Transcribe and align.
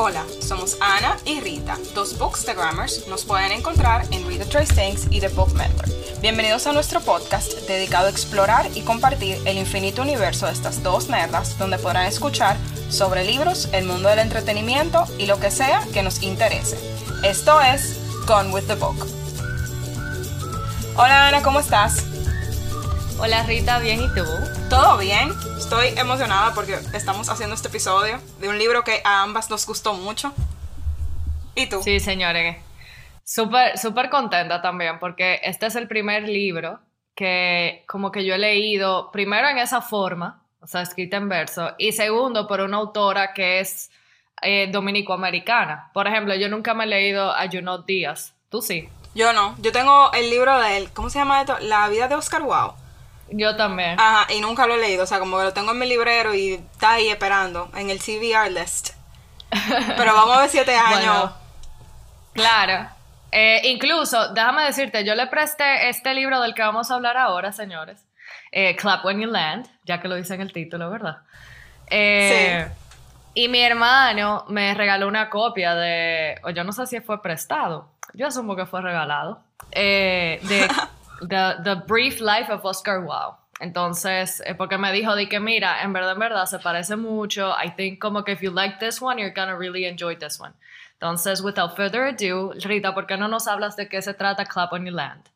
Hola, 0.00 0.24
somos 0.40 0.76
Ana 0.80 1.16
y 1.24 1.40
Rita, 1.40 1.76
dos 1.92 2.16
bookstagrammers. 2.16 3.08
Nos 3.08 3.24
pueden 3.24 3.50
encontrar 3.50 4.06
en 4.12 4.24
Read 4.28 4.38
the 4.38 4.44
Trace 4.44 4.72
Things 4.72 5.08
y 5.10 5.18
The 5.18 5.26
Book 5.26 5.52
Mentor. 5.54 5.86
Bienvenidos 6.20 6.68
a 6.68 6.72
nuestro 6.72 7.00
podcast 7.00 7.52
dedicado 7.66 8.06
a 8.06 8.10
explorar 8.10 8.70
y 8.76 8.82
compartir 8.82 9.38
el 9.44 9.58
infinito 9.58 10.02
universo 10.02 10.46
de 10.46 10.52
estas 10.52 10.84
dos 10.84 11.08
nerdas, 11.08 11.58
donde 11.58 11.78
podrán 11.78 12.06
escuchar 12.06 12.56
sobre 12.88 13.24
libros, 13.24 13.70
el 13.72 13.86
mundo 13.86 14.08
del 14.08 14.20
entretenimiento 14.20 15.04
y 15.18 15.26
lo 15.26 15.40
que 15.40 15.50
sea 15.50 15.84
que 15.92 16.04
nos 16.04 16.22
interese. 16.22 16.78
Esto 17.24 17.60
es 17.60 17.98
Gone 18.24 18.50
with 18.50 18.68
the 18.68 18.76
Book. 18.76 19.04
Hola 20.94 21.26
Ana, 21.26 21.42
¿cómo 21.42 21.58
estás? 21.58 22.04
Hola 23.18 23.42
Rita, 23.42 23.80
bien, 23.80 24.00
¿y 24.00 24.14
tú? 24.14 24.24
¿Todo 24.70 24.96
bien? 24.96 25.32
Estoy 25.58 25.88
emocionada 25.98 26.54
porque 26.54 26.78
estamos 26.94 27.28
haciendo 27.28 27.56
este 27.56 27.66
episodio 27.66 28.20
de 28.40 28.48
un 28.48 28.58
libro 28.58 28.84
que 28.84 29.02
a 29.04 29.22
ambas 29.22 29.50
nos 29.50 29.66
gustó 29.66 29.92
mucho. 29.92 30.32
¿Y 31.56 31.68
tú? 31.68 31.82
Sí, 31.82 31.98
señores. 31.98 32.58
Súper, 33.24 33.76
súper 33.76 34.08
contenta 34.08 34.62
también 34.62 35.00
porque 35.00 35.40
este 35.42 35.66
es 35.66 35.74
el 35.74 35.88
primer 35.88 36.28
libro 36.28 36.78
que 37.16 37.82
como 37.88 38.12
que 38.12 38.24
yo 38.24 38.36
he 38.36 38.38
leído, 38.38 39.10
primero 39.10 39.48
en 39.48 39.58
esa 39.58 39.82
forma, 39.82 40.44
o 40.60 40.68
sea, 40.68 40.82
escrita 40.82 41.16
en 41.16 41.28
verso, 41.28 41.72
y 41.76 41.90
segundo 41.90 42.46
por 42.46 42.60
una 42.60 42.76
autora 42.76 43.34
que 43.34 43.58
es 43.58 43.90
eh, 44.42 44.68
dominico-americana. 44.70 45.90
Por 45.92 46.06
ejemplo, 46.06 46.36
yo 46.36 46.48
nunca 46.48 46.72
me 46.72 46.84
he 46.84 46.86
leído 46.86 47.32
a 47.32 47.48
Junot 47.50 47.84
Díaz. 47.84 48.32
¿Tú 48.48 48.62
sí? 48.62 48.88
Yo 49.12 49.32
no. 49.32 49.56
Yo 49.58 49.72
tengo 49.72 50.12
el 50.12 50.30
libro 50.30 50.56
de 50.60 50.76
él. 50.76 50.88
¿Cómo 50.94 51.10
se 51.10 51.18
llama 51.18 51.40
esto? 51.40 51.58
La 51.60 51.88
vida 51.88 52.06
de 52.06 52.14
Oscar 52.14 52.42
Wow. 52.42 52.74
Yo 53.30 53.56
también. 53.56 53.98
Ajá, 53.98 54.32
y 54.32 54.40
nunca 54.40 54.66
lo 54.66 54.74
he 54.74 54.78
leído. 54.78 55.04
O 55.04 55.06
sea, 55.06 55.18
como 55.18 55.38
que 55.38 55.44
lo 55.44 55.52
tengo 55.52 55.72
en 55.72 55.78
mi 55.78 55.86
librero 55.86 56.34
y 56.34 56.54
está 56.54 56.92
ahí 56.92 57.08
esperando 57.08 57.70
en 57.76 57.90
el 57.90 57.98
CBR 57.98 58.50
list. 58.50 58.90
Pero 59.96 60.14
vamos 60.14 60.36
a 60.36 60.40
ver 60.40 60.50
siete 60.50 60.76
años. 60.76 61.30
claro. 62.32 62.88
Eh, 63.30 63.60
incluso, 63.64 64.32
déjame 64.32 64.64
decirte, 64.64 65.04
yo 65.04 65.14
le 65.14 65.26
presté 65.26 65.90
este 65.90 66.14
libro 66.14 66.40
del 66.40 66.54
que 66.54 66.62
vamos 66.62 66.90
a 66.90 66.94
hablar 66.94 67.18
ahora, 67.18 67.52
señores. 67.52 68.02
Eh, 68.52 68.74
Clap 68.76 69.04
When 69.04 69.20
You 69.20 69.28
Land, 69.28 69.66
ya 69.84 70.00
que 70.00 70.08
lo 70.08 70.14
dice 70.14 70.34
en 70.34 70.40
el 70.40 70.52
título, 70.52 70.88
¿verdad? 70.88 71.18
Eh, 71.90 72.66
sí. 72.66 72.72
Y 73.34 73.48
mi 73.48 73.60
hermano 73.60 74.46
me 74.48 74.72
regaló 74.72 75.06
una 75.06 75.28
copia 75.28 75.74
de, 75.74 76.40
o 76.42 76.50
yo 76.50 76.64
no 76.64 76.72
sé 76.72 76.86
si 76.86 77.00
fue 77.00 77.20
prestado, 77.20 77.90
yo 78.14 78.26
asumo 78.26 78.56
que 78.56 78.64
fue 78.64 78.80
regalado, 78.80 79.42
de 79.70 80.68
The, 81.20 81.82
Brief 81.86 82.20
Life 82.20 82.52
of 82.52 82.64
Oscar 82.64 83.00
Wilde. 83.00 83.36
Entonces, 83.60 84.42
porque 84.56 84.78
me 84.78 84.92
dijo 84.92 85.16
de 85.16 85.28
que 85.28 85.40
mira, 85.40 85.82
en 85.82 85.92
verdad, 85.92 86.12
en 86.12 86.18
verdad, 86.20 86.46
se 86.46 86.58
parece 86.60 86.96
mucho. 86.96 87.54
I 87.62 87.70
think 87.70 87.98
como 87.98 88.22
que 88.22 88.32
if 88.32 88.40
you 88.40 88.52
like 88.52 88.78
this 88.78 89.02
one, 89.02 89.20
you're 89.20 89.34
gonna 89.34 89.56
really 89.56 89.84
enjoy 89.84 90.16
this 90.16 90.38
one. 90.38 90.54
Entonces, 91.00 91.42
without 91.42 91.76
further 91.76 92.04
ado, 92.04 92.52
Rita, 92.64 92.94
¿por 92.94 93.06
qué 93.06 93.16
no 93.16 93.28
nos 93.28 93.46
hablas 93.46 93.76
de 93.76 93.88
qué 93.88 94.02
se 94.02 94.14
trata 94.14 94.44
Clap 94.44 94.72
on 94.72 94.84
Your 94.84 94.94
Land? 94.94 95.28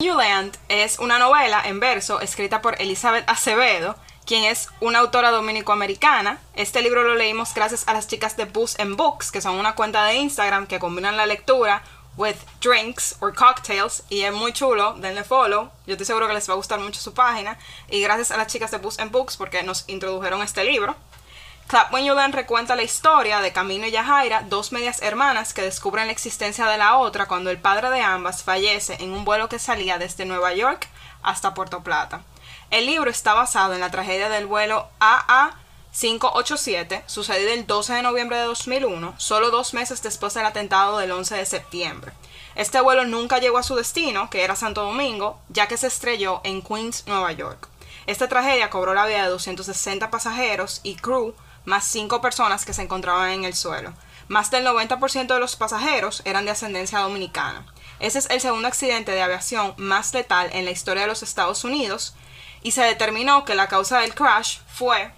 New 0.00 0.16
Land 0.16 0.56
es 0.68 0.98
una 0.98 1.18
novela 1.18 1.62
en 1.64 1.78
verso 1.78 2.20
escrita 2.20 2.60
por 2.60 2.80
Elizabeth 2.80 3.28
Acevedo, 3.28 3.96
quien 4.26 4.44
es 4.44 4.68
una 4.80 4.98
autora 4.98 5.30
dominico-americana. 5.30 6.38
Este 6.54 6.82
libro 6.82 7.04
lo 7.04 7.14
leímos 7.14 7.54
gracias 7.54 7.86
a 7.86 7.92
las 7.92 8.08
chicas 8.08 8.36
de 8.36 8.44
Books 8.46 8.80
and 8.80 8.96
Books, 8.96 9.30
que 9.30 9.40
son 9.40 9.56
una 9.56 9.76
cuenta 9.76 10.04
de 10.04 10.16
Instagram 10.16 10.66
que 10.66 10.80
combinan 10.80 11.16
la 11.16 11.26
lectura, 11.26 11.82
with 12.16 12.36
drinks 12.60 13.16
or 13.20 13.32
cocktails 13.34 14.02
y 14.08 14.22
es 14.22 14.32
muy 14.32 14.52
chulo, 14.52 14.94
denle 14.94 15.24
follow. 15.24 15.70
Yo 15.86 15.94
estoy 15.94 16.06
seguro 16.06 16.28
que 16.28 16.34
les 16.34 16.48
va 16.48 16.54
a 16.54 16.56
gustar 16.56 16.78
mucho 16.78 17.00
su 17.00 17.14
página 17.14 17.58
y 17.88 18.02
gracias 18.02 18.30
a 18.30 18.36
las 18.36 18.48
chicas 18.48 18.70
de 18.70 18.78
Books 18.78 18.98
Books 19.10 19.36
porque 19.36 19.62
nos 19.62 19.84
introdujeron 19.88 20.42
este 20.42 20.64
libro. 20.64 20.94
Clap 21.68 21.92
When 21.92 22.04
You 22.04 22.14
Learn 22.14 22.32
recuenta 22.32 22.76
la 22.76 22.82
historia 22.82 23.40
de 23.40 23.52
Camino 23.52 23.86
y 23.86 23.90
Yajaira, 23.90 24.42
dos 24.42 24.72
medias 24.72 25.00
hermanas 25.00 25.54
que 25.54 25.62
descubren 25.62 26.06
la 26.06 26.12
existencia 26.12 26.66
de 26.66 26.76
la 26.76 26.98
otra 26.98 27.26
cuando 27.26 27.50
el 27.50 27.58
padre 27.58 27.88
de 27.88 28.02
ambas 28.02 28.42
fallece 28.42 28.96
en 29.00 29.12
un 29.12 29.24
vuelo 29.24 29.48
que 29.48 29.58
salía 29.58 29.96
desde 29.96 30.26
Nueva 30.26 30.52
York 30.52 30.88
hasta 31.22 31.54
Puerto 31.54 31.82
Plata. 31.82 32.22
El 32.70 32.86
libro 32.86 33.10
está 33.10 33.32
basado 33.32 33.72
en 33.74 33.80
la 33.80 33.90
tragedia 33.90 34.28
del 34.28 34.46
vuelo 34.46 34.88
AA 35.00 35.61
587, 35.92 37.04
sucedido 37.06 37.52
el 37.52 37.66
12 37.66 37.92
de 37.92 38.02
noviembre 38.02 38.38
de 38.38 38.44
2001, 38.44 39.14
solo 39.18 39.50
dos 39.50 39.74
meses 39.74 40.02
después 40.02 40.32
del 40.32 40.46
atentado 40.46 40.96
del 40.96 41.12
11 41.12 41.36
de 41.36 41.44
septiembre. 41.44 42.12
Este 42.54 42.80
vuelo 42.80 43.04
nunca 43.04 43.38
llegó 43.38 43.58
a 43.58 43.62
su 43.62 43.74
destino, 43.76 44.30
que 44.30 44.42
era 44.42 44.56
Santo 44.56 44.84
Domingo, 44.84 45.38
ya 45.50 45.68
que 45.68 45.76
se 45.76 45.88
estrelló 45.88 46.40
en 46.44 46.62
Queens, 46.62 47.06
Nueva 47.06 47.32
York. 47.32 47.68
Esta 48.06 48.26
tragedia 48.26 48.70
cobró 48.70 48.94
la 48.94 49.04
vida 49.04 49.22
de 49.22 49.28
260 49.28 50.10
pasajeros 50.10 50.80
y 50.82 50.96
crew, 50.96 51.34
más 51.66 51.84
5 51.84 52.22
personas 52.22 52.64
que 52.64 52.72
se 52.72 52.82
encontraban 52.82 53.30
en 53.30 53.44
el 53.44 53.54
suelo. 53.54 53.92
Más 54.28 54.50
del 54.50 54.66
90% 54.66 55.26
de 55.26 55.40
los 55.40 55.56
pasajeros 55.56 56.22
eran 56.24 56.46
de 56.46 56.52
ascendencia 56.52 57.00
dominicana. 57.00 57.66
Ese 58.00 58.18
es 58.18 58.30
el 58.30 58.40
segundo 58.40 58.66
accidente 58.66 59.12
de 59.12 59.20
aviación 59.20 59.74
más 59.76 60.14
letal 60.14 60.48
en 60.54 60.64
la 60.64 60.70
historia 60.70 61.02
de 61.02 61.08
los 61.08 61.22
Estados 61.22 61.64
Unidos 61.64 62.14
y 62.62 62.72
se 62.72 62.82
determinó 62.82 63.44
que 63.44 63.54
la 63.54 63.68
causa 63.68 64.00
del 64.00 64.14
crash 64.14 64.58
fue 64.66 65.12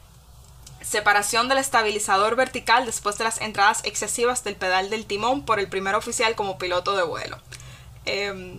separación 0.85 1.49
del 1.49 1.59
estabilizador 1.59 2.37
vertical 2.37 2.87
después 2.87 3.19
de 3.19 3.25
las 3.25 3.41
entradas 3.41 3.81
excesivas 3.85 4.45
del 4.45 4.57
pedal 4.57 4.91
del 4.91 5.07
timón 5.07 5.45
por 5.45 5.59
el 5.59 5.69
primer 5.69 5.95
oficial 5.95 6.35
como 6.35 6.59
piloto 6.59 6.97
de 6.97 7.03
vuelo. 7.03 7.39
Em, 8.05 8.59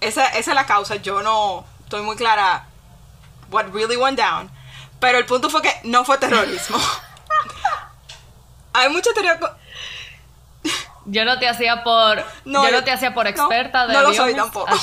esa, 0.00 0.26
es 0.28 0.46
la 0.46 0.66
causa, 0.66 0.96
yo 0.96 1.22
no 1.22 1.64
estoy 1.84 2.02
muy 2.02 2.16
clara 2.16 2.66
what 3.50 3.66
really 3.72 3.96
went 3.96 4.18
down, 4.18 4.50
pero 5.00 5.18
el 5.18 5.26
punto 5.26 5.50
fue 5.50 5.62
que 5.62 5.72
no 5.84 6.04
fue 6.04 6.18
terrorismo. 6.18 6.78
Hay 8.72 8.88
mucha 8.88 9.12
teoría... 9.12 9.38
Yo 11.08 11.24
no 11.24 11.38
te 11.38 11.48
hacía 11.48 11.84
por 11.84 12.18
yo 12.44 12.70
no 12.72 12.82
te 12.82 12.90
hacía 12.90 13.14
por 13.14 13.28
experta 13.28 13.86
de 13.86 13.92
no 13.92 14.02
lo 14.02 14.12
soy 14.12 14.34
tampoco. 14.34 14.74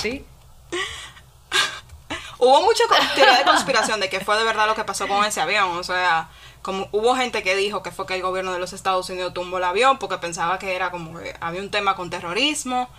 Hubo 2.46 2.62
mucha 2.62 2.84
teoría 3.16 3.38
de 3.38 3.46
conspiración 3.46 4.02
de 4.02 4.10
que 4.10 4.20
fue 4.20 4.38
de 4.38 4.44
verdad 4.44 4.68
lo 4.68 4.76
que 4.76 4.84
pasó 4.84 5.08
con 5.08 5.24
ese 5.24 5.40
avión, 5.40 5.78
o 5.78 5.84
sea, 5.84 6.28
como 6.62 6.90
hubo 6.92 7.16
gente 7.16 7.42
que 7.42 7.56
dijo 7.56 7.82
que 7.82 7.92
fue 7.92 8.06
que 8.06 8.16
el 8.16 8.22
gobierno 8.22 8.52
de 8.52 8.60
los 8.60 8.74
Estados 8.74 9.10
Unidos 9.10 9.34
tumbó 9.34 9.60
el 9.60 9.64
avión 9.64 9.98
porque 9.98 10.18
pensaba 10.18 10.60
que 10.60 10.76
era 10.76 10.92
como 10.92 11.18
que 11.18 11.34
había 11.40 11.62
un 11.62 11.72
tema 11.72 11.96
con 11.96 12.10
terrorismo, 12.10 12.90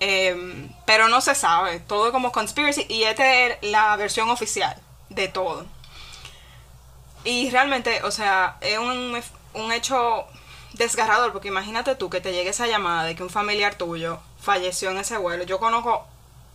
em, 0.00 0.70
pero 0.84 1.08
no 1.08 1.22
se 1.22 1.34
sabe, 1.34 1.80
todo 1.80 2.08
es 2.08 2.12
como 2.12 2.30
conspiracy 2.30 2.84
y 2.90 3.04
esta 3.04 3.24
es 3.46 3.56
la 3.62 3.96
versión 3.96 4.28
oficial 4.28 4.76
de 5.08 5.28
todo. 5.28 5.64
Y 7.24 7.48
realmente, 7.48 8.02
o 8.02 8.10
sea, 8.10 8.58
es 8.60 8.78
un, 8.78 9.18
un 9.54 9.72
hecho 9.72 10.26
desgarrador 10.74 11.32
porque 11.32 11.48
imagínate 11.48 11.94
tú 11.94 12.10
que 12.10 12.20
te 12.20 12.32
llegue 12.32 12.50
esa 12.50 12.66
llamada 12.66 13.04
de 13.04 13.16
que 13.16 13.22
un 13.22 13.30
familiar 13.30 13.76
tuyo 13.76 14.20
falleció 14.42 14.90
en 14.90 14.98
ese 14.98 15.16
vuelo. 15.16 15.44
Yo 15.44 15.58
conozco 15.58 16.06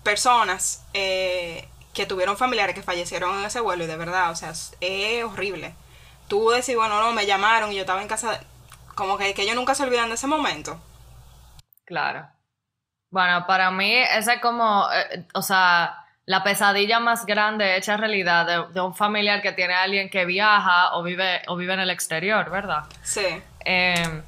personas 0.04 0.84
eh, 0.94 1.68
que 1.96 2.06
tuvieron 2.06 2.38
familiares 2.38 2.76
que 2.76 2.84
fallecieron 2.84 3.40
en 3.40 3.46
ese 3.46 3.62
vuelo 3.62 3.86
y 3.86 3.88
de 3.88 3.98
verdad, 3.98 4.30
o 4.30 4.36
sea, 4.36 4.52
es 4.52 5.24
horrible 5.24 5.74
tú 6.28 6.50
decís, 6.50 6.76
bueno, 6.76 7.00
no, 7.00 7.12
me 7.12 7.26
llamaron 7.26 7.72
y 7.72 7.76
yo 7.76 7.82
estaba 7.82 8.02
en 8.02 8.08
casa, 8.08 8.40
como 8.96 9.18
que, 9.18 9.34
que 9.34 9.44
ellos 9.44 9.56
nunca 9.56 9.76
se 9.76 9.84
olvidan 9.84 10.10
de 10.10 10.16
ese 10.16 10.28
momento. 10.28 10.80
Claro. 11.86 12.28
Bueno, 13.10 13.46
para 13.48 13.72
mí 13.72 13.94
esa 13.94 14.34
es 14.34 14.42
como, 14.42 14.88
eh, 14.92 15.26
o 15.34 15.42
sea, 15.42 16.06
la 16.26 16.44
pesadilla 16.44 17.00
más 17.00 17.26
grande 17.26 17.78
hecha 17.78 17.98
realidad 17.98 18.70
de, 18.74 18.82
un 18.82 18.96
familiar 18.96 19.42
que 19.42 19.52
tiene 19.52 19.76
a 19.76 19.84
alguien 19.84 20.10
que 20.10 20.26
viaja 20.26 20.96
o 20.96 21.04
vive, 21.04 21.44
o 21.48 21.56
vive 21.56 21.74
en 21.74 21.82
el 21.82 21.92
exterior, 21.92 22.50
¿verdad? 22.50 22.84
Sí. 23.04 23.42
Eh, 23.64 24.22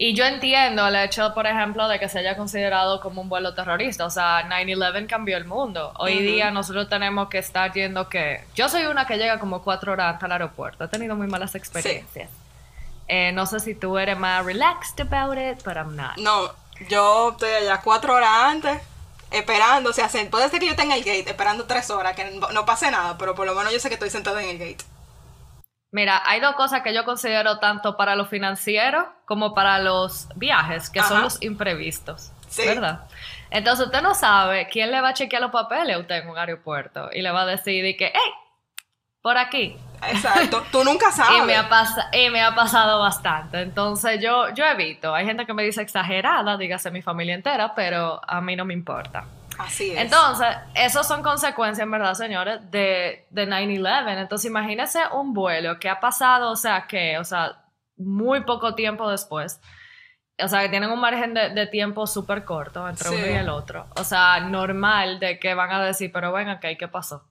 y 0.00 0.14
yo 0.14 0.24
entiendo 0.24 0.86
el 0.86 0.94
hecho, 0.94 1.34
por 1.34 1.48
ejemplo, 1.48 1.88
de 1.88 1.98
que 1.98 2.08
se 2.08 2.20
haya 2.20 2.36
considerado 2.36 3.00
como 3.00 3.20
un 3.20 3.28
vuelo 3.28 3.52
terrorista. 3.54 4.06
O 4.06 4.10
sea, 4.10 4.48
9-11 4.48 5.08
cambió 5.08 5.36
el 5.36 5.44
mundo. 5.44 5.92
Hoy 5.98 6.18
día 6.18 6.52
nosotros 6.52 6.88
tenemos 6.88 7.28
que 7.28 7.38
estar 7.38 7.72
yendo 7.72 8.08
que... 8.08 8.44
Yo 8.54 8.68
soy 8.68 8.84
una 8.86 9.08
que 9.08 9.16
llega 9.16 9.40
como 9.40 9.60
cuatro 9.60 9.92
horas 9.92 10.22
al 10.22 10.30
aeropuerto. 10.30 10.84
He 10.84 10.88
tenido 10.88 11.16
muy 11.16 11.26
malas 11.26 11.56
experiencias. 11.56 12.30
Eh, 13.08 13.32
no 13.32 13.44
sé 13.46 13.58
si 13.58 13.74
tú 13.74 13.98
eres 13.98 14.16
más 14.16 14.44
relaxed 14.44 15.00
about 15.00 15.36
it, 15.36 15.64
but 15.64 15.74
I'm 15.74 15.96
not. 15.96 16.16
No, 16.16 16.52
yo 16.88 17.30
estoy 17.32 17.50
allá 17.50 17.80
cuatro 17.82 18.14
horas 18.14 18.30
antes 18.30 18.80
esperando. 19.32 19.90
O 19.90 19.92
sea, 19.92 20.08
puede 20.30 20.48
ser 20.48 20.60
que 20.60 20.66
yo 20.66 20.72
esté 20.72 20.84
en 20.84 20.92
el 20.92 21.00
gate 21.00 21.28
esperando 21.28 21.64
tres 21.64 21.90
horas, 21.90 22.14
que 22.14 22.38
no 22.52 22.64
pase 22.64 22.88
nada, 22.92 23.18
pero 23.18 23.34
por 23.34 23.48
lo 23.48 23.54
menos 23.56 23.72
yo 23.72 23.80
sé 23.80 23.88
que 23.88 23.94
estoy 23.94 24.10
sentado 24.10 24.38
en 24.38 24.48
el 24.50 24.58
gate. 24.58 24.84
Mira, 25.90 26.22
hay 26.26 26.40
dos 26.40 26.54
cosas 26.54 26.82
que 26.82 26.92
yo 26.92 27.04
considero 27.04 27.58
tanto 27.58 27.96
para 27.96 28.14
lo 28.14 28.26
financiero 28.26 29.10
como 29.24 29.54
para 29.54 29.78
los 29.78 30.28
viajes, 30.36 30.90
que 30.90 31.02
son 31.02 31.22
los 31.22 31.42
imprevistos. 31.42 32.30
Sí. 32.48 32.66
¿Verdad? 32.66 33.06
Entonces 33.50 33.86
usted 33.86 34.02
no 34.02 34.14
sabe 34.14 34.68
quién 34.68 34.90
le 34.90 35.00
va 35.00 35.10
a 35.10 35.14
chequear 35.14 35.40
los 35.40 35.50
papeles 35.50 35.96
a 35.96 35.98
usted 35.98 36.16
en 36.16 36.28
un 36.28 36.36
aeropuerto 36.36 37.08
y 37.12 37.22
le 37.22 37.30
va 37.30 37.42
a 37.42 37.46
decir 37.46 37.96
que, 37.96 38.12
hey, 38.14 38.32
por 39.22 39.38
aquí. 39.38 39.76
Exacto, 40.06 40.64
tú 40.72 40.84
nunca 40.84 41.10
sabes. 41.10 41.42
y, 41.42 41.46
me 41.46 41.56
ha 41.56 41.68
y 42.12 42.30
me 42.30 42.42
ha 42.42 42.54
pasado 42.54 43.00
bastante. 43.00 43.62
Entonces 43.62 44.20
yo, 44.22 44.50
yo 44.50 44.66
evito. 44.66 45.14
Hay 45.14 45.24
gente 45.24 45.46
que 45.46 45.54
me 45.54 45.62
dice 45.62 45.80
exagerada, 45.80 46.56
dígase 46.58 46.90
mi 46.90 47.00
familia 47.02 47.34
entera, 47.34 47.74
pero 47.74 48.20
a 48.26 48.40
mí 48.40 48.56
no 48.56 48.64
me 48.64 48.74
importa. 48.74 49.24
Así 49.58 49.90
es. 49.90 49.98
Entonces, 49.98 50.46
esas 50.74 51.06
son 51.06 51.22
consecuencias, 51.22 51.84
en 51.84 51.90
verdad, 51.90 52.14
señores, 52.14 52.70
de, 52.70 53.26
de 53.30 53.48
9-11. 53.48 54.18
Entonces, 54.18 54.48
imagínense 54.48 55.00
un 55.12 55.34
vuelo 55.34 55.78
que 55.78 55.88
ha 55.88 56.00
pasado, 56.00 56.52
o 56.52 56.56
sea, 56.56 56.86
que, 56.86 57.18
o 57.18 57.24
sea, 57.24 57.64
muy 57.96 58.42
poco 58.44 58.74
tiempo 58.74 59.10
después. 59.10 59.60
O 60.40 60.46
sea, 60.46 60.62
que 60.62 60.68
tienen 60.68 60.90
un 60.90 61.00
margen 61.00 61.34
de, 61.34 61.66
tiempo 61.66 62.06
súper 62.06 62.44
corto 62.44 62.88
entre 62.88 63.08
uno 63.08 63.26
y 63.26 63.30
el 63.30 63.48
otro. 63.48 63.88
O 63.96 64.04
sea, 64.04 64.38
normal 64.40 65.18
de 65.18 65.38
que 65.40 65.54
van 65.54 65.72
a 65.72 65.84
decir, 65.84 66.12
pero 66.12 66.32
venga, 66.32 66.60
¿qué, 66.60 66.76
¿qué 66.76 66.86
pasó? 66.86 67.28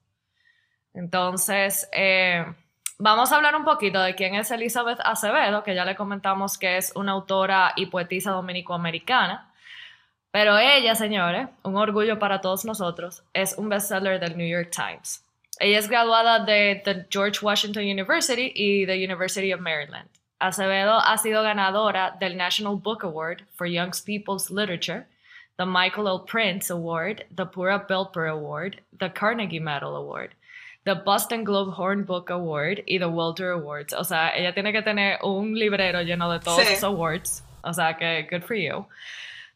Entonces, 0.94 1.88
eh, 1.94 2.45
vamos 3.00 3.31
a 3.31 3.38
hablar 3.38 3.56
un 3.56 3.63
poquito 3.63 4.01
de 4.01 4.15
quién 4.15 4.35
es 4.35 4.51
Elizabeth 4.51 5.00
Acevedo, 5.03 5.63
que 5.63 5.74
ya 5.74 5.85
le 5.85 5.95
comentamos 5.95 6.57
que 6.57 6.75
es 6.75 6.91
una 6.95 7.13
autora 7.13 7.71
y 7.77 7.85
poetisa 7.85 8.31
dominico-americana. 8.31 9.53
Pero 10.38 10.56
ella, 10.60 10.94
señores, 10.94 11.48
un 11.63 11.78
orgullo 11.78 12.19
para 12.19 12.42
todos 12.42 12.63
nosotros, 12.63 13.24
es 13.34 13.56
un 13.57 13.69
bestseller 13.69 14.19
del 14.19 14.38
New 14.38 14.48
York 14.48 14.69
Times. 14.69 15.24
Ella 15.60 15.80
es 15.80 15.89
graduada 15.89 16.45
de 16.45 16.80
the 16.86 17.07
George 17.10 17.39
Washington 17.42 17.81
University 17.81 18.54
y 18.54 18.86
the 18.86 19.04
University 19.04 19.51
of 19.51 19.62
Maryland. 19.62 20.07
Acevedo 20.38 21.00
ha 21.00 21.18
sido 21.18 21.42
ganadora 21.42 22.16
del 22.19 22.38
National 22.38 22.75
Book 22.75 23.04
Award 23.04 23.45
for 23.56 23.66
Young 23.66 23.92
People's 24.06 24.51
Literature, 24.51 25.07
the 25.57 25.66
Michael 25.66 26.07
L. 26.07 26.19
Prince 26.19 26.69
Award, 26.69 27.25
the 27.36 27.45
Pura 27.45 27.84
Belper 27.89 28.30
Award, 28.30 28.80
the 29.00 29.10
Carnegie 29.10 29.60
Medal 29.60 29.95
Award, 29.95 30.36
the 30.86 30.94
Boston 30.94 31.45
Globe 31.45 31.74
Horn 31.74 32.04
Book 32.04 32.30
Award 32.30 32.84
y 32.86 33.00
the 33.00 33.10
Walter 33.10 33.50
Awards. 33.54 33.92
O 33.92 34.04
sea, 34.04 34.34
ella 34.36 34.54
tiene 34.54 34.72
que 34.72 34.84
tener 34.84 35.18
un 35.24 35.56
librero 35.56 36.04
lleno 36.04 36.31
de 36.31 36.39
todos 36.39 36.60
esos 36.60 36.84
awards. 36.84 37.42
O 37.63 37.74
sea, 37.74 37.98
que 37.98 38.28
good 38.30 38.44
for 38.44 38.56
you. 38.56 38.86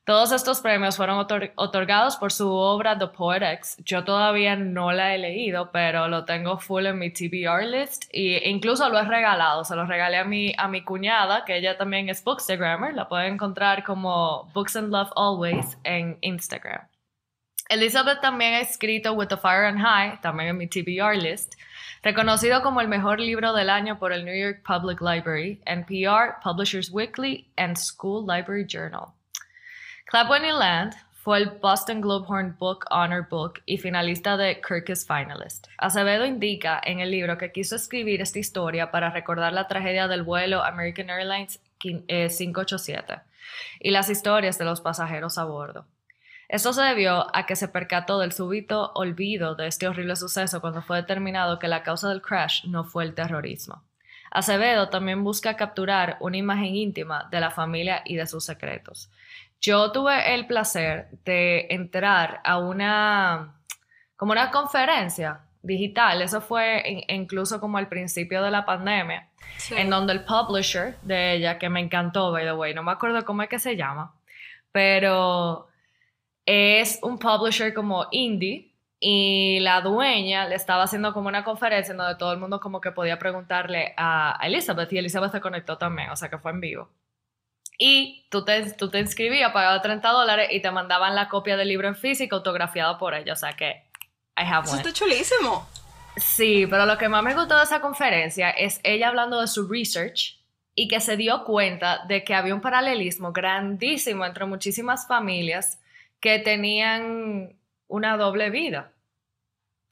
Todos 0.03 0.31
estos 0.31 0.62
premios 0.62 0.98
fueron 0.98 1.19
otorgados 1.56 2.18
por 2.18 2.31
su 2.31 2.50
obra 2.50 2.98
The 2.98 3.06
Poetics. 3.07 3.77
Yo 3.86 4.03
todavía 4.03 4.56
no 4.56 4.92
la 4.92 5.13
he 5.13 5.19
leído, 5.19 5.71
pero 5.71 6.07
lo 6.07 6.25
tengo 6.25 6.57
full 6.57 6.88
en 6.88 6.98
mi 6.98 7.12
TBR 7.12 7.65
list 7.65 8.06
e 8.12 8.50
incluso 8.50 8.89
lo 8.89 8.98
he 8.98 9.03
regalado. 9.03 9.63
Se 9.63 9.75
lo 9.75 9.86
regalé 9.86 10.18
a 10.18 10.24
mi, 10.24 10.53
a 10.57 10.68
mi 10.68 10.83
cuñada, 10.83 11.45
que 11.45 11.56
ella 11.56 11.77
también 11.77 12.09
es 12.09 12.24
Bookstagrammer. 12.24 12.95
La 12.95 13.07
pueden 13.07 13.36
encontrar 13.36 13.83
como 13.83 14.50
Books 14.56 14.75
and 14.75 14.92
Love 14.92 15.12
Always 15.15 15.77
en 15.83 16.18
Instagram. 16.21 16.81
Elizabeth 17.69 18.21
también 18.21 18.56
ha 18.56 18.59
escrito 18.62 19.13
With 19.13 19.27
the 19.27 19.38
Fire 19.38 19.65
and 19.65 19.80
High, 19.80 20.19
también 20.21 20.50
en 20.50 20.57
mi 20.57 20.68
TBR 20.68 21.15
list, 21.15 21.54
reconocido 22.01 22.63
como 22.63 22.81
el 22.81 22.88
mejor 22.88 23.19
libro 23.19 23.54
del 23.54 23.69
año 23.69 24.00
por 24.00 24.13
el 24.13 24.25
New 24.25 24.36
York 24.36 24.63
Public 24.65 25.00
Library, 25.00 25.62
NPR, 25.68 26.42
Publishers 26.44 26.92
Weekly 26.92 27.51
and 27.56 27.77
School 27.77 28.25
Library 28.25 28.65
Journal. 28.68 29.13
Clap 30.12 30.30
When 30.30 30.44
You 30.44 30.58
Land 30.58 30.94
fue 31.24 31.38
el 31.38 31.52
Boston 31.52 32.02
Globe 32.02 32.25
Horn 32.28 32.58
Book 32.60 32.84
Honor 32.90 33.30
Book 33.30 33.62
y 33.66 33.78
finalista 33.78 34.36
de 34.36 34.60
Kirkus 34.60 35.08
Finalist. 35.08 35.68
Acevedo 35.78 36.25
indica 36.25 36.81
en 36.84 37.00
el 37.00 37.12
libro 37.12 37.38
que 37.38 37.54
quiso 37.54 37.78
escribir 37.78 38.22
esta 38.22 38.38
historia 38.38 38.92
para 38.92 39.12
recordar 39.12 39.54
la 39.54 39.69
tragedia 39.69 40.10
del 40.10 40.24
vuelo 40.24 40.66
American 40.66 41.10
Airlines 41.10 41.62
587 41.78 43.13
eh, 43.13 43.19
y 43.80 43.92
las 43.92 44.10
historias 44.10 44.58
de 44.58 44.66
los 44.66 44.81
pasajeros 44.81 45.38
a 45.38 45.46
bordo. 45.46 45.86
Esto 46.50 46.74
se 46.74 46.81
debió 46.81 47.34
a 47.34 47.46
que 47.46 47.56
se 47.56 47.69
percató 47.69 48.19
del 48.19 48.34
súbito 48.34 48.92
olvido 48.96 49.56
de 49.56 49.68
este 49.68 49.88
horrible 49.88 50.18
suceso 50.18 50.60
cuando 50.60 50.81
fue 50.81 50.98
determinado 50.98 51.57
que 51.57 51.69
la 51.69 51.84
causa 51.84 52.10
del 52.10 52.22
crash 52.22 52.66
no 52.66 52.84
fue 52.84 53.06
el 53.06 53.16
terrorismo. 53.16 53.81
Acevedo 54.30 54.90
también 54.90 55.24
busca 55.24 55.56
capturar 55.56 56.18
una 56.19 56.38
imagen 56.38 56.75
íntima 56.75 57.30
de 57.31 57.40
la 57.40 57.52
familia 57.52 58.02
y 58.06 58.16
de 58.16 58.28
sus 58.28 58.46
secretos. 58.46 59.10
Yo 59.62 59.92
tuve 59.92 60.34
el 60.34 60.48
placer 60.48 61.10
de 61.24 61.68
entrar 61.69 62.42
a 62.44 62.58
una, 62.58 63.62
como 64.16 64.31
una 64.31 64.50
conferencia 64.50 65.42
digital, 65.62 66.24
eso 66.24 66.42
fue 66.42 67.06
incluso 67.08 67.60
como 67.60 67.78
al 67.78 67.88
principio 67.88 68.42
de 68.42 68.50
la 68.50 68.66
pandemia, 68.66 69.30
en 69.69 69.92
donde 69.92 70.13
el 70.13 70.25
publisher 70.25 70.98
de 71.04 71.34
ella, 71.34 71.60
que 71.60 71.69
me 71.69 71.80
encantó, 71.80 72.31
by 72.31 72.44
the 72.44 72.54
way, 72.54 72.74
no 72.74 72.81
me 72.81 72.92
acuerdo 72.92 73.24
cómo 73.24 73.44
es 73.44 73.50
que 73.50 73.60
se 73.60 73.75
llama, 73.75 74.16
pero 74.72 75.68
es 76.48 77.00
un 77.04 77.19
publisher 77.19 77.74
como 77.75 78.07
indie 78.10 78.74
y 79.00 79.60
la 79.60 79.81
dueña 79.81 80.48
le 80.48 80.56
estaba 80.56 80.84
haciendo 80.84 81.14
como 81.14 81.28
una 81.28 81.44
conferencia 81.44 81.92
en 81.92 82.00
donde 82.00 82.16
todo 82.16 82.34
el 82.34 82.40
mundo 82.40 82.60
como 82.60 82.81
que 82.81 82.92
podía 82.92 83.19
preguntarle 83.19 83.94
a 83.96 84.40
Elizabeth 84.42 84.92
y 84.94 84.98
Elizabeth 84.98 85.31
se 85.31 85.42
conectó 85.42 85.78
también, 85.78 86.10
o 86.10 86.16
sea 86.16 86.30
que 86.30 86.40
fue 86.40 86.52
en 86.52 86.62
vivo. 86.62 86.90
Y 87.83 88.28
tú 88.30 88.45
te, 88.45 88.74
tú 88.74 88.92
te 88.92 89.00
inscribías, 89.00 89.51
pagabas 89.51 89.81
30 89.81 90.07
dólares 90.07 90.50
y 90.51 90.62
te 90.62 90.69
mandaban 90.69 91.16
la 91.16 91.28
copia 91.30 91.57
del 91.57 91.68
libro 91.68 91.88
en 91.88 91.95
físico 91.95 92.36
autografiado 92.36 93.00
por 93.00 93.16
ella. 93.16 93.33
O 93.33 93.36
sea 93.36 93.54
que, 93.54 93.88
I 94.38 94.44
have 94.45 94.68
Eso 94.68 94.75
está 94.75 94.94
chulísimo. 94.94 95.68
Sí, 96.16 96.68
pero 96.69 96.86
lo 96.86 97.00
que 97.00 97.10
más 97.10 97.24
me 97.24 97.33
gustó 97.33 97.57
de 97.57 97.63
esa 97.63 97.81
conferencia 97.81 98.51
es 98.51 98.80
ella 98.83 99.07
hablando 99.07 99.42
de 99.42 99.48
su 99.48 99.68
research 99.68 100.38
y 100.75 100.88
que 100.88 101.00
se 101.00 101.18
dio 101.18 101.44
cuenta 101.44 102.06
de 102.06 102.24
que 102.24 102.36
había 102.36 102.54
un 102.54 102.62
paralelismo 102.62 103.31
grandísimo 103.31 104.28
entre 104.28 104.45
muchísimas 104.45 105.07
familias 105.07 105.80
que 106.19 106.38
tenían 106.38 107.56
una 107.88 108.16
doble 108.16 108.51
vida. 108.51 108.92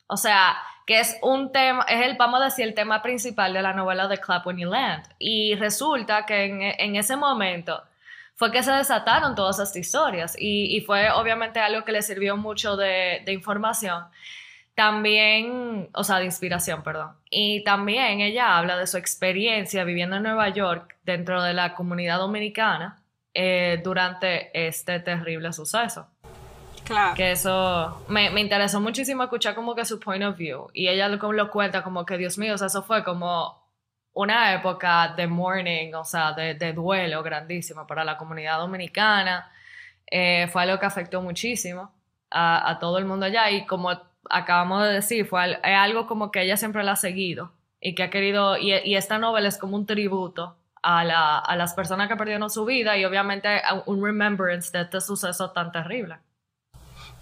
O 0.05 0.15
sea, 0.15 0.57
que 0.89 0.99
es 0.99 1.19
un 1.21 1.51
tema, 1.51 1.85
es 1.87 2.03
el, 2.03 2.17
vamos 2.17 2.41
a 2.41 2.45
decir, 2.45 2.65
el 2.65 2.73
tema 2.73 3.03
principal 3.03 3.53
de 3.53 3.61
la 3.61 3.73
novela 3.73 4.07
de 4.07 4.17
Clap 4.17 4.47
When 4.47 4.57
You 4.57 4.71
Land. 4.71 5.03
Y 5.19 5.53
resulta 5.53 6.25
que 6.25 6.45
en, 6.79 6.95
ese 6.95 7.15
momento 7.15 7.83
fue 8.33 8.51
que 8.51 8.63
se 8.63 8.71
desataron 8.71 9.35
todas 9.35 9.59
estas 9.59 9.75
historias 9.75 10.35
y, 10.35 10.81
fue 10.87 11.11
obviamente 11.11 11.59
algo 11.59 11.85
que 11.85 11.91
le 11.91 12.01
sirvió 12.01 12.37
mucho 12.37 12.75
de, 12.75 13.23
información. 13.27 14.05
También, 14.73 15.89
o 15.93 16.03
sea, 16.03 16.17
de 16.17 16.25
inspiración, 16.25 16.81
perdón. 16.81 17.11
Y 17.29 17.63
también 17.63 18.21
ella 18.21 18.57
habla 18.57 18.75
de 18.75 18.87
su 18.87 18.97
experiencia 18.97 19.83
viviendo 19.83 20.15
en 20.15 20.23
Nueva 20.23 20.49
York 20.49 20.97
dentro 21.03 21.43
de 21.43 21.53
la 21.53 21.75
comunidad 21.75 22.17
dominicana 22.17 23.03
eh, 23.35 23.79
durante 23.83 24.49
este 24.67 24.99
terrible 25.01 25.53
suceso. 25.53 26.09
Que 27.15 27.31
eso 27.31 28.03
me, 28.07 28.29
me, 28.29 28.41
interesó 28.41 28.79
muchísimo 28.81 29.23
escuchar 29.23 29.55
como 29.55 29.75
que 29.75 29.85
su 29.85 29.99
point 29.99 30.23
of 30.23 30.37
view. 30.37 30.67
Y 30.73 30.87
ella 30.87 31.07
lo, 31.07 31.31
lo 31.31 31.49
cuenta 31.51 31.83
como 31.83 32.05
que, 32.05 32.17
Dios 32.17 32.37
mío, 32.37 32.55
o 32.55 32.57
sea, 32.57 32.67
eso 32.67 32.83
fue 32.83 33.03
como 33.03 33.59
una 34.13 34.53
época 34.53 35.13
de 35.15 35.27
mourning, 35.27 35.93
o 35.95 36.03
sea, 36.03 36.33
de, 36.33 36.55
de 36.55 36.73
duelo 36.73 37.23
grandísimo 37.23 37.85
para 37.87 38.03
la 38.03 38.17
comunidad 38.17 38.57
dominicana. 38.57 39.51
Eh, 40.11 40.47
fue 40.51 40.63
algo 40.63 40.79
que 40.79 40.85
afectó 40.85 41.21
muchísimo 41.21 41.91
a, 42.31 42.69
a, 42.69 42.79
todo 42.79 42.97
el 42.97 43.05
mundo 43.05 43.25
allá. 43.25 43.49
Y 43.51 43.65
como 43.65 43.91
acabamos 44.29 44.83
de 44.83 44.93
decir, 44.93 45.25
fue 45.25 45.55
algo 45.63 46.07
como 46.07 46.31
que 46.31 46.41
ella 46.41 46.57
siempre 46.57 46.83
la 46.83 46.93
ha 46.93 46.95
seguido 46.95 47.51
y 47.81 47.95
que 47.95 48.03
ha 48.03 48.09
querido, 48.09 48.57
y, 48.57 48.73
y 48.73 48.95
esta 48.95 49.17
novela 49.17 49.47
es 49.47 49.57
como 49.57 49.75
un 49.75 49.85
tributo 49.85 50.57
a, 50.81 51.03
la, 51.03 51.39
a, 51.39 51.55
las 51.55 51.73
personas 51.73 52.07
que 52.07 52.15
perdieron 52.15 52.49
su 52.49 52.65
vida 52.65 52.97
y 52.97 53.05
obviamente 53.05 53.61
un 53.85 54.03
remembrance 54.03 54.71
de 54.77 54.83
este 54.83 55.01
suceso 55.01 55.51
tan 55.51 55.71
terrible. 55.71 56.17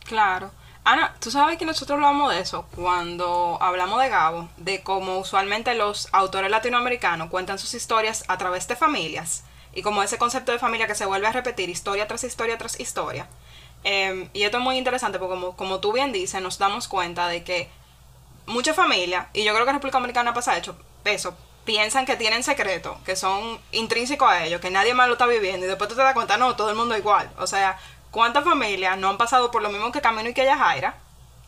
Claro. 0.08 0.52
Ana, 0.86 1.14
tú 1.20 1.32
sabes 1.32 1.58
que 1.58 1.66
nosotros 1.66 1.98
hablamos 1.98 2.34
de 2.34 2.40
eso 2.40 2.66
cuando 2.74 3.58
hablamos 3.60 4.02
de 4.02 4.08
Gabo, 4.08 4.48
de 4.56 4.82
cómo 4.82 5.18
usualmente 5.18 5.76
los 5.76 6.08
autores 6.14 6.50
latinoamericanos 6.50 7.30
cuentan 7.30 7.60
sus 7.60 7.74
historias 7.74 8.24
a 8.30 8.38
través 8.38 8.70
de 8.70 8.78
familias 8.78 9.44
y 9.74 9.82
como 9.82 10.02
ese 10.02 10.18
concepto 10.18 10.54
de 10.54 10.60
familia 10.60 10.88
que 10.88 10.96
se 10.96 11.06
vuelve 11.06 11.28
a 11.28 11.34
repetir 11.34 11.70
historia 11.70 12.08
tras 12.08 12.24
historia 12.24 12.58
tras 12.58 12.80
historia. 12.80 13.28
Em, 13.84 14.30
y 14.32 14.44
esto 14.44 14.60
es 14.60 14.64
muy 14.64 14.78
interesante 14.78 15.20
porque 15.20 15.36
como, 15.36 15.58
como 15.58 15.80
tú 15.82 15.92
bien 15.92 16.14
dices, 16.14 16.42
nos 16.42 16.58
damos 16.58 16.88
cuenta 16.88 17.28
de 17.28 17.44
que 17.44 17.70
muchas 18.46 18.76
familias, 18.76 19.28
y 19.34 19.44
yo 19.44 19.54
creo 19.54 19.66
que 19.66 19.72
en 19.72 19.76
República 19.76 19.98
Dominicana 19.98 20.34
pasa 20.34 20.58
hecho, 20.58 20.78
eso, 21.04 21.36
piensan 21.66 22.06
que 22.06 22.16
tienen 22.16 22.44
secretos, 22.44 22.98
que 23.06 23.18
son 23.18 23.60
intrínsecos 23.74 24.30
a 24.30 24.46
ellos, 24.46 24.62
que 24.62 24.72
nadie 24.72 24.94
más 24.94 25.08
lo 25.08 25.14
está 25.14 25.26
viviendo 25.26 25.66
y 25.66 25.70
después 25.70 25.90
tú 25.90 25.96
te 25.98 26.02
das 26.02 26.14
cuenta, 26.14 26.38
no, 26.38 26.56
todo 26.56 26.70
el 26.70 26.78
mundo 26.78 26.96
igual. 26.98 27.30
O 27.38 27.46
sea, 27.46 27.78
¿Cuántas 28.12 28.44
familias 28.44 28.98
no 28.98 29.10
han 29.10 29.18
pasado 29.18 29.52
por 29.52 29.62
lo 29.62 29.70
mismo 29.70 29.92
que 29.92 30.02
Camino 30.02 30.30
y 30.30 30.34
que 30.34 30.50
Jaira? 30.50 30.96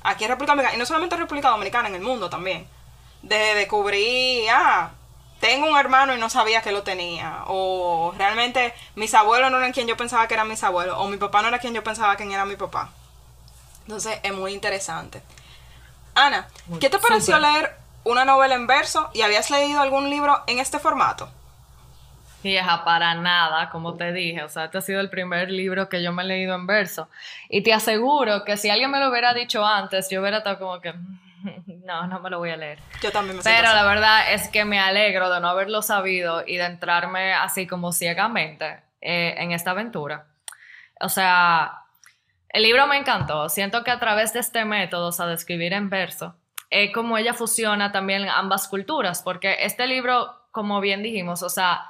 Aquí 0.03 0.23
en 0.23 0.29
República 0.29 0.53
Dominicana, 0.53 0.75
y 0.75 0.79
no 0.79 0.85
solamente 0.85 1.15
en 1.15 1.21
República 1.21 1.49
Dominicana, 1.49 1.89
en 1.89 1.95
el 1.95 2.01
mundo 2.01 2.29
también. 2.29 2.67
De 3.21 3.55
descubrir, 3.55 4.49
ah, 4.51 4.91
tengo 5.39 5.69
un 5.69 5.77
hermano 5.77 6.13
y 6.13 6.19
no 6.19 6.29
sabía 6.29 6.61
que 6.61 6.71
lo 6.71 6.83
tenía. 6.83 7.43
O 7.47 8.13
realmente 8.17 8.73
mis 8.95 9.13
abuelos 9.13 9.51
no 9.51 9.57
eran 9.57 9.71
quien 9.71 9.87
yo 9.87 9.97
pensaba 9.97 10.27
que 10.27 10.33
eran 10.33 10.47
mis 10.47 10.63
abuelos. 10.63 10.95
O 10.99 11.07
mi 11.07 11.17
papá 11.17 11.41
no 11.41 11.47
era 11.47 11.59
quien 11.59 11.73
yo 11.73 11.83
pensaba 11.83 12.15
que 12.17 12.23
era 12.23 12.45
mi 12.45 12.55
papá. 12.55 12.89
Entonces 13.83 14.19
es 14.21 14.33
muy 14.33 14.53
interesante. 14.53 15.21
Ana, 16.15 16.47
¿qué 16.79 16.89
te 16.89 16.99
pareció 16.99 17.39
leer 17.39 17.75
una 18.03 18.25
novela 18.25 18.55
en 18.55 18.67
verso 18.67 19.09
y 19.13 19.21
habías 19.21 19.49
leído 19.49 19.81
algún 19.81 20.09
libro 20.09 20.43
en 20.47 20.59
este 20.59 20.79
formato? 20.79 21.29
Vieja, 22.41 22.85
para 22.85 23.15
nada, 23.15 23.69
como 23.69 23.95
te 23.95 24.13
dije. 24.13 24.43
O 24.43 24.49
sea, 24.49 24.65
este 24.65 24.77
ha 24.77 24.81
sido 24.81 25.01
el 25.01 25.09
primer 25.09 25.51
libro 25.51 25.89
que 25.89 26.01
yo 26.01 26.13
me 26.13 26.23
he 26.23 26.25
leído 26.25 26.55
en 26.55 26.67
verso. 26.67 27.09
Y 27.49 27.63
te 27.63 27.73
aseguro 27.73 28.45
que 28.45 28.55
si 28.55 28.69
alguien 28.69 28.91
me 28.91 28.99
lo 28.99 29.09
hubiera 29.09 29.33
dicho 29.33 29.65
antes, 29.65 30.09
yo 30.09 30.21
hubiera 30.21 30.37
estado 30.37 30.59
como 30.59 30.79
que, 30.79 30.93
no, 31.85 32.07
no 32.07 32.19
me 32.19 32.29
lo 32.29 32.39
voy 32.39 32.51
a 32.51 32.57
leer. 32.57 32.79
Yo 33.01 33.11
también 33.11 33.37
me 33.37 33.43
Pero 33.43 33.73
la 33.73 33.83
verdad 33.83 34.33
es 34.33 34.47
que 34.47 34.63
me 34.63 34.79
alegro 34.79 35.29
de 35.29 35.41
no 35.41 35.49
haberlo 35.49 35.81
sabido 35.81 36.43
y 36.45 36.57
de 36.57 36.65
entrarme 36.65 37.33
así 37.33 37.67
como 37.67 37.91
ciegamente 37.91 38.83
eh, 39.01 39.35
en 39.37 39.51
esta 39.51 39.71
aventura. 39.71 40.27
O 41.01 41.09
sea, 41.09 41.83
el 42.49 42.63
libro 42.63 42.87
me 42.87 42.97
encantó. 42.97 43.49
Siento 43.49 43.83
que 43.83 43.91
a 43.91 43.99
través 43.99 44.33
de 44.33 44.39
este 44.39 44.63
método, 44.65 45.07
o 45.07 45.11
sea, 45.11 45.27
de 45.27 45.35
escribir 45.35 45.73
en 45.73 45.89
verso, 45.89 46.35
es 46.69 46.93
como 46.93 47.17
ella 47.17 47.33
fusiona 47.33 47.91
también 47.91 48.29
ambas 48.29 48.67
culturas, 48.67 49.21
porque 49.23 49.57
este 49.61 49.87
libro, 49.87 50.35
como 50.51 50.79
bien 50.81 51.01
dijimos, 51.01 51.41
o 51.43 51.49
sea, 51.49 51.81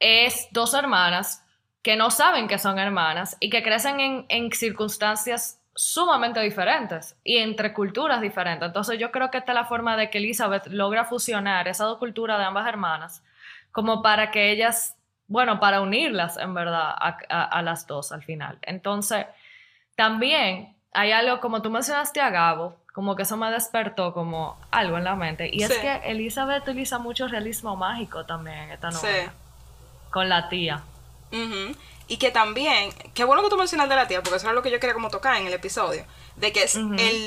es 0.00 0.48
dos 0.50 0.74
hermanas 0.74 1.44
que 1.82 1.96
no 1.96 2.10
saben 2.10 2.48
que 2.48 2.58
son 2.58 2.78
hermanas 2.78 3.36
y 3.40 3.50
que 3.50 3.62
crecen 3.62 4.00
en, 4.00 4.26
en 4.28 4.52
circunstancias 4.52 5.60
sumamente 5.74 6.40
diferentes 6.40 7.16
y 7.22 7.38
entre 7.38 7.72
culturas 7.72 8.20
diferentes. 8.20 8.66
Entonces 8.66 8.98
yo 8.98 9.12
creo 9.12 9.30
que 9.30 9.38
esta 9.38 9.52
es 9.52 9.56
la 9.56 9.64
forma 9.64 9.96
de 9.96 10.10
que 10.10 10.18
Elizabeth 10.18 10.66
logra 10.66 11.04
fusionar 11.04 11.68
esas 11.68 11.86
dos 11.86 11.98
culturas 11.98 12.38
de 12.38 12.44
ambas 12.44 12.66
hermanas 12.66 13.22
como 13.70 14.02
para 14.02 14.32
que 14.32 14.50
ellas, 14.50 14.96
bueno, 15.28 15.60
para 15.60 15.80
unirlas 15.80 16.36
en 16.36 16.52
verdad 16.52 16.96
a, 16.98 17.62
las 17.62 17.86
dos 17.86 18.10
al 18.10 18.24
final. 18.24 18.58
Entonces, 18.62 19.26
también 19.94 20.74
hay 20.92 21.12
algo, 21.12 21.38
como 21.38 21.62
tú 21.62 21.70
mencionaste 21.70 22.20
a 22.20 22.30
Gabo, 22.30 22.76
como 22.92 23.14
que 23.14 23.22
eso 23.22 23.36
me 23.36 23.48
despertó 23.52 24.12
como 24.12 24.58
algo 24.72 24.98
en 24.98 25.04
la 25.04 25.14
mente. 25.14 25.48
Y 25.52 25.62
es 25.62 25.78
que 25.78 26.00
Elizabeth 26.06 26.64
utiliza 26.64 26.98
mucho 26.98 27.28
realismo 27.28 27.76
mágico 27.76 28.26
también 28.26 28.58
en 28.58 28.70
esta 28.72 28.90
novela. 28.90 29.32
Con 30.10 30.28
la 30.28 30.48
tía. 30.48 30.82
Y 32.10 32.16
que 32.16 32.30
también, 32.30 32.90
qué 33.12 33.24
bueno 33.24 33.42
que 33.42 33.50
tú 33.50 33.58
mencionas 33.58 33.88
de 33.88 33.96
la 33.96 34.08
tía, 34.08 34.22
porque 34.22 34.38
eso 34.38 34.48
es 34.48 34.54
lo 34.54 34.62
que 34.62 34.70
yo 34.70 34.80
quería 34.80 34.94
como 34.94 35.10
tocar 35.10 35.36
en 35.36 35.46
el 35.46 35.52
episodio, 35.52 36.06
de 36.36 36.52
que 36.52 36.62
es 36.62 36.74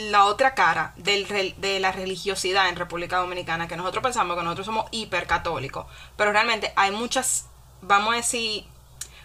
la 0.10 0.26
otra 0.26 0.56
cara 0.56 0.94
del, 0.96 1.28
de 1.58 1.80
la 1.80 1.92
religiosidad 1.92 2.68
en 2.68 2.76
República 2.76 3.18
Dominicana, 3.18 3.68
que 3.68 3.76
nosotros 3.76 4.04
pensamos 4.04 4.36
que 4.36 4.44
nosotros 4.44 4.66
somos 4.66 4.86
hipercatólicos, 4.90 5.86
pero 6.18 6.32
realmente 6.32 6.74
hay 6.76 6.90
muchas, 6.90 7.48
vamos 7.82 8.14
a 8.14 8.18
decir, 8.18 8.66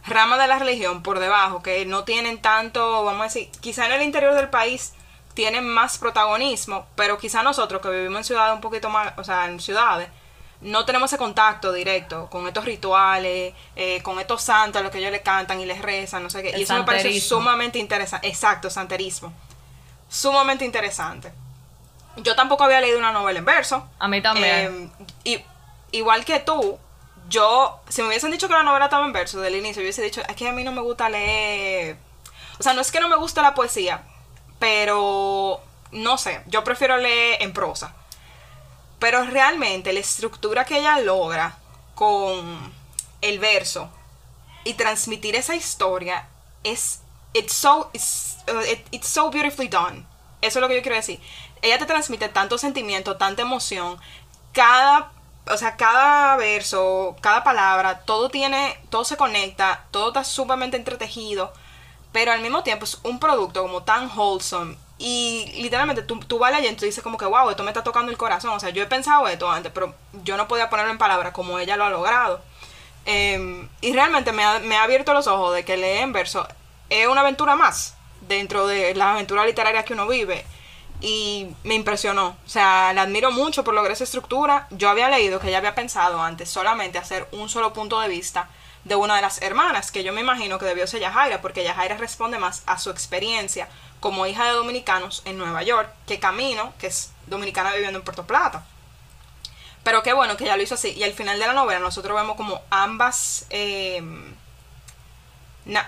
ramas 0.06 0.38
de 0.38 0.46
la 0.46 0.58
religión 0.58 1.02
por 1.02 1.20
debajo 1.20 1.62
que 1.62 1.86
no 1.86 2.04
tienen 2.04 2.42
tanto, 2.42 3.04
vamos 3.04 3.20
a 3.20 3.25
decir, 3.25 3.50
quizá 3.60 3.86
en 3.86 3.92
el 3.92 4.02
interior 4.02 4.34
del 4.34 4.50
país 4.50 4.92
tienen 5.32 5.66
más 5.66 5.98
protagonismo, 5.98 6.86
pero 6.96 7.18
quizá 7.18 7.42
nosotros 7.42 7.80
que 7.80 7.88
vivimos 7.88 8.18
en 8.18 8.25
ciudades 8.25 8.54
un 8.54 8.60
poquito 8.60 8.90
más, 8.90 9.12
o 9.16 9.25
sea, 9.25 9.46
en 9.46 9.58
ciudades, 9.60 10.08
no 10.60 10.84
tenemos 10.84 11.10
ese 11.10 11.18
contacto 11.18 11.72
directo 11.72 12.28
con 12.30 12.46
estos 12.46 12.64
rituales, 12.64 13.54
eh, 13.75 14.02
con 14.02 14.18
estos 14.20 14.42
santos 14.42 14.80
a 14.80 14.82
los 14.82 14.90
que 14.90 14.98
ellos 14.98 15.10
le 15.10 15.22
cantan 15.22 15.60
y 15.60 15.66
les 15.66 15.80
rezan, 15.80 16.22
no 16.22 16.30
sé 16.30 16.42
qué. 16.42 16.58
y 16.58 16.62
eso 16.62 16.75
me 16.75 16.84
parece 16.84 17.20
sumamente 17.20 17.78
interesante. 17.78 18.26
Exacto, 18.26 18.70
santerismo. 18.70 19.32
Sumamente 20.08 20.64
interesante. 20.64 21.32
Yo 22.16 22.34
tampoco 22.34 22.64
había 22.64 22.80
leído 22.80 22.98
una 22.98 23.12
novela 23.12 23.38
en 23.38 23.44
verso. 23.44 23.86
A 23.98 24.08
mí 24.08 24.22
también. 24.22 24.90
Eh, 24.98 25.04
y, 25.25 25.44
igual 25.96 26.25
que 26.25 26.40
tú, 26.40 26.78
yo, 27.28 27.80
si 27.88 28.00
me 28.02 28.08
hubiesen 28.08 28.30
dicho 28.30 28.48
que 28.48 28.54
la 28.54 28.62
novela 28.62 28.86
estaba 28.86 29.04
en 29.04 29.12
verso 29.12 29.40
del 29.40 29.56
inicio, 29.56 29.82
yo 29.82 29.86
hubiese 29.86 30.02
dicho, 30.02 30.22
es 30.26 30.36
que 30.36 30.48
a 30.48 30.52
mí 30.52 30.64
no 30.64 30.72
me 30.72 30.80
gusta 30.80 31.08
leer. 31.08 31.96
O 32.58 32.62
sea, 32.62 32.72
no 32.72 32.80
es 32.80 32.90
que 32.90 33.00
no 33.00 33.08
me 33.08 33.16
gusta 33.16 33.42
la 33.42 33.54
poesía, 33.54 34.02
pero 34.58 35.60
no 35.92 36.16
sé, 36.16 36.42
yo 36.46 36.64
prefiero 36.64 36.96
leer 36.96 37.42
en 37.42 37.52
prosa. 37.52 37.94
Pero 38.98 39.24
realmente 39.24 39.92
la 39.92 40.00
estructura 40.00 40.64
que 40.64 40.78
ella 40.78 40.98
logra 41.00 41.58
con 41.94 42.72
el 43.20 43.38
verso 43.38 43.90
y 44.64 44.74
transmitir 44.74 45.36
esa 45.36 45.54
historia 45.54 46.28
es 46.64 47.00
it's 47.32 47.52
so 47.52 47.90
uh, 47.92 48.98
so 49.02 49.30
beautifully 49.30 49.68
done. 49.68 50.06
Eso 50.40 50.58
es 50.58 50.62
lo 50.62 50.68
que 50.68 50.76
yo 50.76 50.82
quiero 50.82 50.96
decir. 50.96 51.20
Ella 51.62 51.78
te 51.78 51.86
transmite 51.86 52.28
tanto 52.28 52.58
sentimiento, 52.58 53.16
tanta 53.16 53.42
emoción. 53.42 53.98
Cada 54.52 55.12
o 55.48 55.56
sea, 55.56 55.76
cada 55.76 56.36
verso, 56.36 57.16
cada 57.20 57.44
palabra, 57.44 58.00
todo 58.00 58.30
tiene, 58.30 58.78
todo 58.90 59.04
se 59.04 59.16
conecta, 59.16 59.84
todo 59.92 60.08
está 60.08 60.24
sumamente 60.24 60.76
entretejido, 60.76 61.52
pero 62.12 62.32
al 62.32 62.40
mismo 62.40 62.64
tiempo 62.64 62.84
es 62.84 62.98
un 63.04 63.20
producto 63.20 63.62
como 63.62 63.84
tan 63.84 64.10
wholesome 64.16 64.76
y 64.98 65.52
literalmente 65.56 66.02
tú, 66.02 66.18
tú 66.20 66.38
vas 66.38 66.52
leyendo 66.52 66.84
y 66.84 66.88
dices 66.88 67.04
como 67.04 67.18
que, 67.18 67.26
wow, 67.26 67.50
esto 67.50 67.62
me 67.62 67.70
está 67.70 67.84
tocando 67.84 68.10
el 68.10 68.16
corazón. 68.18 68.52
O 68.52 68.60
sea, 68.60 68.70
yo 68.70 68.82
he 68.82 68.86
pensado 68.86 69.28
esto 69.28 69.50
antes, 69.50 69.70
pero 69.72 69.94
yo 70.24 70.36
no 70.36 70.48
podía 70.48 70.70
ponerlo 70.70 70.90
en 70.90 70.98
palabras 70.98 71.32
como 71.32 71.58
ella 71.58 71.76
lo 71.76 71.84
ha 71.84 71.90
logrado. 71.90 72.40
Em, 73.04 73.68
y 73.80 73.92
realmente 73.92 74.32
me 74.32 74.42
ha, 74.42 74.58
me 74.60 74.76
ha, 74.76 74.82
abierto 74.84 75.12
los 75.12 75.26
ojos 75.26 75.54
de 75.54 75.64
que 75.64 75.76
leer 75.76 76.02
en 76.02 76.12
verso 76.12 76.48
es 76.90 77.06
una 77.06 77.20
aventura 77.20 77.54
más 77.54 77.94
dentro 78.22 78.66
de 78.66 78.94
la 78.94 79.12
aventura 79.12 79.44
literaria 79.44 79.84
que 79.84 79.92
uno 79.92 80.06
vive. 80.06 80.44
Y 81.02 81.48
me 81.62 81.74
impresionó. 81.74 82.36
O 82.46 82.48
sea, 82.48 82.92
la 82.94 83.02
admiro 83.02 83.30
mucho 83.30 83.64
por 83.64 83.74
lograr 83.74 83.92
esa 83.92 84.04
estructura. 84.04 84.66
Yo 84.70 84.88
había 84.88 85.10
leído 85.10 85.40
que 85.40 85.48
ella 85.48 85.58
había 85.58 85.74
pensado 85.74 86.22
antes 86.22 86.48
solamente 86.48 86.96
hacer 86.96 87.28
un 87.32 87.50
solo 87.50 87.74
punto 87.74 88.00
de 88.00 88.08
vista 88.08 88.48
de 88.87 88.95
una 88.95 89.16
de 89.16 89.23
las 89.23 89.43
hermanas, 89.43 89.90
que 89.90 90.05
yo 90.05 90.12
me 90.12 90.21
imagino 90.21 90.61
que 90.61 90.64
debió 90.64 90.87
ser 90.87 91.00
Yajaira, 91.00 91.43
porque 91.43 91.64
Yajaira 91.64 91.97
responde 91.97 92.38
más 92.38 92.62
a 92.66 92.78
su 92.78 92.90
experiencia 92.90 93.69
como 93.99 94.26
hija 94.26 94.45
de 94.45 94.52
dominicanos 94.52 95.23
en 95.25 95.38
Nueva 95.38 95.64
York 95.64 95.93
que 96.07 96.21
Camino, 96.21 96.73
que 96.78 96.87
es 96.87 97.11
dominicana 97.26 97.73
viviendo 97.73 97.99
en 97.99 98.05
Puerto 98.05 98.28
Plata. 98.28 98.64
Pero 99.83 100.05
qué 100.05 100.12
bueno 100.12 100.37
que 100.37 100.45
ella 100.45 100.57
lo 100.57 100.62
hizo 100.62 100.75
así. 100.75 100.93
Y 100.93 101.02
al 101.02 101.14
final 101.14 101.37
de 101.40 101.49
la 101.49 101.52
novela 101.52 101.81
nosotros 101.81 102.16
vemos 102.16 102.37
como 102.37 102.62
ambas, 102.71 103.47
em, 103.50 104.33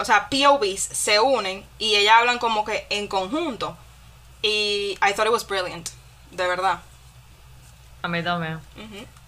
o 0.01 0.05
sea, 0.05 0.29
POVs 0.29 0.81
se 0.81 1.21
unen 1.21 1.65
y 1.79 1.95
ellas 1.95 2.17
hablan 2.19 2.41
como 2.41 2.65
que 2.65 2.85
en 2.91 3.07
conjunto. 3.07 3.77
Y 4.43 4.99
I 5.01 5.15
thought 5.15 5.27
it 5.27 5.33
was 5.33 5.47
brilliant, 5.47 5.89
de 6.33 6.49
verdad. 6.49 6.81
A 8.03 8.09
mí 8.09 8.25
también. 8.25 8.61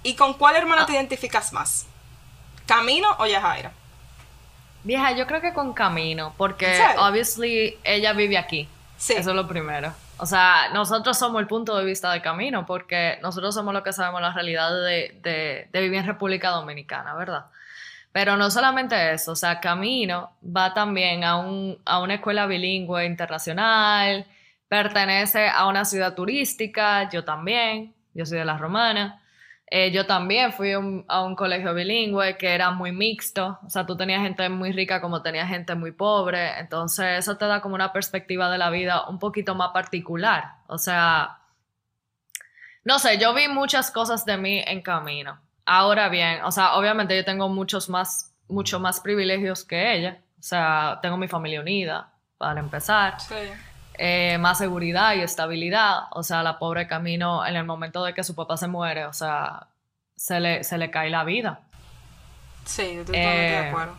¿Y 0.03 0.17
con 0.17 0.35
cuál 0.35 0.57
hermana 0.57 0.83
ah. 0.83 0.87
te 0.87 0.93
identificas 0.93 1.53
más? 1.53 1.87
¿Camino 2.71 3.09
o 3.19 3.27
Yajaira? 3.27 3.73
Vieja, 4.85 5.11
yo 5.11 5.27
creo 5.27 5.41
que 5.41 5.53
con 5.53 5.73
Camino, 5.73 6.35
porque 6.37 6.81
obviously 6.99 7.77
ella 7.83 8.13
vive 8.13 8.39
aquí. 8.39 8.69
Sí. 8.97 9.15
Eso 9.15 9.31
es 9.31 9.37
lo 9.37 9.49
primero. 9.49 9.93
O 10.19 10.27
sea, 10.27 10.69
nosotros 10.73 11.19
somos 11.19 11.41
el 11.41 11.49
punto 11.49 11.77
de 11.77 11.85
vista 11.85 12.13
de 12.13 12.23
Camino, 12.23 12.65
porque 12.67 13.19
nosotros 13.23 13.57
somos 13.57 13.75
los 13.75 13.83
que 13.83 13.93
sabemos 13.93 14.21
la 14.21 14.33
realidad 14.33 14.71
de, 14.71 15.69
vivir 15.73 15.99
en 15.99 16.07
República 16.07 16.51
Dominicana, 16.51 17.17
¿verdad? 17.17 17.47
Pero 18.13 18.37
no 18.37 18.53
solamente 18.53 19.15
eso, 19.15 19.33
o 19.33 19.37
sea, 19.37 19.59
Camino 19.59 20.31
va 20.45 20.73
también 20.73 21.25
a, 21.25 21.39
un, 21.39 21.77
a 21.85 22.01
una 22.01 22.15
escuela 22.15 22.47
bilingüe 22.47 23.05
internacional, 23.05 24.27
pertenece 24.69 25.49
a 25.49 25.67
una 25.67 25.85
ciudad 25.85 26.15
turística, 26.15 27.11
yo 27.11 27.25
también, 27.25 27.95
yo 28.15 28.25
soy 28.25 28.39
de 28.39 28.45
la 28.45 28.59
Romana. 28.59 29.21
Eh, 29.73 29.93
yo 29.93 30.05
también 30.05 30.53
fui 30.53 30.73
a 30.73 31.23
un 31.23 31.37
colegio 31.37 31.73
bilingüe 31.73 32.37
que 32.37 32.49
era 32.49 32.73
muy 32.73 32.91
mixto, 32.91 33.61
o 33.65 33.71
sea, 33.71 33.87
tú 33.87 33.97
tenías 33.97 34.21
gente 34.21 34.49
muy 34.49 34.73
rica 34.73 35.01
como 35.01 35.23
tenías 35.23 35.49
gente 35.49 35.77
muy 35.77 35.93
pobre, 35.93 36.59
entonces 36.59 37.19
eso 37.19 37.37
te 37.37 37.45
da 37.45 37.61
como 37.61 37.77
una 37.77 37.93
perspectiva 37.93 38.51
de 38.51 38.59
la 38.59 38.69
vida 38.71 39.07
un 39.09 39.21
poquito 39.21 39.55
más 39.55 39.71
particular, 39.71 40.57
o 40.67 40.77
sea, 40.77 41.39
no 42.83 42.99
sé, 42.99 43.19
yo 43.19 43.33
vi 43.33 43.47
muchas 43.47 43.93
cosas 43.93 44.25
de 44.25 44.37
mí 44.39 44.61
en 44.67 44.83
camino. 44.83 45.41
Ahora 45.65 46.09
bien, 46.09 46.43
o 46.43 46.51
sea, 46.51 46.75
obviamente 46.75 47.17
yo 47.17 47.25
tengo 47.25 47.49
muchos 47.49 47.89
más, 47.89 48.35
mucho 48.49 48.81
más 48.81 48.99
privilegios 49.01 49.65
que 49.65 49.95
ella, 49.95 50.21
o 50.37 50.43
sea, 50.43 50.99
tengo 51.01 51.17
mi 51.17 51.29
familia 51.29 51.61
unida, 51.61 52.11
para 52.39 52.59
empezar. 52.59 53.21
Sí. 53.21 53.37
Eh, 54.03 54.39
más 54.39 54.57
seguridad 54.57 55.15
y 55.15 55.21
estabilidad. 55.21 56.05
O 56.13 56.23
sea, 56.23 56.43
la 56.43 56.59
pobre 56.59 56.87
Camino, 56.87 57.45
en 57.45 57.55
el 57.55 57.65
momento 57.65 58.03
de 58.03 58.15
que 58.15 58.25
su 58.25 58.35
papá 58.35 58.57
se 58.57 58.67
muere, 58.67 59.05
o 59.05 59.13
sea, 59.13 59.67
se 60.17 60.41
le, 60.41 60.65
se 60.65 60.79
le 60.79 60.91
cae 60.91 61.11
la 61.11 61.23
vida. 61.23 61.61
Sí, 62.65 62.81
estoy 62.81 63.05
totalmente 63.05 63.43
de 63.43 63.53
eh, 63.53 63.69
acuerdo. 63.69 63.99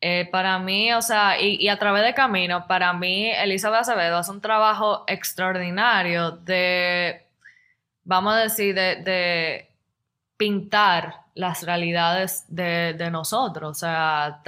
Eh, 0.00 0.28
para 0.32 0.58
mí, 0.58 0.94
o 0.94 1.02
sea, 1.02 1.38
y, 1.38 1.68
a 1.68 1.78
través 1.78 2.04
de 2.04 2.14
Camino, 2.14 2.66
para 2.66 2.94
mí, 2.94 3.30
Elizabeth 3.30 3.80
Acevedo 3.80 4.16
hace 4.16 4.30
un 4.30 4.40
trabajo 4.40 5.04
extraordinario 5.08 6.30
de, 6.30 7.26
vamos 8.02 8.32
a 8.32 8.38
decir, 8.38 8.74
de 8.74 9.68
pintar 10.38 11.21
las 11.34 11.62
realidades 11.62 12.44
de, 12.48 13.08
nosotros. 13.10 13.70
O 13.70 13.74
sea, 13.74 14.42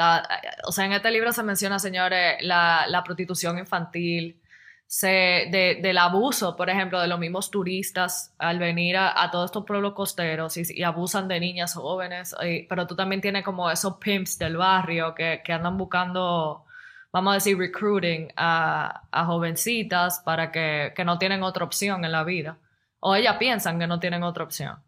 o 0.67 0.73
sea, 0.73 0.85
en 0.85 0.93
este 0.93 1.11
libro 1.11 1.33
se 1.33 1.43
menciona, 1.43 1.79
señores, 1.79 2.37
la, 2.43 3.03
prostitución 3.05 3.59
infantil, 3.59 4.41
se, 4.87 5.49
del 5.83 5.99
abuso, 5.99 6.57
por 6.57 6.71
ejemplo, 6.71 7.01
de 7.01 7.09
los 7.09 7.19
mismos 7.19 7.51
turistas 7.51 8.35
al 8.39 8.59
venir 8.59 8.97
a, 8.99 9.31
todos 9.33 9.47
estos 9.47 9.65
pueblos 9.65 9.95
costeros 9.95 10.57
y, 10.57 10.83
abusan 10.83 11.27
de 11.29 11.41
niñas 11.41 11.75
jóvenes. 11.75 12.35
pero 12.69 12.87
tú 12.87 12.95
también 12.95 13.21
tienes 13.21 13.45
como 13.45 13.71
esos 13.71 13.97
pimps 13.97 14.39
del 14.39 14.57
barrio 14.57 15.15
que, 15.15 15.41
andan 15.49 15.77
buscando, 15.79 16.65
vamos 17.13 17.33
a 17.33 17.35
decir, 17.35 17.59
recruiting 17.59 18.29
a, 18.37 19.03
jovencitas 19.27 20.21
para 20.21 20.53
que, 20.53 20.93
que 20.95 21.05
no 21.05 21.19
tienen 21.19 21.43
otra 21.43 21.65
opción 21.65 22.05
en 22.05 22.13
la 22.13 22.25
vida. 22.25 22.59
O 23.01 23.15
ellas 23.15 23.37
piensan 23.39 23.79
que 23.79 23.87
no 23.87 24.01
tienen 24.01 24.23
otra 24.23 24.45
opción 24.45 24.79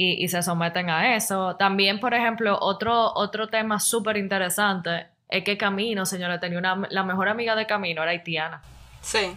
y, 0.00 0.28
se 0.28 0.42
someten 0.42 0.90
a 0.90 1.16
eso. 1.16 1.56
También, 1.56 1.98
por 1.98 2.14
ejemplo, 2.14 2.56
otro, 2.60 3.12
otro 3.14 3.48
tema 3.48 3.80
súper 3.80 4.16
interesante 4.16 5.08
es 5.28 5.42
que 5.42 5.58
Camino, 5.58 6.06
señora, 6.06 6.38
tenía 6.38 6.58
una, 6.58 6.86
la 6.90 7.02
mejor 7.02 7.28
amiga 7.28 7.56
de 7.56 7.66
Camino, 7.66 8.02
era 8.02 8.12
haitiana. 8.12 8.62
Sí. 9.00 9.36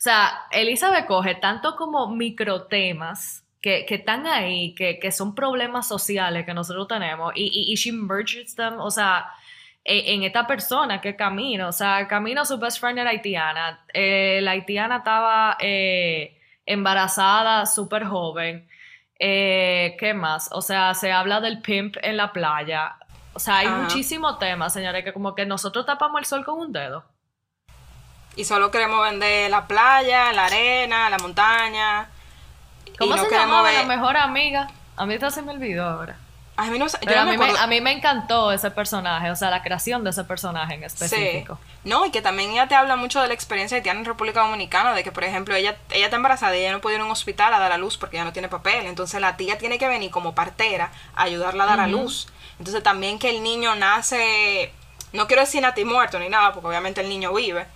O 0.00 0.02
sea, 0.02 0.42
Elizabeth 0.50 1.06
coge 1.06 1.34
tanto 1.34 1.76
como 1.76 2.08
microtemas 2.08 3.42
que, 3.62 3.86
que 3.86 3.96
están 3.96 4.26
ahí, 4.26 4.74
que, 4.74 4.98
que, 4.98 5.12
son 5.12 5.34
problemas 5.34 5.88
sociales 5.88 6.44
que 6.44 6.54
nosotros 6.54 6.86
tenemos, 6.88 7.32
y, 7.34 7.72
y, 7.72 7.74
she 7.76 7.92
merges 7.92 8.54
them, 8.54 8.80
o 8.80 8.90
sea, 8.90 9.26
e, 9.84 10.14
en, 10.14 10.22
esta 10.22 10.46
persona 10.46 11.00
que 11.00 11.16
Camino, 11.16 11.68
o 11.68 11.72
sea, 11.72 12.06
Camino, 12.08 12.44
su 12.44 12.58
best 12.58 12.80
friend 12.80 12.98
era 12.98 13.10
haitiana, 13.10 13.84
eh, 13.92 14.40
la 14.42 14.52
haitiana 14.52 14.98
estaba 14.98 15.56
eh, 15.60 16.38
embarazada, 16.64 17.66
súper 17.66 18.04
joven, 18.04 18.66
Eh, 19.22 19.96
¿Qué 20.00 20.14
más? 20.14 20.48
O 20.52 20.62
sea, 20.62 20.94
se 20.94 21.12
habla 21.12 21.40
del 21.40 21.60
pimp 21.60 21.96
en 22.02 22.16
la 22.16 22.32
playa. 22.32 22.96
O 23.34 23.38
sea, 23.38 23.58
hay 23.58 23.68
muchísimos 23.68 24.38
temas, 24.38 24.72
señores, 24.72 25.04
que 25.04 25.12
como 25.12 25.34
que 25.34 25.44
nosotros 25.46 25.84
tapamos 25.86 26.18
el 26.20 26.24
sol 26.26 26.44
con 26.44 26.58
un 26.58 26.72
dedo. 26.72 27.04
Y 28.34 28.44
solo 28.44 28.70
queremos 28.70 29.02
vender 29.02 29.50
la 29.50 29.66
playa, 29.66 30.32
la 30.32 30.46
arena, 30.46 31.10
la 31.10 31.18
montaña. 31.18 32.08
¿Cómo 32.98 33.12
y 33.12 33.16
no 33.16 33.22
se 33.22 33.28
queremos 33.28 33.46
llamaba 33.50 33.70
ver- 33.70 33.80
la 33.86 33.96
mejor 33.96 34.16
amiga? 34.16 34.68
A 34.96 35.04
mí 35.06 35.14
esto 35.14 35.30
se 35.30 35.42
me 35.42 35.52
olvidó 35.52 35.84
ahora. 35.86 36.16
A 36.66 36.70
mí 36.70 36.78
no 36.78 36.88
sé- 36.88 36.98
yo 37.00 37.06
Pero 37.06 37.20
a, 37.20 37.24
no 37.24 37.30
me 37.30 37.32
mí 37.32 37.38
me, 37.38 37.44
acuerdo. 37.46 37.64
a 37.64 37.66
mí 37.66 37.80
me 37.80 37.92
encantó 37.92 38.52
ese 38.52 38.70
personaje, 38.70 39.30
o 39.30 39.36
sea, 39.36 39.50
la 39.50 39.62
creación 39.62 40.04
de 40.04 40.10
ese 40.10 40.24
personaje 40.24 40.74
en 40.74 40.84
específico. 40.84 41.58
Sí. 41.62 41.88
No, 41.88 42.04
y 42.06 42.10
que 42.10 42.22
también 42.22 42.50
ella 42.50 42.68
te 42.68 42.74
habla 42.74 42.96
mucho 42.96 43.20
de 43.22 43.28
la 43.28 43.34
experiencia 43.34 43.78
que 43.78 43.82
tiene 43.82 44.00
en 44.00 44.04
República 44.04 44.42
Dominicana, 44.42 44.92
de 44.94 45.02
que, 45.02 45.12
por 45.12 45.24
ejemplo, 45.24 45.54
ella, 45.54 45.76
ella 45.90 46.04
está 46.06 46.16
embarazada 46.16 46.56
y 46.56 46.60
ella 46.60 46.72
no 46.72 46.80
puede 46.80 46.96
ir 46.96 47.02
a 47.02 47.04
un 47.04 47.10
hospital 47.10 47.54
a 47.54 47.58
dar 47.58 47.72
a 47.72 47.78
luz 47.78 47.96
porque 47.96 48.16
ella 48.16 48.24
no 48.24 48.32
tiene 48.32 48.48
papel. 48.48 48.86
Entonces 48.86 49.20
la 49.20 49.36
tía 49.36 49.58
tiene 49.58 49.78
que 49.78 49.88
venir 49.88 50.10
como 50.10 50.34
partera 50.34 50.90
a 51.16 51.22
ayudarla 51.22 51.64
a 51.64 51.66
dar 51.66 51.80
a 51.80 51.86
luz. 51.86 52.28
Entonces 52.58 52.82
también 52.82 53.18
que 53.18 53.30
el 53.30 53.42
niño 53.42 53.74
nace, 53.76 54.72
no 55.12 55.26
quiero 55.26 55.42
decir 55.42 55.62
nati 55.62 55.84
muerto 55.84 56.18
ni 56.18 56.28
nada, 56.28 56.52
porque 56.52 56.68
obviamente 56.68 57.00
el 57.00 57.08
niño 57.08 57.32
vive, 57.32 57.66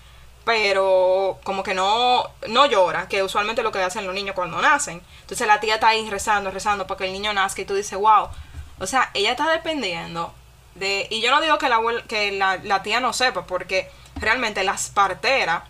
pero 0.45 1.39
como 1.43 1.63
que 1.63 1.73
no, 1.75 2.29
no 2.49 2.67
llora, 2.67 3.09
que 3.09 3.23
usualmente 3.23 3.63
es 3.63 3.65
lo 3.65 3.73
que 3.73 3.83
hacen 3.83 4.05
los 4.07 4.15
niños 4.15 4.35
cuando 4.35 4.61
nacen. 4.61 5.01
Entonces 5.23 5.47
la 5.47 5.59
tía 5.61 5.77
está 5.77 5.89
ahí 5.89 6.09
rezando, 6.11 6.51
rezando 6.51 6.87
para 6.87 6.99
que 6.99 7.07
el 7.07 7.13
niño 7.13 7.33
nazca 7.33 7.63
y 7.63 7.65
tú 7.65 7.75
dices, 7.75 7.99
wow. 7.99 8.29
O 8.79 8.87
sea, 8.87 9.11
ella 9.15 9.33
está 9.33 9.51
dependiendo 9.51 10.35
de... 10.75 11.07
Y 11.11 11.21
yo 11.21 11.31
no 11.31 11.41
digo 11.41 11.59
que 11.59 11.69
la, 11.69 11.81
que 12.09 12.33
la, 12.33 12.57
la 12.63 12.83
tía 12.83 13.01
no 13.01 13.13
sepa, 13.13 13.47
porque 13.47 13.91
realmente 14.17 14.65
las 14.65 14.89
parteras, 14.91 15.63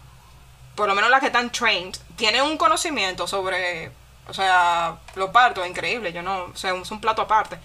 por 0.75 0.88
lo 0.88 0.94
menos 0.94 1.11
las 1.11 1.20
que 1.20 1.26
están 1.26 1.50
trained, 1.50 1.96
tienen 2.16 2.42
un 2.42 2.56
conocimiento 2.56 3.26
sobre, 3.26 3.90
o 4.28 4.34
sea, 4.34 4.96
los 5.14 5.30
partos, 5.30 5.66
increíble, 5.66 6.12
yo 6.12 6.23
no, 6.23 6.44
o 6.44 6.56
sea, 6.56 6.75
es 6.75 6.90
un 6.90 7.00
plato 7.00 7.23
aparte. 7.23 7.58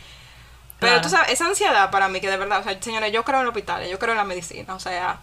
Pero 0.80 0.94
Claro. 0.94 1.02
tú 1.02 1.10
sabes, 1.10 1.32
esa 1.32 1.46
ansiedad 1.46 1.92
para 1.92 2.08
mí 2.08 2.22
que 2.22 2.30
de 2.30 2.38
verdad, 2.38 2.60
o 2.62 2.64
sea, 2.64 2.82
señores, 2.82 3.12
yo 3.12 3.24
creo 3.26 3.40
en 3.40 3.46
los 3.46 3.52
hospitales, 3.54 3.90
yo 3.90 4.00
creo 4.00 4.12
en 4.12 4.18
la 4.18 4.24
medicina, 4.24 4.74
o 4.76 4.80
sea, 4.80 5.20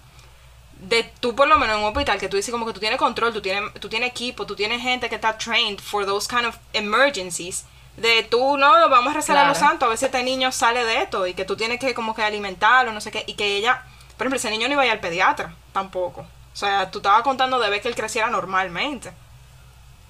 de 0.79 1.05
tú 1.21 1.35
por 1.35 1.49
lo 1.49 1.59
menos 1.59 1.77
en 1.77 1.83
un 1.83 1.89
hospital 1.89 2.19
que 2.19 2.29
tú 2.29 2.37
dices 2.37 2.53
como 2.53 2.67
que 2.67 2.75
tú 2.75 2.81
tienes 2.81 2.99
control, 2.99 3.33
tú 3.33 3.41
tienes, 3.41 3.73
tú 3.81 3.89
tienes 3.89 4.11
equipo, 4.11 4.45
tú 4.45 4.55
tienes 4.55 4.83
gente 4.83 5.09
que 5.09 5.15
está 5.15 5.39
trained 5.39 5.81
for 5.81 6.05
those 6.05 6.29
kind 6.29 6.45
of 6.45 6.57
emergencies, 6.75 7.65
de 7.97 8.23
tú 8.25 8.57
no, 8.57 8.89
vamos 8.89 9.13
a 9.13 9.17
rezar 9.17 9.37
a 9.37 9.49
los 9.49 9.59
santos, 9.59 9.87
a 9.87 9.89
ver 9.89 9.99
si 9.99 10.05
este 10.05 10.23
niño 10.23 10.53
sale 10.53 10.85
de 10.85 11.03
esto 11.03 11.27
y 11.27 11.35
que 11.35 11.45
tú 11.45 11.57
tienes 11.57 11.81
que 11.81 11.95
como 11.95 12.15
que 12.15 12.23
alimentarlo, 12.23 12.93
no 12.93 13.01
sé 13.01 13.11
qué, 13.11 13.25
y 13.27 13.35
que 13.35 13.57
ella, 13.57 13.83
por 14.17 14.27
ejemplo, 14.27 14.37
ese 14.37 14.51
niño 14.51 14.69
no 14.69 14.75
iba 14.75 14.83
a 14.83 14.87
ir 14.87 14.93
al 14.93 15.01
pediatra 15.01 15.55
tampoco. 15.73 16.21
O 16.21 16.57
sea, 16.57 16.91
tú 16.91 16.99
estabas 16.99 17.23
contando 17.23 17.59
de 17.59 17.71
ver 17.71 17.81
que 17.83 17.89
él 17.89 17.95
creciera 17.95 18.31
normalmente. 18.31 19.13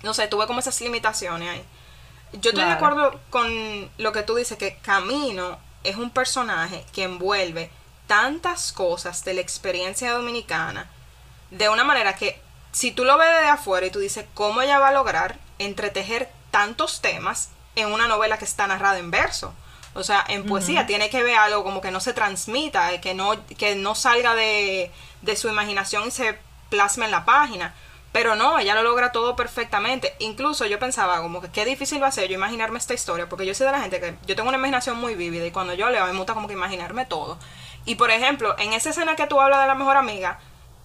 No 0.02 0.14
sé, 0.14 0.28
tuve 0.28 0.47
como 0.47 0.61
esas 0.61 0.81
limitaciones 0.81 1.49
ahí. 1.49 1.64
Yo 2.35 2.50
estoy 2.50 2.64
de 2.64 2.73
acuerdo 2.73 3.19
con 3.31 3.90
lo 3.99 4.12
que 4.12 4.23
tú 4.23 4.35
dices, 4.35 4.59
que 4.59 4.76
Camino 4.78 5.59
es 5.85 5.97
un 5.97 6.11
personaje 6.11 6.85
que 6.93 7.05
envuelve 7.05 7.71
tantas 8.07 8.73
cosas 8.73 9.25
de 9.25 9.35
la 9.35 9.40
experiencia 9.40 10.12
dominicana 10.12 10.88
de 11.50 11.69
una 11.69 11.85
manera 11.85 12.14
que 12.16 12.40
si 12.73 12.93
tú 12.93 13.05
lo 13.05 13.16
ves 13.16 13.28
desde 13.28 13.49
afuera 13.49 13.87
y 13.87 13.90
tú 13.90 14.00
dices 14.00 14.26
cómo 14.35 14.61
ella 14.61 14.78
va 14.78 14.88
a 14.88 14.93
lograr 14.93 15.38
entretejer 15.59 16.31
tantos 16.50 17.00
temas 17.00 17.50
en 17.76 17.92
una 17.92 18.09
novela 18.09 18.38
que 18.38 18.45
está 18.45 18.66
narrada 18.66 18.99
en 18.99 19.11
verso. 19.11 19.54
O 19.95 20.02
sea, 20.02 20.25
en 20.28 20.45
poesía 20.45 20.87
tiene 20.87 21.09
que 21.09 21.23
ver 21.23 21.37
algo 21.37 21.64
como 21.64 21.80
que 21.80 21.90
no 21.90 22.00
se 22.00 22.12
transmita, 22.12 22.92
eh, 22.92 23.00
que 23.00 23.14
no, 23.14 23.35
que 23.56 23.76
no 23.76 23.95
salga 23.95 24.35
de, 24.35 24.90
de 25.23 25.37
su 25.37 25.49
imaginación 25.49 26.09
y 26.09 26.11
se 26.11 26.38
plasme 26.68 27.06
en 27.06 27.12
la 27.12 27.25
página. 27.25 27.75
Pero 28.12 28.35
no, 28.35 28.59
ella 28.59 28.75
lo 28.75 28.83
logra 28.83 29.12
todo 29.12 29.37
perfectamente. 29.37 30.14
Incluso 30.18 30.66
yo 30.66 30.78
pensaba 30.78 31.21
como 31.23 31.40
que 31.40 31.50
qué 31.50 31.64
difícil 31.64 32.02
va 32.02 32.09
a 32.09 32.12
ser 32.12 32.28
yo 32.28 32.35
imaginarme 32.35 32.78
esta 32.78 32.95
historia, 32.95 33.28
porque 33.28 33.47
yo 33.47 33.54
soy 33.54 33.66
de 33.66 33.73
la 33.73 33.80
gente 33.80 34.00
que 34.00 34.14
yo 34.26 34.37
tengo 34.37 34.49
una 34.49 34.59
imaginación 34.59 34.99
muy 34.99 35.14
vívida 35.14 35.47
y 35.47 35.50
cuando 35.50 35.73
yo 35.75 35.88
leo 35.88 36.04
a 36.04 36.06
mí 36.06 36.12
me 36.12 36.18
gusta 36.18 36.35
como 36.35 36.49
que 36.49 36.54
imaginarme 36.54 37.06
todo. 37.06 37.38
Y 37.87 37.95
por 37.95 38.11
ejemplo, 38.11 38.54
en 38.59 38.73
esa 38.75 38.90
escena 38.90 39.16
que 39.16 39.26
tú 39.26 39.41
hablas 39.41 39.62
de 39.62 39.67
la 39.67 39.75
mejor 39.75 39.97
amiga 39.97 40.39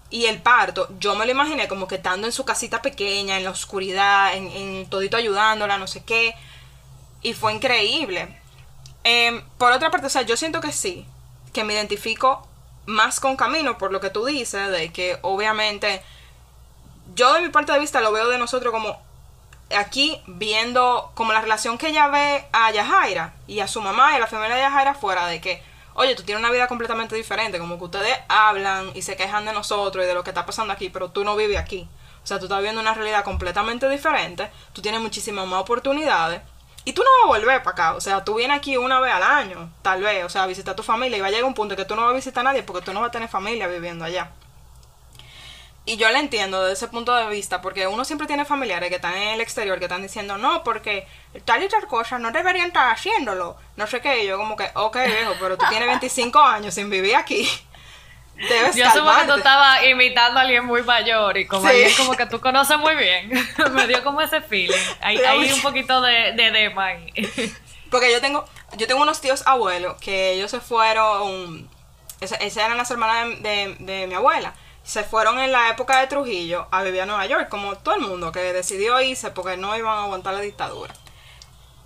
y 0.09 0.25
el 0.25 0.41
parto, 0.41 0.87
yo 0.99 1.15
me 1.15 1.25
lo 1.25 1.31
imaginé 1.31 1.67
como 1.67 1.87
que 1.87 1.95
estando 1.95 2.27
en 2.27 2.33
su 2.33 2.45
casita 2.45 2.81
pequeña, 2.81 3.37
en 3.37 3.43
la 3.43 3.51
oscuridad, 3.51 4.35
en, 4.35 4.47
en 4.47 4.89
todito 4.89 5.17
ayudándola, 5.17 5.77
no 5.77 5.87
sé 5.87 6.03
qué. 6.03 6.35
Y 7.21 7.33
fue 7.33 7.53
increíble. 7.53 8.37
Em, 9.03 9.41
por 9.57 9.71
otra 9.71 9.91
parte, 9.91 10.07
o 10.07 10.09
sea, 10.09 10.21
yo 10.23 10.37
siento 10.37 10.61
que 10.61 10.71
sí, 10.71 11.05
que 11.53 11.63
me 11.63 11.73
identifico 11.73 12.47
más 12.85 13.19
con 13.19 13.35
Camino 13.35 13.77
por 13.77 13.91
lo 13.91 13.99
que 13.99 14.09
tú 14.09 14.25
dices, 14.25 14.69
de 14.69 14.91
que 14.91 15.17
obviamente 15.21 16.01
yo 17.15 17.33
de 17.33 17.41
mi 17.41 17.49
parte 17.49 17.71
de 17.71 17.79
vista 17.79 18.01
lo 18.01 18.11
veo 18.11 18.29
de 18.29 18.37
nosotros 18.37 18.71
como 18.73 18.99
aquí 19.75 20.21
viendo 20.27 21.11
como 21.13 21.33
la 21.33 21.41
relación 21.41 21.77
que 21.77 21.89
ella 21.89 22.07
ve 22.07 22.45
a 22.51 22.71
Yajaira 22.71 23.33
y 23.47 23.59
a 23.59 23.67
su 23.67 23.81
mamá 23.81 24.11
y 24.11 24.15
a 24.15 24.19
la 24.19 24.27
familia 24.27 24.55
de 24.55 24.61
Yajaira 24.63 24.93
fuera 24.93 25.27
de 25.27 25.39
que, 25.41 25.63
oye, 25.93 26.15
tú 26.15 26.23
tienes 26.23 26.43
una 26.43 26.51
vida 26.51 26.67
completamente 26.67 27.15
diferente, 27.15 27.59
como 27.59 27.77
que 27.77 27.85
ustedes 27.85 28.17
hablan 28.27 28.91
y 28.93 29.01
se 29.01 29.15
quejan 29.15 29.45
de 29.45 29.53
nosotros 29.53 30.03
y 30.03 30.07
de 30.07 30.13
lo 30.13 30.23
que 30.23 30.31
está 30.31 30.45
pasando 30.45 30.73
aquí, 30.73 30.89
pero 30.89 31.09
tú 31.09 31.23
no 31.23 31.35
vives 31.35 31.57
aquí. 31.57 31.87
O 32.23 32.27
sea, 32.27 32.37
tú 32.37 32.45
estás 32.45 32.61
viendo 32.61 32.81
una 32.81 32.93
realidad 32.93 33.23
completamente 33.23 33.89
diferente, 33.89 34.51
tú 34.73 34.81
tienes 34.81 35.01
muchísimas 35.01 35.47
más 35.47 35.61
oportunidades 35.61 36.41
y 36.83 36.93
tú 36.93 37.03
no 37.03 37.09
vas 37.09 37.35
a 37.35 37.39
volver 37.39 37.63
para 37.63 37.71
acá. 37.71 37.95
O 37.95 38.01
sea, 38.01 38.23
tú 38.23 38.35
vienes 38.35 38.57
aquí 38.57 38.77
una 38.77 38.99
vez 38.99 39.13
al 39.13 39.23
año, 39.23 39.71
tal 39.81 40.01
vez, 40.01 40.23
o 40.23 40.29
sea, 40.29 40.43
a 40.43 40.47
visitar 40.47 40.73
a 40.73 40.75
tu 40.75 40.83
familia 40.83 41.17
y 41.17 41.21
va 41.21 41.27
a 41.27 41.29
llegar 41.29 41.45
un 41.45 41.53
punto 41.53 41.75
que 41.75 41.85
tú 41.85 41.95
no 41.95 42.03
vas 42.03 42.11
a 42.11 42.15
visitar 42.15 42.41
a 42.41 42.51
nadie 42.51 42.63
porque 42.63 42.83
tú 42.83 42.93
no 42.93 43.01
vas 43.01 43.09
a 43.09 43.11
tener 43.11 43.29
familia 43.29 43.67
viviendo 43.67 44.05
allá. 44.05 44.31
Y 45.83 45.97
yo 45.97 46.09
la 46.11 46.19
entiendo 46.19 46.61
desde 46.61 46.73
ese 46.73 46.87
punto 46.89 47.15
de 47.15 47.27
vista, 47.27 47.59
porque 47.61 47.87
uno 47.87 48.05
siempre 48.05 48.27
tiene 48.27 48.45
familiares 48.45 48.89
que 48.89 48.97
están 48.97 49.15
en 49.15 49.29
el 49.29 49.41
exterior 49.41 49.79
que 49.79 49.85
están 49.85 50.03
diciendo, 50.03 50.37
no, 50.37 50.63
porque 50.63 51.07
tal 51.43 51.63
y 51.63 51.69
tal 51.69 51.87
cosa 51.87 52.19
no 52.19 52.31
deberían 52.31 52.67
estar 52.67 52.91
haciéndolo. 52.91 53.57
No 53.77 53.87
sé 53.87 53.99
qué, 53.99 54.25
yo 54.27 54.37
como 54.37 54.55
que, 54.55 54.69
ok, 54.75 54.95
viejo, 55.07 55.33
pero 55.39 55.57
tú 55.57 55.65
tienes 55.69 55.87
25 55.87 56.39
años 56.39 56.75
sin 56.75 56.89
vivir 56.89 57.15
aquí. 57.15 57.49
Debes 58.49 58.75
Yo 58.75 58.89
supongo 58.91 59.19
que 59.19 59.25
tú 59.27 59.33
estabas 59.35 59.83
imitando 59.85 60.39
a 60.39 60.43
alguien 60.43 60.65
muy 60.65 60.81
mayor 60.83 61.37
y 61.37 61.45
como 61.47 61.61
Sí. 61.61 61.67
alguien 61.69 61.93
como 61.97 62.13
que 62.13 62.25
tú 62.25 62.39
conoces 62.41 62.77
muy 62.77 62.95
bien. 62.95 63.31
Me 63.73 63.87
dio 63.87 64.03
como 64.03 64.21
ese 64.21 64.41
feeling. 64.41 64.75
Hay, 65.01 65.17
hay 65.17 65.51
un 65.51 65.61
poquito 65.61 66.01
de, 66.01 66.33
de 66.33 66.51
dema 66.51 66.85
ahí. 66.87 67.11
Porque 67.91 68.11
yo 68.11 68.21
tengo, 68.21 68.45
yo 68.77 68.87
tengo 68.87 69.01
unos 69.01 69.19
tíos 69.21 69.43
abuelos 69.45 69.97
que 70.01 70.31
ellos 70.31 70.49
se 70.49 70.59
fueron, 70.61 71.69
esa- 72.21 72.37
esas 72.37 72.63
eran 72.65 72.77
las 72.77 72.89
hermanas 72.89 73.41
de, 73.41 73.75
de- 73.79 73.93
de 73.99 74.07
mi 74.07 74.13
abuela, 74.13 74.53
se 74.83 75.03
fueron 75.03 75.37
en 75.39 75.51
la 75.51 75.69
época 75.69 75.99
de 75.99 76.07
Trujillo 76.07 76.67
a 76.71 76.81
vivir 76.83 77.01
a 77.01 77.05
Nueva 77.05 77.25
York, 77.25 77.49
como 77.49 77.75
todo 77.75 77.95
el 77.95 78.01
mundo 78.01 78.31
que 78.31 78.39
decidió 78.53 78.99
irse 79.01 79.29
porque 79.31 79.57
no 79.57 79.75
iban 79.77 79.97
a 79.97 80.03
aguantar 80.05 80.33
la 80.33 80.39
dictadura. 80.39 80.93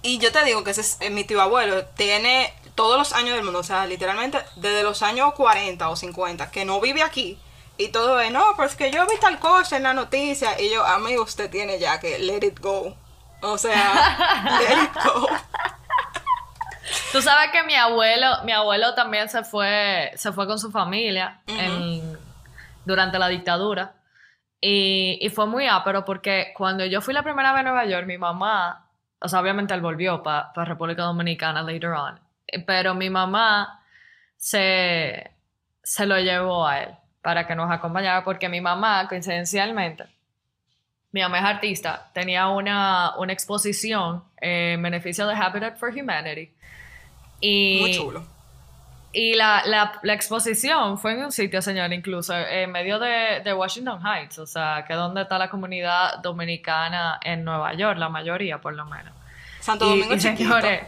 Y 0.05 0.19
yo 0.19 0.31
te 0.31 0.43
digo 0.45 0.63
que 0.63 0.71
ese 0.71 0.81
es 0.81 0.97
eh, 1.01 1.09
mi 1.09 1.23
tío 1.23 1.41
abuelo, 1.41 1.83
tiene 1.95 2.53
todos 2.75 2.97
los 2.97 3.13
años 3.13 3.35
del 3.35 3.43
mundo, 3.43 3.59
o 3.59 3.63
sea, 3.63 3.85
literalmente 3.87 4.37
desde 4.55 4.83
los 4.83 5.01
años 5.01 5.33
40 5.33 5.89
o 5.89 5.95
50, 5.95 6.51
que 6.51 6.63
no 6.65 6.79
vive 6.79 7.01
aquí. 7.01 7.39
Y 7.77 7.89
todo 7.89 8.19
es, 8.21 8.31
no, 8.31 8.53
pues 8.55 8.75
que 8.75 8.91
yo 8.91 9.05
vi 9.07 9.17
tal 9.19 9.39
cosa 9.39 9.77
en 9.77 9.83
la 9.83 9.93
noticia. 9.93 10.61
Y 10.61 10.69
yo, 10.69 10.85
amigo, 10.85 11.23
usted 11.23 11.49
tiene 11.49 11.79
ya 11.79 11.99
que 11.99 12.19
let 12.19 12.45
it 12.45 12.59
go. 12.59 12.95
O 13.41 13.57
sea, 13.57 14.59
let 14.69 14.83
it 14.83 15.03
go. 15.03 15.27
Tú 17.11 17.21
sabes 17.21 17.51
que 17.51 17.63
mi 17.63 17.75
abuelo, 17.75 18.27
mi 18.43 18.51
abuelo 18.51 18.93
también 18.93 19.27
se 19.29 19.43
fue, 19.43 20.11
se 20.15 20.31
fue 20.31 20.45
con 20.47 20.59
su 20.59 20.71
familia 20.71 21.41
en- 21.47 22.17
durante 22.85 23.17
la 23.19 23.27
dictadura. 23.27 23.95
Y, 24.61 25.17
y 25.21 25.29
fue 25.29 25.45
muy 25.47 25.67
ápero 25.67 26.05
porque 26.05 26.53
cuando 26.55 26.85
yo 26.85 27.01
fui 27.01 27.13
la 27.13 27.23
primera 27.23 27.51
vez 27.53 27.61
a 27.61 27.63
Nueva 27.63 27.85
York, 27.85 28.05
mi 28.05 28.17
mamá, 28.17 28.84
o 29.19 29.27
sea, 29.27 29.39
obviamente 29.39 29.73
él 29.73 29.81
volvió 29.81 30.21
para 30.21 30.51
República 30.65 31.03
Dominicana 31.03 31.61
later 31.61 31.91
on, 31.91 32.19
eh, 32.47 32.59
pero 32.59 32.93
mi 32.93 33.09
mamá 33.09 33.83
se, 34.37 35.31
se 35.81 36.05
lo 36.05 36.19
llevó 36.19 36.67
a 36.67 36.81
él 36.81 36.89
para 37.21 37.47
que 37.47 37.55
nos 37.55 37.71
acompañara 37.71 38.23
porque 38.23 38.49
mi 38.49 38.61
mamá, 38.61 39.07
coincidencialmente, 39.07 40.05
mi 41.11 41.21
mamá 41.21 41.39
es 41.39 41.45
artista, 41.45 42.11
tenía 42.13 42.49
una, 42.49 43.15
una 43.17 43.33
exposición 43.33 44.23
en 44.37 44.81
beneficio 44.81 45.25
de 45.27 45.33
Habitat 45.33 45.77
for 45.77 45.89
Humanity. 45.89 46.51
Y, 47.39 47.79
Muy 47.81 47.91
chulo. 47.93 48.34
Y 49.15 49.33
la, 49.35 49.63
la, 49.65 49.93
la 50.03 50.13
exposición 50.13 50.97
fue 50.97 51.13
en 51.13 51.23
un 51.25 51.31
sitio, 51.31 51.61
señor, 51.61 51.91
incluso 51.93 52.35
en 52.37 52.71
medio 52.71 52.99
de, 52.99 53.41
de 53.43 53.53
Washington 53.53 54.01
Heights, 54.05 54.39
o 54.39 54.45
sea, 54.45 54.83
que 54.85 54.93
es 54.93 54.99
donde 54.99 55.21
está 55.21 55.37
la 55.37 55.49
comunidad 55.49 56.19
dominicana 56.21 57.19
en 57.23 57.43
Nueva 57.45 57.73
York, 57.75 57.97
la 57.97 58.09
mayoría 58.09 58.59
por 58.59 58.73
lo 58.75 58.85
menos. 58.85 59.13
Santo 59.61 59.85
Y- 59.85 59.89
Domingo 60.01 60.13
y 60.15 60.19
señores, 60.19 60.81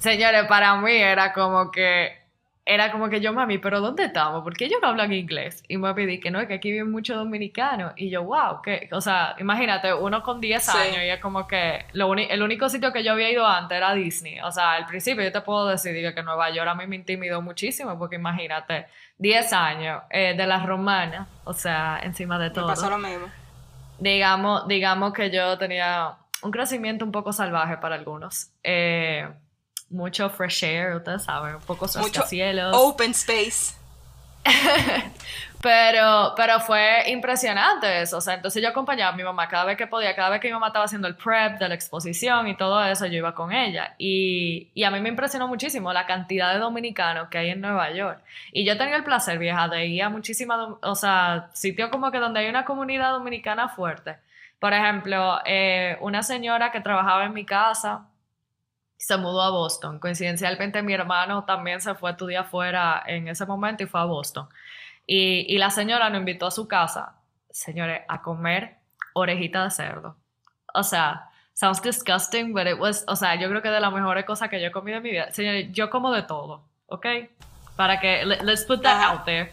señores, 0.00 0.44
para 0.48 0.74
mí 0.76 0.92
era 0.92 1.32
como 1.32 1.70
que, 1.70 2.23
era 2.66 2.90
como 2.90 3.10
que 3.10 3.20
yo, 3.20 3.32
mami, 3.34 3.58
pero 3.58 3.80
¿dónde 3.80 4.04
estamos? 4.04 4.42
Porque 4.42 4.64
ellos 4.64 4.78
no 4.80 4.88
hablan 4.88 5.12
inglés. 5.12 5.62
Y 5.68 5.76
me 5.76 5.92
pedí 5.92 6.18
que 6.18 6.30
no, 6.30 6.40
es 6.40 6.48
que 6.48 6.54
aquí 6.54 6.70
viven 6.70 6.90
muchos 6.90 7.16
dominicanos. 7.16 7.92
Y 7.96 8.08
yo, 8.08 8.22
wow, 8.24 8.62
que, 8.62 8.88
o 8.92 9.02
sea, 9.02 9.36
imagínate, 9.38 9.92
uno 9.92 10.22
con 10.22 10.40
10 10.40 10.62
Sí. 10.64 10.76
años 10.78 10.96
y 11.04 11.08
es 11.10 11.20
como 11.20 11.46
que 11.46 11.84
lo 11.92 12.14
el 12.14 12.42
único 12.42 12.68
sitio 12.70 12.90
que 12.92 13.04
yo 13.04 13.12
había 13.12 13.30
ido 13.30 13.46
antes 13.46 13.76
era 13.76 13.92
Disney. 13.92 14.40
O 14.40 14.50
sea, 14.50 14.72
al 14.72 14.86
principio 14.86 15.22
yo 15.22 15.30
te 15.32 15.42
puedo 15.42 15.66
decir 15.68 16.14
que 16.14 16.22
Nueva 16.22 16.48
York 16.50 16.68
a 16.68 16.74
mí 16.74 16.86
me 16.86 16.96
intimidó 16.96 17.42
muchísimo 17.42 17.98
porque 17.98 18.16
imagínate, 18.16 18.86
10 19.18 19.52
años 19.52 20.02
eh, 20.10 20.34
de 20.34 20.46
las 20.46 20.64
romanas, 20.64 21.28
o 21.44 21.52
sea, 21.52 22.00
encima 22.02 22.38
de 22.38 22.48
Me 22.48 22.54
todo 22.54 22.66
pasó 22.68 22.88
lo 22.88 22.96
mismo. 22.98 23.26
digamos, 23.98 24.66
digamos 24.68 25.12
que 25.12 25.30
yo 25.30 25.56
tenía 25.58 26.14
un 26.42 26.50
crecimiento 26.50 27.04
un 27.04 27.12
poco 27.12 27.32
salvaje 27.32 27.76
para 27.78 27.94
algunos. 27.94 28.48
Eh, 28.62 29.28
mucho 29.90 30.28
fresh 30.30 30.64
air, 30.64 30.96
ustedes 30.96 31.24
saben, 31.24 31.56
un 31.56 31.62
poco 31.62 31.86
cielos. 31.88 32.76
Open 32.76 33.12
space. 33.12 33.74
pero, 35.62 36.34
pero 36.36 36.60
fue 36.60 37.10
impresionante 37.10 38.02
eso. 38.02 38.18
O 38.18 38.20
sea, 38.20 38.34
entonces 38.34 38.62
yo 38.62 38.68
acompañaba 38.68 39.12
a 39.12 39.16
mi 39.16 39.22
mamá 39.22 39.48
cada 39.48 39.64
vez 39.64 39.76
que 39.76 39.86
podía, 39.86 40.14
cada 40.14 40.30
vez 40.30 40.40
que 40.40 40.48
mi 40.48 40.52
mamá 40.52 40.66
estaba 40.66 40.84
haciendo 40.84 41.08
el 41.08 41.16
prep 41.16 41.58
de 41.58 41.68
la 41.68 41.74
exposición 41.74 42.48
y 42.48 42.56
todo 42.56 42.84
eso, 42.84 43.06
yo 43.06 43.14
iba 43.14 43.34
con 43.34 43.52
ella. 43.52 43.94
Y, 43.98 44.70
y 44.74 44.84
a 44.84 44.90
mí 44.90 45.00
me 45.00 45.08
impresionó 45.08 45.48
muchísimo 45.48 45.92
la 45.92 46.06
cantidad 46.06 46.52
de 46.52 46.60
dominicanos 46.60 47.28
que 47.28 47.38
hay 47.38 47.50
en 47.50 47.60
Nueva 47.60 47.90
York. 47.92 48.22
Y 48.52 48.64
yo 48.66 48.76
tenía 48.76 48.96
el 48.96 49.04
placer, 49.04 49.38
vieja, 49.38 49.68
de 49.68 49.86
ir 49.86 50.02
a 50.02 50.10
muchísimas, 50.10 50.68
o 50.82 50.94
sea, 50.94 51.48
sitios 51.54 51.90
como 51.90 52.10
que 52.10 52.18
donde 52.18 52.40
hay 52.40 52.48
una 52.48 52.64
comunidad 52.64 53.12
dominicana 53.12 53.68
fuerte. 53.68 54.16
Por 54.58 54.72
ejemplo, 54.72 55.40
eh, 55.44 55.96
una 56.00 56.22
señora 56.22 56.70
que 56.72 56.80
trabajaba 56.80 57.24
en 57.24 57.32
mi 57.32 57.44
casa 57.44 58.06
se 58.96 59.16
mudó 59.16 59.42
a 59.42 59.50
Boston. 59.50 59.98
Coincidencialmente 59.98 60.82
mi 60.82 60.94
hermano 60.94 61.44
también 61.44 61.80
se 61.80 61.94
fue 61.94 62.10
a 62.10 62.12
estudiar 62.12 62.44
afuera 62.44 63.02
en 63.06 63.28
ese 63.28 63.46
momento 63.46 63.82
y 63.82 63.86
fue 63.86 64.00
a 64.00 64.04
Boston. 64.04 64.48
Y, 65.06 65.58
la 65.58 65.70
señora 65.70 66.08
nos 66.08 66.20
invitó 66.20 66.46
a 66.46 66.50
su 66.50 66.66
casa, 66.66 67.16
señores, 67.50 68.02
a 68.08 68.22
comer 68.22 68.78
orejita 69.12 69.64
de 69.64 69.70
cerdo. 69.70 70.16
O 70.72 70.82
sea, 70.82 71.28
sounds 71.52 71.82
disgusting, 71.82 72.54
but 72.54 72.66
it 72.66 72.78
was, 72.78 73.04
o 73.06 73.14
sea, 73.14 73.34
yo 73.34 73.48
creo 73.48 73.60
que 73.60 73.68
de 73.68 73.80
las 73.80 73.92
mejores 73.92 74.24
cosas 74.24 74.48
que 74.48 74.60
yo 74.60 74.68
he 74.68 74.72
comido 74.72 74.96
en 74.98 75.02
mi 75.02 75.10
vida. 75.10 75.30
Señores, 75.32 75.70
yo 75.72 75.90
como 75.90 76.10
de 76.10 76.22
todo, 76.22 76.64
¿ok? 76.86 77.06
Para 77.76 78.00
que, 78.00 78.24
let's 78.24 78.64
put 78.64 78.82
that 78.82 79.02
out 79.02 79.24
there. 79.24 79.52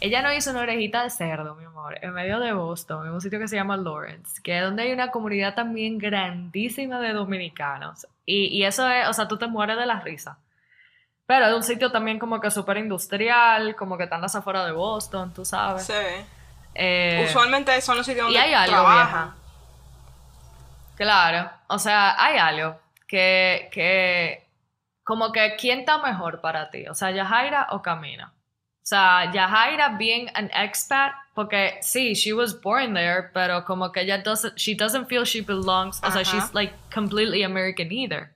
Ella 0.00 0.22
nos 0.22 0.34
hizo 0.34 0.50
una 0.50 0.60
orejita 0.60 1.02
de 1.02 1.10
cerdo, 1.10 1.54
mi 1.54 1.64
amor, 1.64 1.98
en 2.00 2.14
medio 2.14 2.40
de 2.40 2.54
Boston, 2.54 3.06
en 3.06 3.12
un 3.12 3.20
sitio 3.20 3.38
que 3.38 3.48
se 3.48 3.56
llama 3.56 3.76
Lawrence, 3.76 4.40
que 4.42 4.56
es 4.56 4.64
donde 4.64 4.84
hay 4.84 4.92
una 4.92 5.10
comunidad 5.10 5.54
también 5.54 5.98
grandísima 5.98 6.98
de 7.00 7.12
dominicanos. 7.12 8.06
Y, 8.24 8.62
eso 8.64 8.88
es, 8.88 9.08
o 9.08 9.12
sea, 9.12 9.28
tú 9.28 9.36
te 9.36 9.46
mueres 9.46 9.76
de 9.76 9.84
la 9.84 10.00
risa. 10.00 10.38
Pero 11.26 11.46
es 11.46 11.54
un 11.54 11.62
sitio 11.62 11.92
también 11.92 12.18
como 12.18 12.40
que 12.40 12.50
súper 12.50 12.78
industrial, 12.78 13.76
como 13.76 13.98
que 13.98 14.04
están 14.04 14.22
las 14.22 14.34
afuera 14.34 14.64
de 14.64 14.72
Boston, 14.72 15.34
tú 15.34 15.44
sabes. 15.44 15.84
Sí. 15.84 15.92
Eh, 16.74 17.26
Usualmente 17.28 17.78
son 17.82 17.98
los 17.98 18.06
sitios 18.06 18.24
donde 18.24 18.38
y 18.38 18.42
hay 18.42 18.54
algo, 18.54 18.72
trabajan. 18.72 19.34
Claro, 20.96 21.50
o 21.66 21.78
sea, 21.78 22.22
hay 22.22 22.38
algo 22.38 22.80
que, 23.06 23.68
que, 23.72 24.48
como 25.02 25.30
que, 25.30 25.56
¿quién 25.56 25.80
está 25.80 25.98
mejor 25.98 26.40
para 26.40 26.70
ti? 26.70 26.86
O 26.88 26.94
sea, 26.94 27.10
Yajaira 27.10 27.68
o 27.70 27.82
Camina. 27.82 28.32
O 28.90 28.96
sea, 28.96 29.30
Yajaira 29.32 29.96
being 29.96 30.28
an 30.34 30.50
expat, 30.52 31.12
porque 31.36 31.78
sí, 31.80 32.12
she 32.16 32.32
was 32.32 32.52
born 32.52 32.92
there, 32.92 33.30
pero 33.32 33.64
como 33.64 33.92
que 33.92 34.00
ella 34.00 34.20
doesn't, 34.20 34.58
she 34.58 34.74
doesn't 34.74 35.06
feel 35.06 35.24
she 35.24 35.40
belongs, 35.40 36.00
o 36.02 36.10
sea, 36.10 36.24
she's 36.24 36.52
like 36.54 36.74
completely 36.92 37.44
American 37.44 37.92
either. 37.92 38.32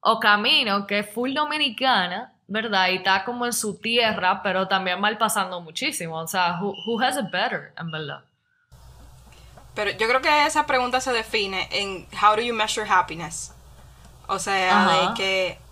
O 0.00 0.18
Camino, 0.18 0.84
que 0.88 0.98
es 0.98 1.14
full 1.14 1.32
dominicana, 1.32 2.32
¿verdad? 2.48 2.88
Y 2.88 2.96
está 2.96 3.24
como 3.24 3.46
en 3.46 3.52
su 3.52 3.78
tierra, 3.78 4.42
pero 4.42 4.66
también 4.66 5.00
mal 5.00 5.16
pasando 5.16 5.60
muchísimo. 5.60 6.18
O 6.18 6.26
sea, 6.26 6.58
who, 6.60 6.74
who 6.84 7.00
has 7.00 7.16
it 7.16 7.30
better, 7.30 7.72
en 7.78 7.92
verdad? 7.92 8.24
Pero 9.76 9.92
yo 9.92 10.08
creo 10.08 10.20
que 10.22 10.44
esa 10.44 10.66
pregunta 10.66 11.00
se 11.00 11.12
define 11.12 11.68
en 11.70 12.08
how 12.20 12.34
do 12.34 12.42
you 12.42 12.52
measure 12.52 12.84
happiness. 12.84 13.54
O 14.26 14.40
sea, 14.40 14.88
de 14.88 15.14
que 15.14 15.63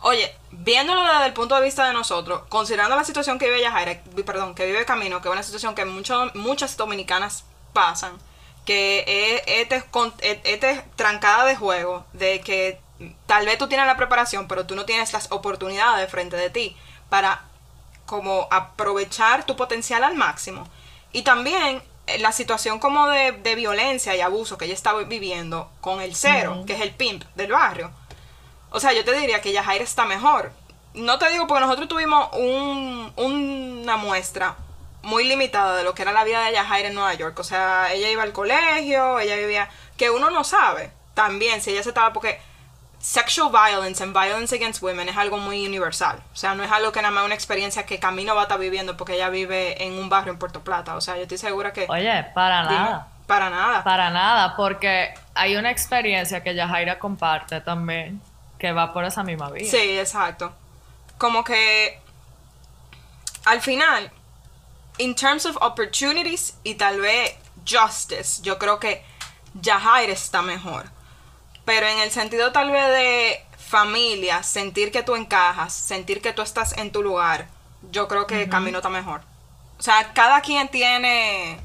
Oye, 0.00 0.34
viéndolo 0.52 1.02
desde 1.04 1.26
el 1.26 1.32
punto 1.32 1.56
de 1.56 1.62
vista 1.62 1.86
de 1.86 1.92
nosotros, 1.92 2.42
considerando 2.48 2.94
la 2.94 3.04
situación 3.04 3.38
que 3.38 3.46
vive 3.46 3.60
Yajaira, 3.60 4.00
perdón, 4.24 4.54
que 4.54 4.66
vive 4.66 4.84
Camino, 4.84 5.20
que 5.20 5.28
es 5.28 5.32
una 5.32 5.42
situación 5.42 5.74
que 5.74 5.84
muchas 5.84 6.76
dominicanas 6.76 7.44
pasan, 7.72 8.12
que 8.64 9.04
es, 9.06 9.42
este, 9.46 9.84
este 10.44 10.84
trancada 10.94 11.44
de 11.46 11.56
juego, 11.56 12.04
de 12.12 12.40
que 12.40 12.80
tal 13.26 13.46
vez 13.46 13.58
tú 13.58 13.68
tienes 13.68 13.86
la 13.86 13.96
preparación, 13.96 14.46
pero 14.46 14.66
tú 14.66 14.76
no 14.76 14.84
tienes 14.84 15.12
las 15.12 15.32
oportunidades 15.32 16.10
frente 16.10 16.36
de 16.36 16.50
ti 16.50 16.76
para 17.08 17.44
como 18.06 18.46
aprovechar 18.50 19.44
tu 19.46 19.56
potencial 19.56 20.04
al 20.04 20.14
máximo. 20.14 20.68
Y 21.12 21.22
también 21.22 21.82
eh, 22.06 22.18
la 22.18 22.32
situación 22.32 22.78
como 22.78 23.08
de, 23.08 23.32
violencia 23.56 24.14
y 24.14 24.20
abuso 24.20 24.58
que 24.58 24.66
ella 24.66 24.74
estaba 24.74 25.02
viviendo 25.02 25.70
con 25.80 26.00
el 26.00 26.14
cero, 26.14 26.62
que 26.66 26.74
es 26.74 26.80
el 26.80 26.94
pimp 26.94 27.24
del 27.34 27.52
barrio 27.52 27.90
o 28.70 28.80
sea, 28.80 28.92
yo 28.92 29.04
te 29.04 29.12
diría 29.12 29.40
que 29.40 29.52
Yajaira 29.52 29.84
está 29.84 30.04
mejor. 30.04 30.52
No 30.94 31.18
te 31.18 31.28
digo 31.30 31.46
porque 31.46 31.64
nosotros 31.64 31.88
tuvimos 31.88 32.28
un, 32.34 33.12
una 33.16 33.96
muestra 33.96 34.56
muy 35.02 35.24
limitada 35.24 35.76
de 35.76 35.84
lo 35.84 35.94
que 35.94 36.02
era 36.02 36.12
la 36.12 36.24
vida 36.24 36.44
de 36.44 36.52
Yajaira 36.52 36.88
en 36.88 36.94
Nueva 36.94 37.14
York. 37.14 37.38
O 37.38 37.44
sea, 37.44 37.92
ella 37.92 38.10
iba 38.10 38.22
al 38.22 38.32
colegio, 38.32 39.18
ella 39.18 39.36
vivía... 39.36 39.68
Que 39.96 40.10
uno 40.10 40.30
no 40.30 40.44
sabe 40.44 40.92
también 41.14 41.60
si 41.60 41.70
ella 41.70 41.82
se 41.82 41.90
estaba... 41.90 42.12
Porque 42.12 42.40
sexual 42.98 43.50
violence 43.50 44.02
and 44.02 44.12
violence 44.12 44.54
against 44.54 44.82
women 44.82 45.08
es 45.08 45.16
algo 45.16 45.38
muy 45.38 45.66
universal. 45.66 46.18
O 46.32 46.36
sea, 46.36 46.54
no 46.54 46.62
es 46.62 46.70
algo 46.70 46.92
que 46.92 47.00
nada 47.00 47.12
más 47.12 47.24
una 47.24 47.34
experiencia 47.34 47.86
que 47.86 47.98
Camino 47.98 48.34
va 48.34 48.42
a 48.42 48.44
estar 48.44 48.58
viviendo 48.58 48.96
porque 48.96 49.14
ella 49.14 49.28
vive 49.28 49.82
en 49.84 49.94
un 49.94 50.08
barrio 50.08 50.32
en 50.32 50.38
Puerto 50.38 50.62
Plata. 50.62 50.96
O 50.96 51.00
sea, 51.00 51.16
yo 51.16 51.22
estoy 51.22 51.38
segura 51.38 51.72
que... 51.72 51.86
Oye, 51.88 52.24
para 52.34 52.64
nada. 52.64 53.08
Para 53.26 53.50
nada. 53.50 53.84
Para 53.84 54.10
nada, 54.10 54.56
porque 54.56 55.14
hay 55.34 55.56
una 55.56 55.70
experiencia 55.70 56.42
que 56.42 56.54
Yajaira 56.54 56.98
comparte 56.98 57.60
también 57.60 58.20
que 58.58 58.72
va 58.72 58.92
por 58.92 59.04
esa 59.04 59.22
misma 59.22 59.50
vía. 59.50 59.70
Sí, 59.70 59.98
exacto. 59.98 60.52
Como 61.16 61.44
que 61.44 62.00
al 63.44 63.62
final, 63.62 64.10
in 64.98 65.14
terms 65.14 65.46
of 65.46 65.56
opportunities 65.60 66.54
y 66.64 66.74
tal 66.74 67.00
vez 67.00 67.34
justice, 67.66 68.42
yo 68.42 68.58
creo 68.58 68.78
que 68.78 69.02
Yajair 69.54 70.10
está 70.10 70.42
mejor. 70.42 70.90
Pero 71.64 71.86
en 71.86 71.98
el 72.00 72.10
sentido 72.10 72.52
tal 72.52 72.70
vez 72.70 72.86
de 72.88 73.44
familia, 73.58 74.42
sentir 74.42 74.90
que 74.90 75.02
tú 75.02 75.16
encajas, 75.16 75.72
sentir 75.72 76.22
que 76.22 76.32
tú 76.32 76.42
estás 76.42 76.76
en 76.78 76.90
tu 76.92 77.02
lugar, 77.02 77.48
yo 77.90 78.08
creo 78.08 78.26
que 78.26 78.48
Camino 78.48 78.78
está 78.78 78.88
mejor. 78.88 79.22
O 79.78 79.82
sea, 79.82 80.12
cada 80.12 80.40
quien 80.40 80.68
tiene... 80.68 81.60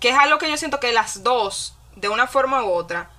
Que 0.00 0.10
es 0.10 0.18
algo 0.18 0.38
que 0.38 0.48
yo 0.48 0.56
siento 0.56 0.80
que 0.80 0.92
las 0.92 1.22
dos, 1.22 1.74
de 1.96 2.08
una 2.08 2.26
forma 2.26 2.62
u 2.64 2.72
otra, 2.72 3.10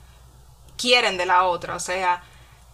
quieren 0.77 1.17
de 1.17 1.25
la 1.25 1.43
otra. 1.43 1.75
O 1.75 1.79
sea, 1.79 2.23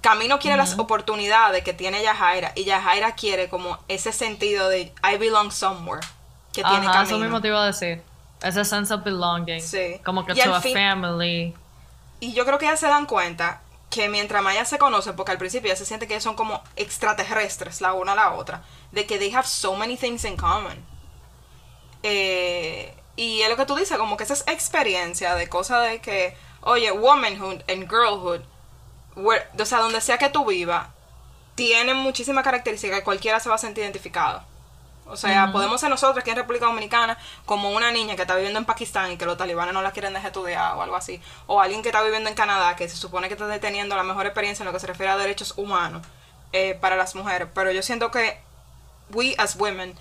Camino 0.01 0.39
quiere 0.39 0.57
las 0.57 0.77
oportunidades 0.77 1.63
que 1.63 1.73
tiene 1.73 2.01
Yajaira 2.01 2.53
y 2.55 2.63
Yajaira 2.65 3.13
quiere 3.13 3.49
como 3.49 3.79
ese 3.87 4.11
sentido 4.11 4.69
de 4.69 4.93
I 5.03 5.17
belong 5.17 5.51
somewhere 5.51 6.05
que 6.53 6.63
tiene 6.63 6.85
Camino. 6.85 7.03
Eso 7.03 7.17
mismo 7.17 7.41
te 7.41 7.47
iba 7.49 7.63
a 7.63 7.65
decir. 7.65 8.01
Ese 8.41 8.63
sense 8.63 8.93
of 8.93 9.03
belonging. 9.03 9.61
Sí. 9.61 9.99
Como 10.05 10.25
que 10.25 10.35
to 10.35 10.53
a 10.53 10.61
family. 10.61 11.55
Y 12.19 12.33
yo 12.33 12.45
creo 12.45 12.57
que 12.57 12.65
ya 12.65 12.77
se 12.77 12.87
dan 12.87 13.05
cuenta 13.05 13.61
que 13.89 14.09
mientras 14.09 14.43
más 14.43 14.53
ya 14.53 14.65
se 14.65 14.77
conocen, 14.77 15.15
porque 15.15 15.31
al 15.31 15.37
principio 15.37 15.69
ya 15.69 15.75
se 15.75 15.85
siente 15.85 16.07
que 16.07 16.19
son 16.19 16.35
como 16.35 16.61
extraterrestres 16.75 17.81
la 17.81 17.93
una 17.93 18.11
a 18.11 18.15
la 18.15 18.33
otra, 18.33 18.63
de 18.91 19.05
que 19.05 19.17
they 19.17 19.33
have 19.33 19.47
so 19.47 19.75
many 19.75 19.97
things 19.97 20.23
in 20.25 20.37
common. 20.37 20.85
Eh, 22.03 22.93
y 23.15 23.41
es 23.41 23.49
lo 23.49 23.55
que 23.55 23.65
tú 23.65 23.75
dices, 23.75 23.97
como 23.97 24.17
que 24.17 24.23
esa 24.23 24.33
es 24.33 24.43
experiencia 24.47 25.35
de 25.35 25.49
cosas 25.49 25.89
de 25.89 26.01
que, 26.01 26.37
oye, 26.61 26.91
womanhood 26.91 27.61
and 27.67 27.89
girlhood 27.89 28.41
o 29.17 29.65
sea, 29.65 29.79
donde 29.79 30.01
sea 30.01 30.17
que 30.17 30.29
tú 30.29 30.45
vivas, 30.45 30.87
tienen 31.55 31.97
muchísimas 31.97 32.43
características 32.43 32.99
que 32.99 33.03
cualquiera 33.03 33.39
se 33.39 33.49
va 33.49 33.55
a 33.55 33.59
sentir 33.59 33.83
identificado. 33.83 34.43
O 35.09 35.15
sea, 35.15 35.53
podemos 35.53 35.79
ser 35.79 35.89
nosotros 35.89 36.17
aquí 36.17 36.31
en 36.31 36.35
República 36.35 36.65
Dominicana 36.65 37.17
como 37.45 37.71
una 37.71 37.91
niña 37.91 38.17
que 38.17 38.23
está 38.23 38.35
viviendo 38.35 38.59
en 38.59 38.65
Pakistán 38.65 39.11
y 39.11 39.17
que 39.17 39.25
los 39.25 39.37
talibanes 39.37 39.73
no 39.73 39.81
la 39.81 39.91
quieren 39.91 40.13
dejar 40.13 40.27
estudiar 40.27 40.75
o 40.75 40.81
algo 40.81 40.97
así. 40.97 41.21
O 41.47 41.61
alguien 41.61 41.81
que 41.81 41.89
está 41.89 42.03
viviendo 42.03 42.29
en 42.29 42.35
Canadá 42.35 42.75
que 42.75 42.89
se 42.89 42.97
supone 42.97 43.29
que 43.29 43.35
está 43.35 43.59
teniendo 43.59 43.95
la 43.95 44.03
mejor 44.03 44.25
experiencia 44.25 44.63
en 44.63 44.67
lo 44.67 44.73
que 44.73 44.81
se 44.81 44.87
refiere 44.87 45.11
a 45.11 45.17
derechos 45.17 45.53
humanos 45.55 46.05
eh, 46.51 46.77
para 46.79 46.97
las 46.97 47.15
mujeres. 47.15 47.47
Pero 47.53 47.71
yo 47.71 47.81
siento 47.81 48.11
que 48.11 48.37
we 49.11 49.33
as 49.37 49.55
women 49.55 49.97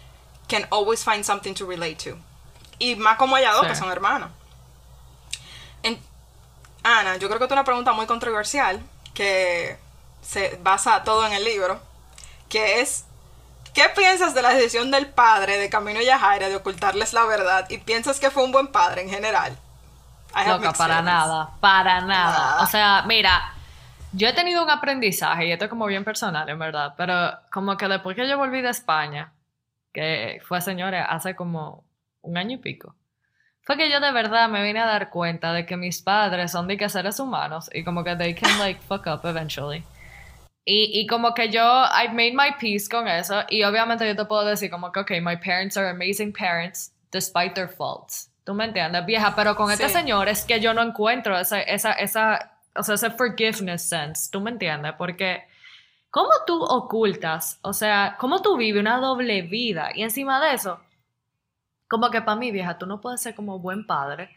can 0.48 0.66
always 0.70 1.05
find 1.05 1.24
something 1.24 1.55
to 1.55 1.66
relate 1.66 2.11
to. 2.11 2.18
Y 2.81 2.96
más 2.96 3.16
como 3.16 3.37
ella 3.38 3.52
dos, 3.52 3.66
que 3.66 3.76
son 3.76 3.90
hermanos. 3.92 4.31
Ana, 6.83 7.16
yo 7.16 7.26
creo 7.26 7.40
que 7.40 7.46
es 7.46 7.50
una 7.50 7.64
pregunta 7.64 7.92
muy 7.92 8.07
controversial 8.07 8.81
que 9.16 9.79
se 10.20 10.59
basa 10.62 11.02
todo 11.02 11.26
en 11.26 11.33
el 11.33 11.44
libro, 11.44 11.81
que 12.48 12.81
es, 12.81 13.07
¿qué 13.74 13.85
piensas 13.96 14.35
de 14.35 14.42
la 14.42 14.50
decisión 14.50 14.90
del 14.90 15.07
padre 15.07 15.57
de 15.57 15.70
Camino 15.70 16.00
y 16.00 16.05
Yajaira 16.05 16.48
de 16.48 16.57
ocultarles 16.57 17.12
la 17.14 17.24
verdad? 17.24 17.66
¿Y 17.70 17.79
piensas 17.79 18.20
que 18.20 18.31
fue 18.31 18.44
un 18.44 18.52
buen 18.52 18.68
padre 18.68 19.02
en 19.02 19.11
general? 19.11 19.57
Loca, 20.46 20.74
para 20.74 21.00
nada, 21.00 21.50
para 21.61 22.02
nada. 22.02 22.62
O 22.62 22.66
sea, 22.66 23.05
mira, 23.07 23.55
yo 24.12 24.29
he 24.29 24.35
tenido 24.35 24.62
un 24.62 24.70
aprendizaje, 24.70 25.46
y 25.46 25.52
esto 25.52 25.64
es 25.64 25.70
como 25.70 25.87
bien 25.87 26.05
personal, 26.05 26.46
en 26.48 26.59
verdad, 26.59 26.92
pero 26.98 27.38
como 27.50 27.79
que 27.79 27.88
después 27.88 28.14
que 28.16 28.29
yo 28.29 28.37
volví 28.37 28.61
de 28.61 28.68
España, 28.68 29.33
que 29.94 30.42
fue, 30.46 30.61
señores, 30.61 31.07
hace 31.09 31.35
como 31.35 31.85
un 32.20 32.37
año 32.37 32.57
y 32.57 32.59
pico, 32.59 32.94
fue 33.66 33.76
que 33.76 33.90
yo 33.90 33.98
de 33.98 34.12
verdad 34.12 34.48
me 34.48 34.62
vine 34.62 34.79
a 34.79 34.87
dar 34.87 35.11
cuenta 35.11 35.52
de 35.52 35.66
que 35.66 35.76
mis 35.76 36.00
padres 36.00 36.52
son 36.52 36.68
de 36.68 36.76
que 36.76 36.88
seres 36.88 37.18
humanos 37.18 37.68
y 37.74 37.83
como 37.83 38.05
que 38.05 38.14
they 38.14 38.33
can 38.33 38.57
like 38.61 38.81
fuck 38.81 39.07
up 39.09 39.26
eventually. 39.26 39.83
Y, 40.64 41.00
y 41.00 41.07
como 41.09 41.35
que 41.35 41.50
yo, 41.50 41.62
I 41.62 42.09
made 42.09 42.33
my 42.33 42.55
peace 42.61 42.88
con 42.88 43.09
eso 43.09 43.42
y 43.48 43.64
obviamente 43.64 44.07
yo 44.07 44.14
te 44.14 44.24
puedo 44.24 44.44
decir 44.44 44.70
como 44.70 44.92
que, 44.92 45.00
ok, 45.00 45.11
my 45.20 45.37
parents 45.37 45.76
are 45.76 45.88
amazing 45.88 46.33
parents 46.33 46.92
despite 47.11 47.55
their 47.55 47.68
faults. 47.68 48.31
¿Tú 48.44 48.55
me 48.55 48.66
entiendes, 48.66 49.05
vieja? 49.05 49.35
Pero 49.35 49.57
con 49.57 49.72
este 49.72 49.88
señor 49.88 50.29
es 50.29 50.44
que 50.44 50.61
yo 50.61 50.72
no 50.72 50.81
encuentro 50.83 51.37
esa, 51.37 51.61
esa, 51.61 51.92
esa, 51.94 52.61
o 52.76 52.85
sea, 52.85 52.94
ese 52.94 53.11
forgiveness 53.11 53.88
sense. 53.88 54.31
¿Tú 54.31 54.40
me 54.40 54.52
entiendes? 54.52 54.92
Porque, 54.96 55.42
¿cómo 56.11 56.31
tú 56.46 56.62
ocultas? 56.62 57.59
O 57.62 57.72
sea, 57.72 58.16
¿cómo 58.20 58.42
tú 58.42 58.57
vives 58.57 58.81
una 58.81 58.98
doble 58.98 59.42
vida? 59.42 59.90
Y 59.92 60.05
encima 60.05 60.40
de 60.40 60.55
eso, 60.55 60.79
como 61.88 62.11
que 62.11 62.22
para 62.22 62.37
mí, 62.37 62.51
vieja, 62.51 62.79
tú 62.79 62.87
no 62.87 63.01
puedes 63.01 63.20
ser 63.20 63.35
como 63.35 63.59
buen 63.59 63.87
padre, 63.87 64.31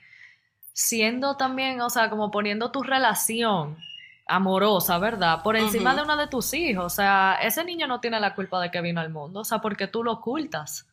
siendo 0.74 1.38
también, 1.38 1.82
o 1.82 1.90
sea, 1.90 2.10
como 2.10 2.32
poniendo 2.32 2.72
tu 2.72 2.84
relación 2.84 3.78
amorosa, 4.30 4.98
¿verdad? 5.00 5.42
Por 5.44 5.58
encima 5.58 5.96
de 5.96 6.04
uno 6.04 6.16
de 6.16 6.28
tus 6.28 6.54
hijos. 6.54 6.86
O 6.86 6.90
sea, 6.90 7.38
ese 7.42 7.64
niño 7.66 7.88
no 7.88 8.00
tiene 8.00 8.20
la 8.20 8.36
culpa 8.36 8.62
de 8.62 8.72
que 8.72 8.82
vino 8.82 9.02
al 9.02 9.10
mundo, 9.10 9.42
o 9.42 9.46
sea, 9.46 9.60
porque 9.60 9.88
tú 9.88 10.04
lo 10.04 10.14
ocultas. 10.14 10.88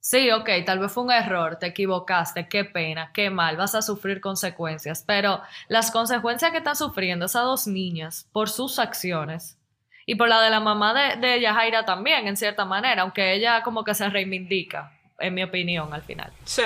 Sí, 0.00 0.30
ok, 0.30 0.50
tal 0.66 0.80
vez 0.80 0.92
fue 0.92 1.04
un 1.04 1.12
error, 1.12 1.56
te 1.56 1.66
equivocaste, 1.66 2.46
qué 2.48 2.64
pena, 2.64 3.10
qué 3.14 3.30
mal, 3.30 3.56
vas 3.56 3.74
a 3.74 3.80
sufrir 3.80 4.20
consecuencias, 4.20 5.02
pero 5.06 5.40
las 5.68 5.90
consecuencias 5.90 6.50
que 6.50 6.58
están 6.58 6.76
sufriendo 6.76 7.24
esas 7.24 7.44
dos 7.44 7.66
niñas 7.66 8.28
por 8.32 8.50
sus 8.50 8.78
acciones 8.78 9.58
y 10.04 10.16
por 10.16 10.28
la 10.28 10.42
de 10.42 10.50
la 10.50 10.60
mamá 10.60 10.92
de, 10.92 11.16
de 11.26 11.40
Yajaira 11.40 11.86
también, 11.86 12.28
en 12.28 12.36
cierta 12.36 12.66
manera, 12.66 13.00
aunque 13.00 13.32
ella 13.32 13.62
como 13.62 13.82
que 13.82 13.94
se 13.94 14.10
reivindica, 14.10 14.92
en 15.18 15.34
mi 15.34 15.42
opinión, 15.42 15.92
al 15.92 16.02
final. 16.02 16.32
Sí. 16.44 16.62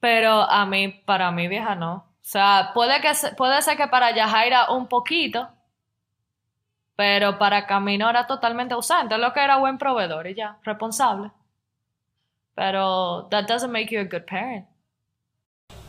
Pero 0.00 0.42
a 0.42 0.66
mí, 0.66 0.88
para 0.88 1.30
mí, 1.30 1.48
vieja, 1.48 1.74
no. 1.74 1.94
O 1.94 2.28
sea, 2.28 2.72
puede, 2.74 3.00
que, 3.00 3.12
puede 3.36 3.62
ser 3.62 3.76
que 3.76 3.86
para 3.86 4.14
Yajaira 4.14 4.70
un 4.70 4.88
poquito, 4.88 5.48
pero 6.96 7.38
para 7.38 7.66
Camino 7.66 8.10
era 8.10 8.26
totalmente 8.26 8.74
ausente, 8.74 9.16
lo 9.18 9.32
que 9.32 9.44
era 9.44 9.58
buen 9.58 9.78
proveedor 9.78 10.26
y 10.26 10.34
ya, 10.34 10.58
responsable. 10.64 11.30
Pero 12.54 13.28
that 13.30 13.46
doesn't 13.46 13.70
make 13.70 13.94
you 13.94 14.00
a 14.00 14.04
good 14.04 14.26
parent. 14.26 14.66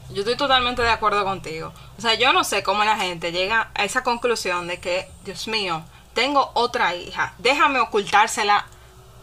Yo 0.09 0.19
estoy 0.19 0.37
totalmente 0.37 0.81
de 0.81 0.89
acuerdo 0.89 1.23
contigo. 1.25 1.73
O 1.97 2.01
sea, 2.01 2.13
yo 2.13 2.31
no 2.33 2.43
sé 2.43 2.61
cómo 2.61 2.83
la 2.83 2.97
gente 2.97 3.31
llega 3.31 3.71
a 3.73 3.83
esa 3.83 4.03
conclusión 4.03 4.67
de 4.67 4.79
que, 4.79 5.09
Dios 5.25 5.47
mío, 5.47 5.83
tengo 6.13 6.51
otra 6.53 6.95
hija, 6.95 7.33
déjame 7.39 7.79
ocultársela 7.79 8.65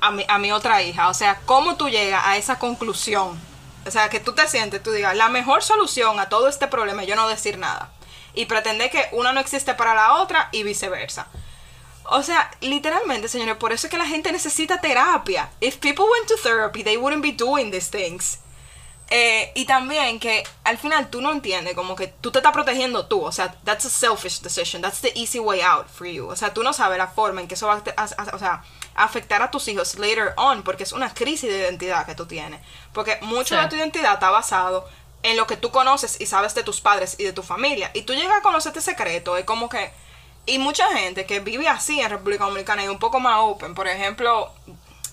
a 0.04 0.10
mi, 0.10 0.24
a 0.28 0.38
mi 0.38 0.52
otra 0.52 0.82
hija. 0.82 1.08
O 1.08 1.14
sea, 1.14 1.40
¿cómo 1.46 1.76
tú 1.76 1.88
llegas 1.88 2.22
a 2.24 2.36
esa 2.36 2.58
conclusión? 2.58 3.40
O 3.86 3.90
sea, 3.90 4.08
que 4.08 4.20
tú 4.20 4.34
te 4.34 4.46
sientes, 4.48 4.82
tú 4.82 4.92
digas, 4.92 5.16
la 5.16 5.28
mejor 5.28 5.62
solución 5.62 6.20
a 6.20 6.28
todo 6.28 6.48
este 6.48 6.68
problema 6.68 7.02
es 7.02 7.08
yo 7.08 7.16
no 7.16 7.28
decir 7.28 7.58
nada. 7.58 7.90
Y 8.34 8.46
pretender 8.46 8.90
que 8.90 9.08
una 9.12 9.32
no 9.32 9.40
existe 9.40 9.74
para 9.74 9.94
la 9.94 10.14
otra 10.16 10.48
y 10.52 10.62
viceversa. 10.62 11.26
O 12.04 12.22
sea, 12.22 12.50
literalmente, 12.60 13.28
señores, 13.28 13.56
por 13.56 13.72
eso 13.72 13.86
es 13.86 13.90
que 13.90 13.98
la 13.98 14.06
gente 14.06 14.30
necesita 14.30 14.80
terapia. 14.80 15.50
If 15.60 15.78
people 15.78 16.04
went 16.04 16.28
to 16.28 16.36
therapy, 16.42 16.82
they 16.82 16.96
wouldn't 16.96 17.22
be 17.22 17.32
doing 17.32 17.70
these 17.70 17.90
things. 17.90 18.38
Eh, 19.10 19.52
y 19.54 19.66
también 19.66 20.18
que 20.18 20.44
al 20.64 20.78
final 20.78 21.08
tú 21.08 21.20
no 21.20 21.30
entiendes, 21.30 21.74
como 21.74 21.94
que 21.94 22.08
tú 22.08 22.30
te 22.30 22.38
estás 22.38 22.52
protegiendo 22.52 23.06
tú. 23.06 23.22
O 23.22 23.32
sea, 23.32 23.54
that's 23.64 23.84
a 23.86 23.90
selfish 23.90 24.40
decision. 24.40 24.82
That's 24.82 25.00
the 25.00 25.12
easy 25.14 25.38
way 25.38 25.60
out 25.60 25.88
for 25.88 26.06
you. 26.06 26.28
O 26.28 26.36
sea, 26.36 26.52
tú 26.52 26.62
no 26.62 26.72
sabes 26.72 26.98
la 26.98 27.08
forma 27.08 27.40
en 27.40 27.48
que 27.48 27.54
eso 27.54 27.66
va 27.66 27.82
a, 27.96 28.04
o 28.34 28.38
sea, 28.38 28.62
afectar 28.94 29.42
a 29.42 29.50
tus 29.50 29.66
hijos 29.68 29.98
later 29.98 30.34
on, 30.36 30.62
porque 30.62 30.84
es 30.84 30.92
una 30.92 31.12
crisis 31.12 31.50
de 31.50 31.58
identidad 31.58 32.06
que 32.06 32.14
tú 32.14 32.26
tienes. 32.26 32.60
Porque 32.92 33.18
mucho 33.22 33.56
de 33.56 33.66
tu 33.68 33.76
identidad 33.76 34.14
está 34.14 34.30
basado 34.30 34.88
en 35.22 35.36
lo 35.36 35.46
que 35.46 35.56
tú 35.56 35.70
conoces 35.70 36.20
y 36.20 36.26
sabes 36.26 36.54
de 36.54 36.62
tus 36.62 36.80
padres 36.80 37.16
y 37.18 37.24
de 37.24 37.32
tu 37.32 37.42
familia. 37.42 37.90
Y 37.94 38.02
tú 38.02 38.12
llegas 38.14 38.38
a 38.38 38.42
conocer 38.42 38.70
este 38.70 38.92
secreto, 38.92 39.36
es 39.36 39.44
como 39.44 39.68
que 39.68 39.90
y 40.46 40.58
mucha 40.58 40.86
gente 40.96 41.24
que 41.24 41.40
vive 41.40 41.68
así 41.68 42.00
en 42.00 42.10
República 42.10 42.44
Dominicana 42.44 42.84
y 42.84 42.88
un 42.88 42.98
poco 42.98 43.18
más 43.18 43.38
open. 43.40 43.74
Por 43.74 43.88
ejemplo, 43.88 44.52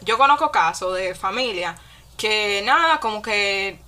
yo 0.01 0.17
conozco 0.17 0.51
casos 0.51 0.93
de 0.95 1.15
familia 1.15 1.77
que 2.17 2.61
nada, 2.65 2.99
como 2.99 3.21
que 3.21 3.79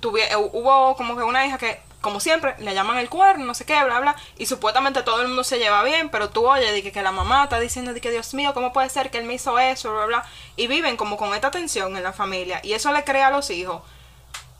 tuve, 0.00 0.24
hubo 0.36 0.96
como 0.96 1.16
que 1.16 1.24
una 1.24 1.44
hija 1.44 1.58
que, 1.58 1.80
como 2.06 2.20
siempre, 2.20 2.54
le 2.60 2.72
llaman 2.72 2.98
el 2.98 3.08
cuerno, 3.08 3.44
no 3.44 3.52
sé 3.52 3.64
qué, 3.64 3.82
bla, 3.82 3.98
bla, 3.98 4.14
y 4.38 4.46
supuestamente 4.46 5.02
todo 5.02 5.22
el 5.22 5.26
mundo 5.26 5.42
se 5.42 5.58
lleva 5.58 5.82
bien, 5.82 6.08
pero 6.08 6.30
tú 6.30 6.48
oyes 6.48 6.70
de 6.70 6.80
que, 6.80 6.92
que 6.92 7.02
la 7.02 7.10
mamá 7.10 7.42
está 7.42 7.58
diciendo 7.58 7.92
de 7.92 8.00
que 8.00 8.12
Dios 8.12 8.32
mío, 8.32 8.54
¿cómo 8.54 8.72
puede 8.72 8.88
ser 8.90 9.10
que 9.10 9.18
él 9.18 9.24
me 9.24 9.34
hizo 9.34 9.58
eso, 9.58 9.92
bla, 9.92 10.06
bla, 10.06 10.24
y 10.54 10.68
viven 10.68 10.96
como 10.96 11.16
con 11.16 11.34
esta 11.34 11.50
tensión 11.50 11.96
en 11.96 12.04
la 12.04 12.12
familia, 12.12 12.60
y 12.62 12.74
eso 12.74 12.92
le 12.92 13.02
crea 13.02 13.26
a 13.26 13.30
los 13.32 13.50
hijos 13.50 13.82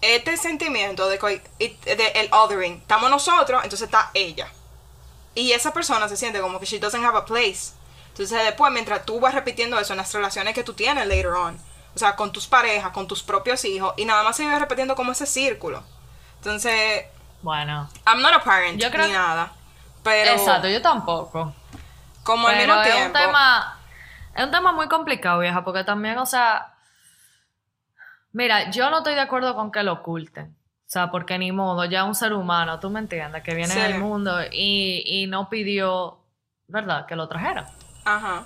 este 0.01 0.37
sentimiento 0.37 1.09
de, 1.09 1.19
de 1.61 2.13
el 2.17 2.29
othering. 2.33 2.79
Estamos 2.79 3.11
nosotros, 3.11 3.63
entonces 3.63 3.87
está 3.87 4.11
ella. 4.13 4.49
Y 5.37 5.53
esa 5.53 5.73
persona 5.73 6.09
se 6.09 6.17
siente 6.17 6.41
como 6.41 6.59
que 6.59 6.67
she 6.67 6.81
doesn't 6.81 7.05
have 7.05 7.17
a 7.17 7.25
place. 7.25 7.75
Entonces 8.09 8.43
después, 8.43 8.73
mientras 8.73 9.07
tú 9.07 9.21
vas 9.21 9.35
repitiendo 9.35 9.79
eso 9.79 9.93
en 9.93 9.99
las 9.99 10.13
relaciones 10.13 10.53
que 10.53 10.65
tú 10.65 10.75
tienes 10.75 11.07
later 11.07 11.29
on, 11.29 11.57
o 11.95 11.99
sea, 11.99 12.17
con 12.17 12.33
tus 12.33 12.49
parejas, 12.49 12.91
con 12.91 13.07
tus 13.07 13.23
propios 13.23 13.65
hijos, 13.65 13.95
y 13.97 14.05
nada 14.05 14.25
más 14.25 14.37
se 14.37 14.43
vive 14.43 14.59
repitiendo 14.59 14.97
como 14.97 15.13
ese 15.13 15.27
círculo. 15.27 15.85
Entonces, 16.39 17.07
bueno. 17.43 17.89
I'm 18.07 18.23
not 18.23 18.35
a 18.35 18.41
parent 18.41 18.81
yo 18.81 18.91
creo 18.91 19.07
ni 19.07 19.13
nada. 19.13 19.53
Pero, 20.03 20.33
Exacto, 20.33 20.69
yo 20.69 20.81
tampoco. 20.81 21.53
Como 22.23 22.49
al 22.49 22.57
mismo 22.57 22.81
tiempo. 22.83 22.99
Es 22.99 23.07
un, 23.07 23.13
tema, 23.13 23.79
es 24.35 24.45
un 24.45 24.51
tema 24.51 24.73
muy 24.73 24.89
complicado, 24.89 25.41
vieja, 25.41 25.65
porque 25.65 25.85
también, 25.85 26.19
o 26.19 26.27
sea, 26.27 26.75
mira, 28.33 28.71
yo 28.71 28.91
no 28.91 28.99
estoy 28.99 29.15
de 29.15 29.21
acuerdo 29.21 29.55
con 29.55 29.71
que 29.73 29.83
lo 29.83 29.95
oculten. 29.95 30.57
O 30.87 30.89
sea, 30.89 31.11
porque 31.11 31.37
ni 31.39 31.51
modo, 31.51 31.85
ya 31.85 32.05
un 32.05 32.15
ser 32.15 32.33
humano, 32.33 32.79
tú 32.79 32.91
me 32.91 33.01
entiendes, 33.01 33.43
que 33.43 33.55
viene 33.55 33.75
del 33.75 33.99
mundo 33.99 34.41
y, 34.53 35.03
y 35.05 35.27
no 35.27 35.49
pidió, 35.49 36.21
¿verdad?, 36.69 37.07
que 37.07 37.17
lo 37.17 37.27
trajera. 37.27 37.67
Ajá. 38.05 38.45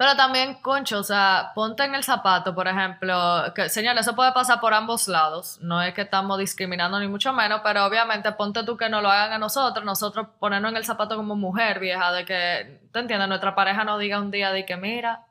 Pero 0.00 0.16
también, 0.16 0.54
concho, 0.62 1.00
o 1.00 1.02
sea, 1.02 1.52
ponte 1.54 1.84
en 1.84 1.94
el 1.94 2.02
zapato, 2.02 2.54
por 2.54 2.66
ejemplo, 2.66 3.52
que, 3.54 3.68
señores, 3.68 4.00
eso 4.00 4.16
puede 4.16 4.32
pasar 4.32 4.58
por 4.58 4.72
ambos 4.72 5.08
lados, 5.08 5.58
no 5.60 5.82
es 5.82 5.92
que 5.92 6.00
estamos 6.00 6.38
discriminando 6.38 6.98
ni 6.98 7.06
mucho 7.06 7.34
menos, 7.34 7.60
pero 7.62 7.84
obviamente 7.84 8.32
ponte 8.32 8.64
tú 8.64 8.78
que 8.78 8.88
no 8.88 9.02
lo 9.02 9.10
hagan 9.10 9.34
a 9.34 9.38
nosotros, 9.38 9.84
nosotros 9.84 10.28
ponernos 10.38 10.70
en 10.70 10.78
el 10.78 10.86
zapato 10.86 11.16
como 11.16 11.36
mujer 11.36 11.80
vieja, 11.80 12.12
de 12.12 12.24
que, 12.24 12.80
¿te 12.90 12.98
entiendes? 12.98 13.28
Nuestra 13.28 13.54
pareja 13.54 13.84
no 13.84 13.98
diga 13.98 14.18
un 14.20 14.30
día 14.30 14.52
de 14.52 14.64
que, 14.64 14.78
mira, 14.78 15.26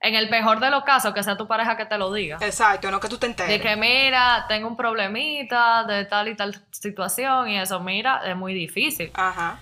en 0.00 0.14
el 0.14 0.28
mejor 0.28 0.60
de 0.60 0.68
los 0.68 0.84
casos, 0.84 1.14
que 1.14 1.22
sea 1.22 1.38
tu 1.38 1.48
pareja 1.48 1.78
que 1.78 1.86
te 1.86 1.96
lo 1.96 2.12
diga. 2.12 2.36
Exacto, 2.42 2.90
no 2.90 3.00
que 3.00 3.08
tú 3.08 3.16
te 3.16 3.24
enteres. 3.24 3.50
De 3.50 3.58
que, 3.58 3.74
mira, 3.74 4.44
tengo 4.48 4.68
un 4.68 4.76
problemita 4.76 5.84
de 5.84 6.04
tal 6.04 6.28
y 6.28 6.36
tal 6.36 6.62
situación 6.72 7.48
y 7.48 7.58
eso, 7.58 7.80
mira, 7.80 8.20
es 8.26 8.36
muy 8.36 8.52
difícil. 8.52 9.10
Ajá. 9.14 9.58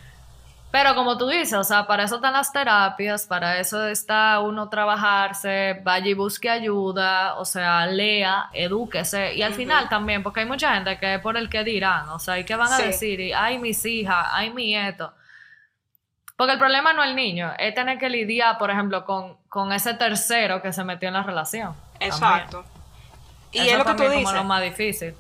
Pero 0.71 0.95
como 0.95 1.17
tú 1.17 1.29
dices, 1.29 1.55
o 1.55 1.65
sea, 1.65 1.87
para 1.87 2.05
eso 2.05 2.17
están 2.17 2.35
las 2.35 2.53
terapias, 2.53 3.27
para 3.27 3.59
eso 3.59 3.87
está 3.87 4.39
uno 4.41 4.69
trabajarse, 4.69 5.81
vaya 5.83 6.09
y 6.09 6.15
busque 6.15 6.51
ayuda, 6.51 7.37
o 7.37 7.47
sea, 7.47 7.87
lea, 7.87 8.51
edúquese. 8.53 9.35
Y 9.35 9.43
al 9.43 9.55
final 9.55 9.89
también, 9.89 10.23
porque 10.23 10.41
hay 10.41 10.47
mucha 10.47 10.75
gente 10.75 10.99
que 10.99 11.15
es 11.15 11.21
por 11.21 11.39
el 11.39 11.49
que 11.49 11.65
dirán, 11.65 12.11
o 12.11 12.19
sea, 12.19 12.39
¿y 12.39 12.45
qué 12.45 12.55
van 12.55 12.71
a 12.71 12.79
decir? 12.79 13.19
Y, 13.19 13.33
ay, 13.33 13.59
mis 13.59 13.83
hijas, 13.87 14.27
ay, 14.31 14.51
mi 14.51 14.77
esto. 14.77 15.15
Porque 16.37 16.53
el 16.53 16.59
problema 16.59 16.93
no 16.93 17.03
es 17.03 17.09
el 17.09 17.17
niño, 17.17 17.51
es 17.59 17.75
tener 17.75 17.99
que 17.99 18.11
lidiar, 18.11 18.59
por 18.59 18.71
ejemplo, 18.71 19.07
con, 19.07 19.73
ese 19.73 19.95
tercero 19.95 20.61
que 20.61 20.75
se 20.75 20.85
metió 20.85 21.09
en 21.09 21.15
la 21.15 21.23
relación. 21.23 21.75
Exacto. 21.99 22.65
Y 23.53 23.61
es 23.61 23.79
lo 23.79 23.87
que 23.87 23.95
tú 23.95 24.03
dices. 24.03 24.25
Como 24.25 24.37
lo 24.37 24.45
más 24.45 24.63
difícil. 24.63 25.15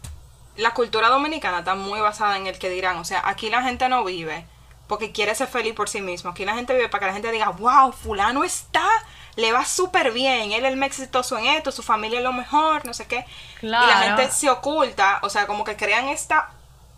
La 0.58 0.74
cultura 0.74 1.08
dominicana 1.08 1.60
está 1.60 1.74
muy 1.74 2.00
basada 2.00 2.36
en 2.36 2.46
el 2.46 2.58
que 2.58 2.68
dirán. 2.68 2.98
O 2.98 3.04
sea, 3.04 3.22
aquí 3.24 3.48
la 3.48 3.62
gente 3.62 3.88
no 3.88 4.04
vive 4.04 4.44
porque 4.88 5.12
quiere 5.12 5.34
ser 5.34 5.46
feliz 5.46 5.74
por 5.74 5.88
sí 5.88 6.00
mismo. 6.00 6.30
Aquí 6.30 6.44
la 6.44 6.54
gente 6.54 6.74
vive 6.74 6.88
para 6.88 7.00
que 7.00 7.06
la 7.06 7.12
gente 7.12 7.30
diga, 7.30 7.50
wow, 7.50 7.92
fulano 7.92 8.42
está, 8.42 8.88
le 9.36 9.52
va 9.52 9.64
súper 9.64 10.10
bien, 10.12 10.52
él 10.52 10.64
es 10.64 10.72
el 10.72 10.78
más 10.78 10.88
exitoso 10.88 11.38
en 11.38 11.46
esto, 11.46 11.70
su 11.70 11.82
familia 11.82 12.18
es 12.18 12.24
lo 12.24 12.32
mejor, 12.32 12.84
no 12.86 12.94
sé 12.94 13.06
qué. 13.06 13.24
Claro. 13.60 13.86
Y 13.86 13.90
la 13.90 13.98
gente 13.98 14.30
se 14.32 14.48
oculta, 14.50 15.20
o 15.22 15.30
sea, 15.30 15.46
como 15.46 15.62
que 15.62 15.76
crean 15.76 16.08
esta, 16.08 16.50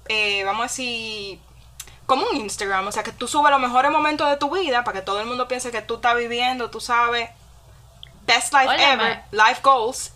eh, 0.08 0.44
vamos 0.44 0.60
a 0.60 0.64
decir, 0.64 1.40
como 2.06 2.26
un 2.26 2.36
Instagram, 2.36 2.86
o 2.86 2.92
sea, 2.92 3.02
que 3.02 3.12
tú 3.12 3.26
subes 3.26 3.50
los 3.50 3.60
mejores 3.60 3.90
momentos 3.90 4.30
de 4.30 4.36
tu 4.36 4.50
vida 4.50 4.84
para 4.84 5.00
que 5.00 5.04
todo 5.04 5.20
el 5.20 5.26
mundo 5.26 5.48
piense 5.48 5.72
que 5.72 5.82
tú 5.82 5.96
estás 5.96 6.16
viviendo, 6.16 6.70
tú 6.70 6.80
sabes, 6.80 7.28
best 8.22 8.52
life 8.52 8.92
ever, 8.92 9.24
life 9.32 9.60
goals. 9.62 10.12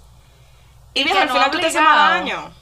Y, 0.94 1.02
bien, 1.02 1.16
al 1.16 1.28
final 1.28 1.50
tú 1.50 1.58
te 1.58 1.66
haces 1.66 1.82
daño. 1.82 2.52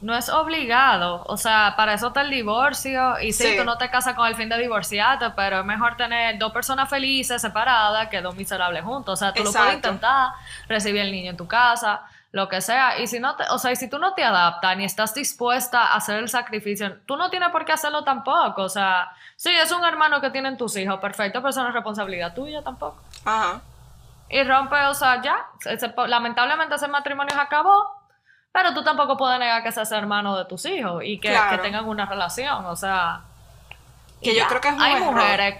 No 0.00 0.16
es 0.16 0.30
obligado, 0.30 1.24
o 1.26 1.36
sea, 1.36 1.74
para 1.76 1.92
eso 1.92 2.08
está 2.08 2.22
el 2.22 2.30
divorcio 2.30 3.20
y 3.20 3.32
sí, 3.32 3.54
tú 3.58 3.64
no 3.64 3.76
te 3.76 3.90
casas 3.90 4.14
con 4.14 4.26
el 4.26 4.34
fin 4.34 4.48
de 4.48 4.56
divorciarte, 4.56 5.30
pero 5.36 5.60
es 5.60 5.64
mejor 5.66 5.96
tener 5.96 6.38
dos 6.38 6.52
personas 6.52 6.88
felices 6.88 7.42
separadas 7.42 8.08
que 8.08 8.22
dos 8.22 8.34
miserables 8.34 8.82
juntos, 8.82 9.12
o 9.12 9.16
sea, 9.16 9.34
tú 9.34 9.44
lo 9.44 9.52
puedes 9.52 9.74
intentar, 9.74 10.30
recibir 10.68 11.02
el 11.02 11.12
niño 11.12 11.32
en 11.32 11.36
tu 11.36 11.46
casa, 11.46 12.00
lo 12.32 12.48
que 12.48 12.60
sea. 12.60 12.98
Y 13.00 13.06
si 13.06 13.20
no 13.20 13.36
te, 13.36 13.44
o 13.50 13.58
sea, 13.58 13.72
y 13.72 13.76
si 13.76 13.88
tú 13.88 13.98
no 13.98 14.14
te 14.14 14.24
adaptas 14.24 14.76
ni 14.76 14.84
estás 14.84 15.14
dispuesta 15.14 15.82
a 15.82 15.96
hacer 15.96 16.18
el 16.18 16.28
sacrificio, 16.28 16.98
tú 17.06 17.16
no 17.16 17.30
tienes 17.30 17.50
por 17.50 17.64
qué 17.64 17.72
hacerlo 17.72 18.04
tampoco. 18.04 18.62
O 18.62 18.68
sea, 18.68 19.12
sí, 19.36 19.50
es 19.50 19.72
un 19.72 19.84
hermano 19.84 20.20
que 20.20 20.30
tienen 20.30 20.56
tus 20.56 20.76
hijos, 20.76 21.00
perfecto, 21.00 21.40
pero 21.40 21.50
eso 21.50 21.62
no 21.62 21.68
es 21.68 21.74
responsabilidad 21.74 22.34
tuya 22.34 22.62
tampoco. 22.62 23.02
Ajá. 23.24 23.60
Y 24.28 24.44
rompe, 24.44 24.76
o 24.86 24.94
sea, 24.94 25.20
ya. 25.22 25.46
lamentablemente 26.06 26.76
ese 26.76 26.86
matrimonio 26.86 27.34
se 27.34 27.40
acabó, 27.40 27.99
pero 28.52 28.74
tú 28.74 28.82
tampoco 28.82 29.16
puedes 29.16 29.38
negar 29.38 29.62
que 29.62 29.72
seas 29.72 29.90
hermano 29.92 30.36
de 30.36 30.44
tus 30.44 30.64
hijos 30.66 31.02
y 31.04 31.18
que, 31.18 31.36
tengan 31.62 31.86
una 31.86 32.06
relación. 32.06 32.66
O 32.66 32.76
sea. 32.76 33.22
Que 34.22 34.34
yo 34.34 34.46
creo 34.48 34.60
que 34.60 34.68
es 34.68 34.74
muy 34.74 34.84
Hay 34.84 35.00
mujeres. 35.00 35.56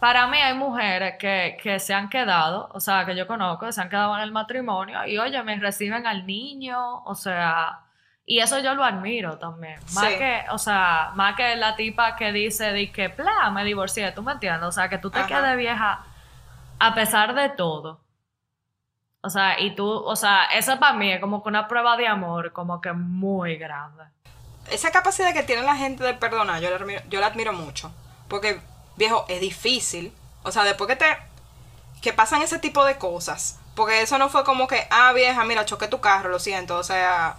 para 0.00 0.26
mí 0.28 0.38
hay 0.38 0.54
mujeres 0.54 1.16
que, 1.18 1.58
que, 1.62 1.78
se 1.78 1.92
han 1.92 2.08
quedado, 2.08 2.70
o 2.72 2.80
sea, 2.80 3.04
que 3.04 3.14
yo 3.14 3.26
conozco, 3.26 3.66
que 3.66 3.72
se 3.72 3.82
han 3.82 3.90
quedado 3.90 4.16
en 4.16 4.22
el 4.22 4.32
matrimonio 4.32 5.06
y 5.06 5.18
oye, 5.18 5.42
me 5.42 5.58
reciben 5.58 6.06
al 6.06 6.26
niño, 6.26 7.02
o 7.04 7.14
sea, 7.14 7.80
y 8.28 8.40
eso 8.40 8.58
yo 8.58 8.74
lo 8.74 8.82
admiro 8.82 9.38
también. 9.38 9.78
Más 9.94 10.08
que, 10.14 10.44
o 10.50 10.58
sea, 10.58 11.12
más 11.14 11.36
que 11.36 11.54
la 11.54 11.76
tipa 11.76 12.16
que 12.16 12.32
dice 12.32 12.72
de 12.72 12.90
que, 12.90 13.08
bla, 13.08 13.50
me 13.50 13.64
divorcié, 13.64 14.10
¿tú 14.10 14.22
me 14.22 14.32
entiendes? 14.32 14.64
O 14.64 14.72
sea, 14.72 14.88
que 14.88 14.98
tú 14.98 15.10
te 15.10 15.24
quedes 15.26 15.56
vieja 15.56 16.00
a 16.80 16.94
pesar 16.94 17.34
de 17.34 17.50
todo. 17.50 18.00
O 19.26 19.30
sea, 19.30 19.58
y 19.58 19.74
tú, 19.74 19.88
o 19.88 20.14
sea, 20.14 20.44
eso 20.54 20.78
para 20.78 20.92
mí 20.92 21.12
es 21.12 21.20
como 21.20 21.42
que 21.42 21.48
una 21.48 21.66
prueba 21.66 21.96
de 21.96 22.06
amor, 22.06 22.52
como 22.52 22.80
que 22.80 22.92
muy 22.92 23.56
grande. 23.56 24.04
Esa 24.70 24.92
capacidad 24.92 25.34
que 25.34 25.42
tiene 25.42 25.62
la 25.62 25.74
gente 25.74 26.04
de 26.04 26.14
perdonar, 26.14 26.60
yo 26.62 26.70
la 26.70 26.76
admiro, 26.76 27.02
yo 27.08 27.18
la 27.18 27.26
admiro 27.26 27.52
mucho. 27.52 27.90
Porque, 28.28 28.60
viejo, 28.94 29.24
es 29.28 29.40
difícil. 29.40 30.12
O 30.44 30.52
sea, 30.52 30.62
después 30.62 30.86
que 30.86 30.94
te. 30.94 31.06
que 32.02 32.12
pasan 32.12 32.40
ese 32.40 32.60
tipo 32.60 32.84
de 32.84 32.98
cosas. 32.98 33.58
Porque 33.74 34.00
eso 34.00 34.16
no 34.16 34.28
fue 34.28 34.44
como 34.44 34.68
que, 34.68 34.86
ah, 34.90 35.12
vieja, 35.12 35.42
mira, 35.42 35.64
choqué 35.64 35.88
tu 35.88 36.00
carro, 36.00 36.28
lo 36.28 36.38
siento. 36.38 36.76
O 36.78 36.84
sea, 36.84 37.36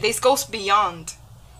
this 0.00 0.20
goes 0.20 0.48
beyond. 0.48 1.10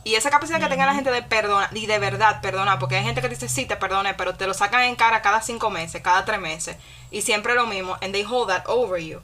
Y 0.05 0.17
esa 0.17 0.31
capacidad 0.31 0.61
que 0.61 0.69
tenga 0.69 0.87
la 0.87 0.95
gente 0.95 1.11
de 1.11 1.23
perdonar, 1.23 1.69
y 1.77 1.87
de 1.87 1.99
verdad 1.99 2.41
perdonar, 2.41 2.79
porque 2.79 2.97
hay 2.97 3.05
gente 3.05 3.21
que 3.21 3.29
dice, 3.29 3.49
sí, 3.49 3.67
te 3.67 3.77
perdone, 3.77 4.15
pero 4.15 4.35
te 4.35 4.47
lo 4.47 4.55
sacan 4.55 4.83
en 4.83 4.97
cara 4.97 5.23
cada 5.23 5.43
cinco 5.43 5.71
meses, 5.71 6.03
cada 6.03 6.25
tres 6.25 6.41
meses, 6.41 6.77
y 7.11 7.23
siempre 7.23 7.55
lo 7.55 7.67
mismo, 7.67 7.97
and 8.03 8.13
they 8.13 8.25
hold 8.25 8.49
that 8.49 8.65
over 8.67 9.01
you. 9.01 9.21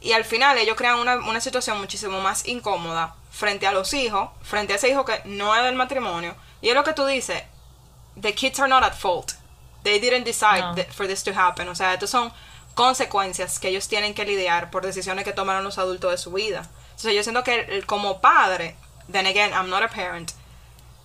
Y 0.00 0.12
al 0.12 0.24
final 0.24 0.58
ellos 0.58 0.76
crean 0.76 0.98
una, 0.98 1.16
una 1.16 1.40
situación 1.40 1.78
muchísimo 1.78 2.20
más 2.20 2.48
incómoda 2.48 3.14
frente 3.30 3.66
a 3.66 3.72
los 3.72 3.94
hijos, 3.94 4.30
frente 4.42 4.72
a 4.72 4.76
ese 4.76 4.88
hijo 4.88 5.04
que 5.04 5.20
no 5.26 5.54
es 5.54 5.62
del 5.62 5.76
matrimonio. 5.76 6.34
Y 6.60 6.70
es 6.70 6.74
lo 6.74 6.84
que 6.84 6.94
tú 6.94 7.06
dices, 7.06 7.42
the 8.20 8.34
kids 8.34 8.58
are 8.58 8.68
not 8.68 8.82
at 8.82 8.94
fault. 8.94 9.32
They 9.82 9.98
didn't 9.98 10.24
decide 10.24 10.86
for 10.92 11.06
this 11.06 11.22
to 11.24 11.32
happen. 11.32 11.68
O 11.68 11.74
sea, 11.74 11.94
estos 11.94 12.10
son 12.10 12.32
consecuencias 12.74 13.58
que 13.58 13.68
ellos 13.68 13.88
tienen 13.88 14.14
que 14.14 14.24
lidiar 14.24 14.70
por 14.70 14.84
decisiones 14.84 15.24
que 15.24 15.32
tomaron 15.32 15.64
los 15.64 15.78
adultos 15.78 16.10
de 16.10 16.18
su 16.18 16.32
vida. 16.32 16.68
Entonces 16.90 17.14
yo 17.14 17.22
siento 17.22 17.44
que 17.44 17.82
como 17.86 18.20
padre, 18.20 18.76
then 19.08 19.26
again, 19.26 19.52
I'm 19.52 19.70
not 19.70 19.82
a 19.82 19.88
parent, 19.88 20.32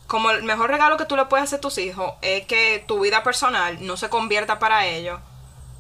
como 0.07 0.29
el 0.31 0.43
mejor 0.43 0.69
regalo 0.69 0.97
que 0.97 1.05
tú 1.05 1.15
le 1.15 1.25
puedes 1.25 1.45
hacer 1.45 1.57
a 1.57 1.61
tus 1.61 1.77
hijos 1.77 2.13
es 2.21 2.45
que 2.45 2.83
tu 2.87 2.99
vida 2.99 3.23
personal 3.23 3.77
no 3.85 3.97
se 3.97 4.09
convierta 4.09 4.59
para 4.59 4.85
ellos 4.85 5.19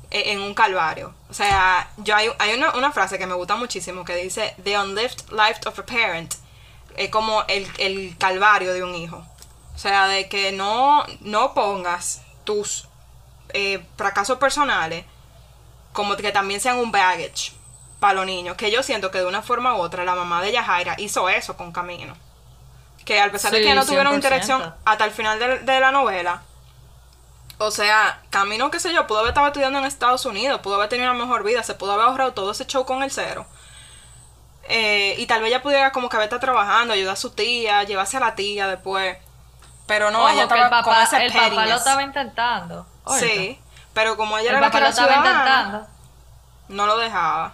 e, 0.09 0.31
en 0.31 0.41
un 0.41 0.53
calvario. 0.53 1.13
O 1.29 1.33
sea, 1.33 1.89
yo 1.97 2.15
hay, 2.15 2.29
hay 2.39 2.55
una, 2.55 2.75
una, 2.75 2.91
frase 2.91 3.19
que 3.19 3.27
me 3.27 3.35
gusta 3.35 3.55
muchísimo 3.55 4.03
que 4.03 4.15
dice, 4.15 4.55
The 4.63 4.77
unlived 4.79 5.29
life 5.31 5.61
of 5.67 5.77
a 5.77 5.85
parent 5.85 6.35
es 6.97 7.09
como 7.09 7.43
el, 7.47 7.67
el 7.77 8.17
calvario 8.17 8.73
de 8.73 8.83
un 8.83 8.95
hijo. 8.95 9.23
O 9.75 9.77
sea, 9.77 10.07
de 10.07 10.27
que 10.29 10.51
no, 10.51 11.05
no 11.21 11.53
pongas 11.53 12.21
tus 12.45 12.87
eh, 13.49 13.83
fracasos 13.97 14.37
personales 14.37 15.05
como 15.91 16.15
que 16.15 16.31
también 16.31 16.59
sean 16.59 16.77
un 16.77 16.91
baggage 16.91 17.53
para 17.99 18.13
los 18.13 18.25
niños, 18.25 18.57
que 18.57 18.71
yo 18.71 18.83
siento 18.83 19.11
que 19.11 19.19
de 19.19 19.25
una 19.25 19.41
forma 19.41 19.75
u 19.75 19.79
otra 19.79 20.03
la 20.03 20.15
mamá 20.15 20.41
de 20.41 20.51
Yajaira 20.51 20.95
hizo 20.97 21.29
eso 21.29 21.55
con 21.57 21.71
Camino. 21.71 22.15
Que 23.05 23.21
a 23.21 23.31
pesar 23.31 23.51
de 23.51 23.61
que 23.61 23.73
no 23.75 23.85
tuvieron 23.85 24.15
interacción 24.15 24.73
hasta 24.83 25.05
el 25.05 25.11
final 25.11 25.39
de, 25.39 25.79
la 25.79 25.91
novela, 25.91 26.41
o 27.57 27.71
sea, 27.71 28.21
Camino, 28.31 28.71
qué 28.71 28.79
sé 28.79 28.91
yo, 28.93 29.07
pudo 29.07 29.19
haber 29.19 29.29
estado 29.29 29.47
estudiando 29.47 29.79
en 29.79 29.85
Estados 29.85 30.25
Unidos, 30.25 30.59
pudo 30.61 30.75
haber 30.75 30.89
tenido 30.89 31.11
una 31.11 31.19
mejor 31.19 31.43
vida, 31.43 31.63
se 31.63 31.75
pudo 31.75 31.93
haber 31.93 32.05
ahorrado 32.05 32.33
todo 32.33 32.51
ese 32.51 32.65
show 32.65 32.85
con 32.85 33.03
el 33.03 33.11
cero. 33.11 33.45
Eh, 34.67 35.15
y 35.19 35.27
tal 35.27 35.41
vez 35.41 35.49
ella 35.49 35.61
pudiera 35.61 35.91
como 35.91 36.09
que 36.09 36.15
haber 36.15 36.25
estado 36.25 36.39
trabajando, 36.39 36.93
ayudar 36.93 37.13
a 37.13 37.17
su 37.17 37.29
tía, 37.29 37.83
llevarse 37.83 38.17
a 38.17 38.19
la 38.19 38.35
tía 38.35 38.67
después. 38.67 39.17
Pero 39.85 40.09
no, 40.09 40.27
ella 40.27 40.43
estaba 40.43 40.63
el 40.63 40.69
papá, 40.69 40.83
con 40.83 41.01
ese 41.01 41.25
El 41.25 41.31
papá 41.31 41.65
lo 41.67 41.75
estaba 41.75 42.01
intentando. 42.01 42.87
Sí, 43.19 43.59
pero 43.93 44.17
como 44.17 44.37
ella 44.37 44.49
era 44.49 44.61
la 44.61 44.71
que 44.71 44.79
lo 44.79 44.87
estaba 44.87 45.15
intentando. 45.15 45.87
no 46.69 46.87
lo 46.87 46.97
dejaba. 46.97 47.53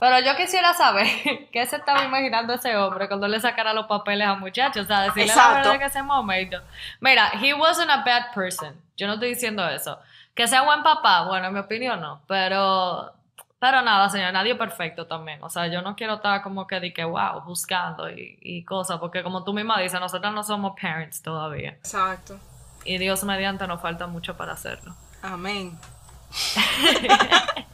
Pero 0.00 0.20
yo 0.20 0.36
quisiera 0.36 0.74
saber 0.74 1.06
qué 1.52 1.66
se 1.66 1.76
estaba 1.76 2.04
imaginando 2.04 2.54
ese 2.54 2.76
hombre 2.76 3.08
cuando 3.08 3.26
le 3.28 3.40
sacara 3.40 3.72
los 3.72 3.86
papeles 3.86 4.28
a 4.28 4.34
muchachos. 4.34 4.84
O 4.84 4.86
sea, 4.86 5.02
decirle 5.02 5.34
la 5.34 5.48
verdad 5.48 5.74
en 5.74 5.82
ese 5.82 6.02
momento. 6.02 6.58
Mira, 7.00 7.30
he 7.40 7.54
wasn't 7.54 7.90
a 7.90 7.98
bad 8.04 8.32
person. 8.34 8.80
Yo 8.96 9.06
no 9.06 9.14
estoy 9.14 9.30
diciendo 9.30 9.66
eso. 9.68 9.98
Que 10.34 10.46
sea 10.46 10.62
buen 10.62 10.82
papá, 10.82 11.24
bueno, 11.24 11.48
en 11.48 11.54
mi 11.54 11.58
opinión 11.58 12.00
no. 12.00 12.20
Pero, 12.28 13.12
pero 13.58 13.82
nada, 13.82 14.08
señor, 14.08 14.32
nadie 14.32 14.54
perfecto 14.54 15.06
también. 15.06 15.42
O 15.42 15.50
sea, 15.50 15.66
yo 15.66 15.82
no 15.82 15.96
quiero 15.96 16.14
estar 16.14 16.42
como 16.42 16.66
que 16.66 16.78
de 16.78 16.92
que, 16.92 17.04
wow, 17.04 17.42
buscando 17.44 18.08
y, 18.08 18.38
y 18.40 18.64
cosas. 18.64 18.98
Porque 18.98 19.24
como 19.24 19.42
tú 19.42 19.52
misma 19.52 19.80
dices, 19.80 20.00
nosotros 20.00 20.32
no 20.32 20.44
somos 20.44 20.74
parents 20.80 21.22
todavía. 21.22 21.70
Exacto. 21.70 22.38
Y 22.84 22.98
Dios 22.98 23.24
mediante 23.24 23.66
nos 23.66 23.82
falta 23.82 24.06
mucho 24.06 24.36
para 24.36 24.52
hacerlo. 24.52 24.94
Amén. 25.22 25.76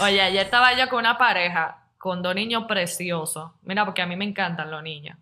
Oye, 0.00 0.20
ayer 0.20 0.44
estaba 0.44 0.74
yo 0.74 0.88
con 0.88 1.00
una 1.00 1.18
pareja, 1.18 1.78
con 1.98 2.22
dos 2.22 2.34
niños 2.34 2.64
preciosos. 2.66 3.50
Mira, 3.62 3.84
porque 3.84 4.02
a 4.02 4.06
mí 4.06 4.16
me 4.16 4.24
encantan 4.24 4.70
los 4.70 4.82
niños. 4.82 5.18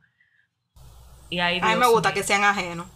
Y 1.31 1.41
ahí, 1.41 1.61
a 1.63 1.67
mí 1.67 1.77
me 1.77 1.87
gusta 1.87 2.13
que 2.13 2.23
sean 2.23 2.45
ajenos. 2.45 2.87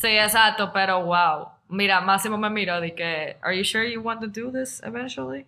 Sí, 0.00 0.08
exacto, 0.08 0.72
pero 0.72 1.02
wow. 1.02 1.48
Mira, 1.68 2.00
Máximo 2.00 2.36
me 2.36 2.50
miró 2.50 2.84
y 2.84 2.92
que, 2.94 3.38
¿Are 3.42 3.56
you 3.56 3.64
sure 3.64 3.90
you 3.90 4.00
want 4.00 4.20
to 4.20 4.26
do 4.26 4.52
this 4.52 4.82
eventually? 4.84 5.46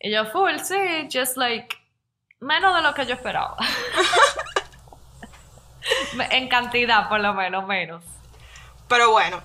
Y 0.00 0.10
yo, 0.10 0.24
full, 0.26 0.56
sí, 0.58 1.08
just 1.12 1.36
like, 1.36 1.76
menos 2.40 2.74
de 2.74 2.82
lo 2.82 2.94
que 2.94 3.04
yo 3.04 3.14
esperaba. 3.14 3.56
en 6.30 6.48
cantidad, 6.48 7.08
por 7.08 7.20
lo 7.20 7.34
menos, 7.34 7.66
menos. 7.66 8.02
Pero 8.88 9.10
bueno, 9.10 9.42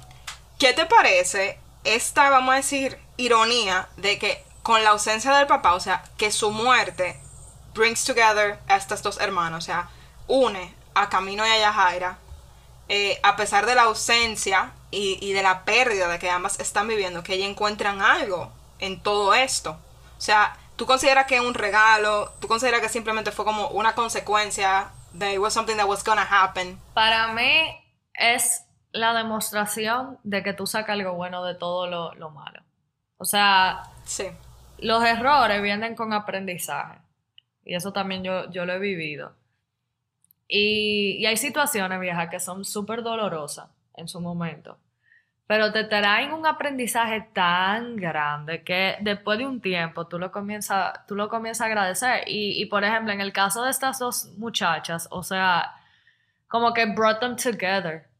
¿qué 0.59 0.73
te 0.73 0.85
parece 0.85 1.59
esta, 1.83 2.29
vamos 2.29 2.53
a 2.53 2.57
decir, 2.57 2.99
ironía 3.17 3.87
de 3.97 4.17
que 4.19 4.43
con 4.61 4.83
la 4.83 4.91
ausencia 4.91 5.33
del 5.35 5.47
papá, 5.47 5.73
o 5.73 5.79
sea, 5.79 6.03
que 6.17 6.31
su 6.31 6.51
muerte 6.51 7.19
brings 7.73 8.05
together 8.05 8.59
a 8.67 8.77
estas 8.77 9.03
dos 9.03 9.19
hermanas, 9.19 9.63
o 9.63 9.65
sea, 9.65 9.89
une 10.27 10.73
a 10.95 11.09
Camino 11.09 11.45
y 11.45 11.49
a 11.49 11.57
Yajaira, 11.57 12.17
eh, 12.87 13.19
a 13.23 13.35
pesar 13.35 13.65
de 13.65 13.75
la 13.75 13.83
ausencia 13.83 14.71
y, 14.91 15.33
de 15.33 15.41
la 15.41 15.65
pérdida 15.65 16.07
de 16.07 16.19
que 16.19 16.29
ambas 16.29 16.59
están 16.59 16.87
viviendo, 16.87 17.23
que 17.23 17.33
ellas 17.33 17.49
encuentran 17.49 18.01
algo 18.01 18.51
en 18.79 19.01
todo 19.01 19.33
esto. 19.33 19.71
O 20.17 20.21
sea, 20.21 20.55
¿tú 20.75 20.85
consideras 20.85 21.25
que 21.25 21.35
es 21.35 21.41
un 21.41 21.55
regalo? 21.55 22.31
¿Tú 22.39 22.47
consideras 22.47 22.81
que 22.81 22.89
simplemente 22.89 23.31
fue 23.31 23.45
como 23.45 23.69
una 23.69 23.95
consecuencia 23.95 24.91
de 25.13 25.33
it 25.33 25.39
was 25.39 25.53
something 25.53 25.75
that 25.77 25.87
was 25.87 26.03
gonna 26.03 26.27
happen? 26.29 26.79
Para 26.93 27.29
mí 27.29 27.83
es 28.13 28.63
la 28.93 29.13
demostración 29.13 30.19
de 30.23 30.43
que 30.43 30.53
tú 30.53 30.65
sacas 30.67 30.93
algo 30.93 31.13
bueno 31.13 31.43
de 31.43 31.55
todo 31.55 31.87
lo, 31.87 32.13
lo 32.13 32.29
malo. 32.29 32.61
O 33.17 33.25
sea, 33.25 33.83
los 34.77 35.03
errores 35.03 35.61
vienen 35.61 35.95
con 35.95 36.13
aprendizaje. 36.13 36.99
Y 37.65 37.75
eso 37.75 37.91
también 37.91 38.23
yo, 38.23 38.49
yo 38.51 38.65
lo 38.65 38.73
he 38.73 38.79
vivido. 38.79 39.33
Y, 40.47 41.25
hay 41.25 41.37
situaciones, 41.37 41.99
viejas, 41.99 42.29
que 42.29 42.39
son 42.39 42.65
súper 42.65 43.01
dolorosas 43.01 43.69
en 43.95 44.07
su 44.07 44.21
momento. 44.21 44.77
Pero 45.47 45.71
te 45.71 45.85
traen 45.85 46.31
un 46.31 46.45
aprendizaje 46.45 47.21
tan 47.33 47.95
grande 47.95 48.63
que 48.63 48.97
después 49.01 49.39
de 49.39 49.47
un 49.47 49.61
tiempo 49.61 50.07
tú 50.07 50.19
lo 50.19 50.31
comienzas, 50.31 51.05
tú 51.07 51.15
lo 51.15 51.29
comienzas 51.29 51.61
a 51.61 51.65
agradecer. 51.65 52.23
Y, 52.27 52.61
y 52.61 52.65
por 52.67 52.83
ejemplo, 52.83 53.11
en 53.11 53.21
el 53.21 53.33
caso 53.33 53.63
de 53.63 53.71
estas 53.71 53.99
dos 53.99 54.25
muchachas, 54.37 55.07
o 55.09 55.23
sea, 55.23 55.73
como 56.47 56.73
que 56.73 56.85
brought 56.85 57.19
them 57.19 57.35
together 57.35 58.12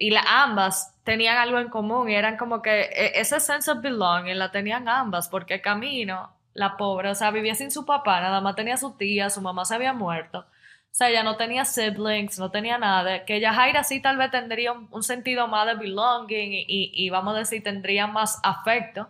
y 0.00 0.10
la, 0.10 0.22
ambas 0.26 0.96
tenían 1.04 1.36
algo 1.36 1.58
en 1.58 1.68
común 1.68 2.08
y 2.08 2.14
eran 2.14 2.38
como 2.38 2.62
que 2.62 2.80
e, 2.80 3.20
ese 3.20 3.38
sense 3.38 3.70
of 3.70 3.82
belonging 3.82 4.38
la 4.38 4.50
tenían 4.50 4.88
ambas 4.88 5.28
porque 5.28 5.60
Camino, 5.60 6.34
la 6.54 6.76
pobre, 6.78 7.10
o 7.10 7.14
sea, 7.14 7.30
vivía 7.30 7.54
sin 7.54 7.70
su 7.70 7.84
papá, 7.84 8.20
nada 8.20 8.40
más 8.40 8.56
tenía 8.56 8.78
su 8.78 8.96
tía, 8.96 9.28
su 9.28 9.42
mamá 9.42 9.64
se 9.66 9.74
había 9.74 9.92
muerto. 9.92 10.40
O 10.40 10.94
sea, 10.94 11.10
ella 11.10 11.22
no 11.22 11.36
tenía 11.36 11.64
siblings, 11.64 12.38
no 12.38 12.50
tenía 12.50 12.78
nada. 12.78 13.24
Que 13.24 13.36
ella 13.36 13.52
Jaira 13.52 13.84
sí 13.84 14.00
tal 14.00 14.16
vez 14.16 14.30
tendría 14.30 14.72
un, 14.72 15.02
sentido 15.02 15.46
más 15.46 15.66
de 15.66 15.74
belonging 15.74 16.52
y, 16.52 16.90
y, 16.94 17.10
vamos 17.10 17.36
a 17.36 17.38
decir, 17.38 17.62
tendría 17.62 18.06
más 18.06 18.40
afecto 18.42 19.08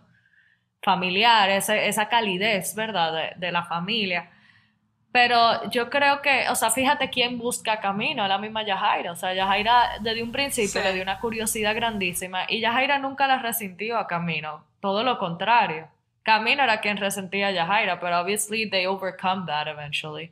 familiar, 0.83 1.49
esa 1.49 2.09
calidez, 2.09 2.75
¿verdad? 2.75 3.13
De, 3.13 3.33
de 3.37 3.51
la 3.51 3.63
familia. 3.63 4.29
Pero 5.11 5.69
yo 5.69 5.89
creo 5.89 6.21
que, 6.21 6.47
o 6.49 6.55
sea, 6.55 6.69
fíjate 6.69 7.09
quién 7.09 7.37
busca 7.37 7.81
camino, 7.81 8.27
la 8.27 8.37
misma 8.37 8.63
Yajaira. 8.63 9.11
O 9.11 9.15
sea, 9.15 9.33
Yajaira 9.33 9.97
desde 9.99 10.23
un 10.23 10.31
principio 10.31 10.81
le 10.81 10.93
dio 10.93 11.03
una 11.03 11.19
curiosidad 11.19 11.75
grandísima 11.75 12.45
y 12.47 12.61
Yajaira 12.61 12.97
nunca 12.97 13.27
la 13.27 13.39
resintió 13.39 13.97
a 13.97 14.07
Camino, 14.07 14.63
todo 14.79 15.03
lo 15.03 15.17
contrario. 15.17 15.89
Camino 16.23 16.63
era 16.63 16.79
quien 16.79 16.97
resentía 16.97 17.47
a 17.47 17.51
Yajaira, 17.51 17.99
pero 17.99 18.19
obviously 18.19 18.69
they 18.69 18.85
overcome 18.85 19.45
that 19.47 19.67
eventually. 19.67 20.31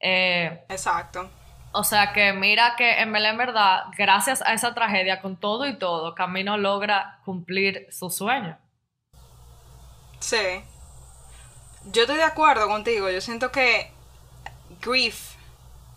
Eh, 0.00 0.64
Exacto. 0.68 1.28
O 1.72 1.84
sea 1.84 2.12
que 2.12 2.32
mira 2.32 2.74
que 2.76 3.00
en 3.00 3.12
verdad, 3.12 3.84
gracias 3.96 4.42
a 4.42 4.54
esa 4.54 4.74
tragedia, 4.74 5.20
con 5.20 5.36
todo 5.36 5.66
y 5.66 5.78
todo, 5.78 6.14
Camino 6.14 6.56
logra 6.56 7.20
cumplir 7.24 7.86
su 7.90 8.08
sueño. 8.10 8.56
Sí. 10.20 10.62
Yo 11.84 12.02
estoy 12.02 12.16
de 12.16 12.24
acuerdo 12.24 12.68
contigo. 12.68 13.10
Yo 13.10 13.20
siento 13.20 13.50
que 13.52 13.90
grief 14.80 15.32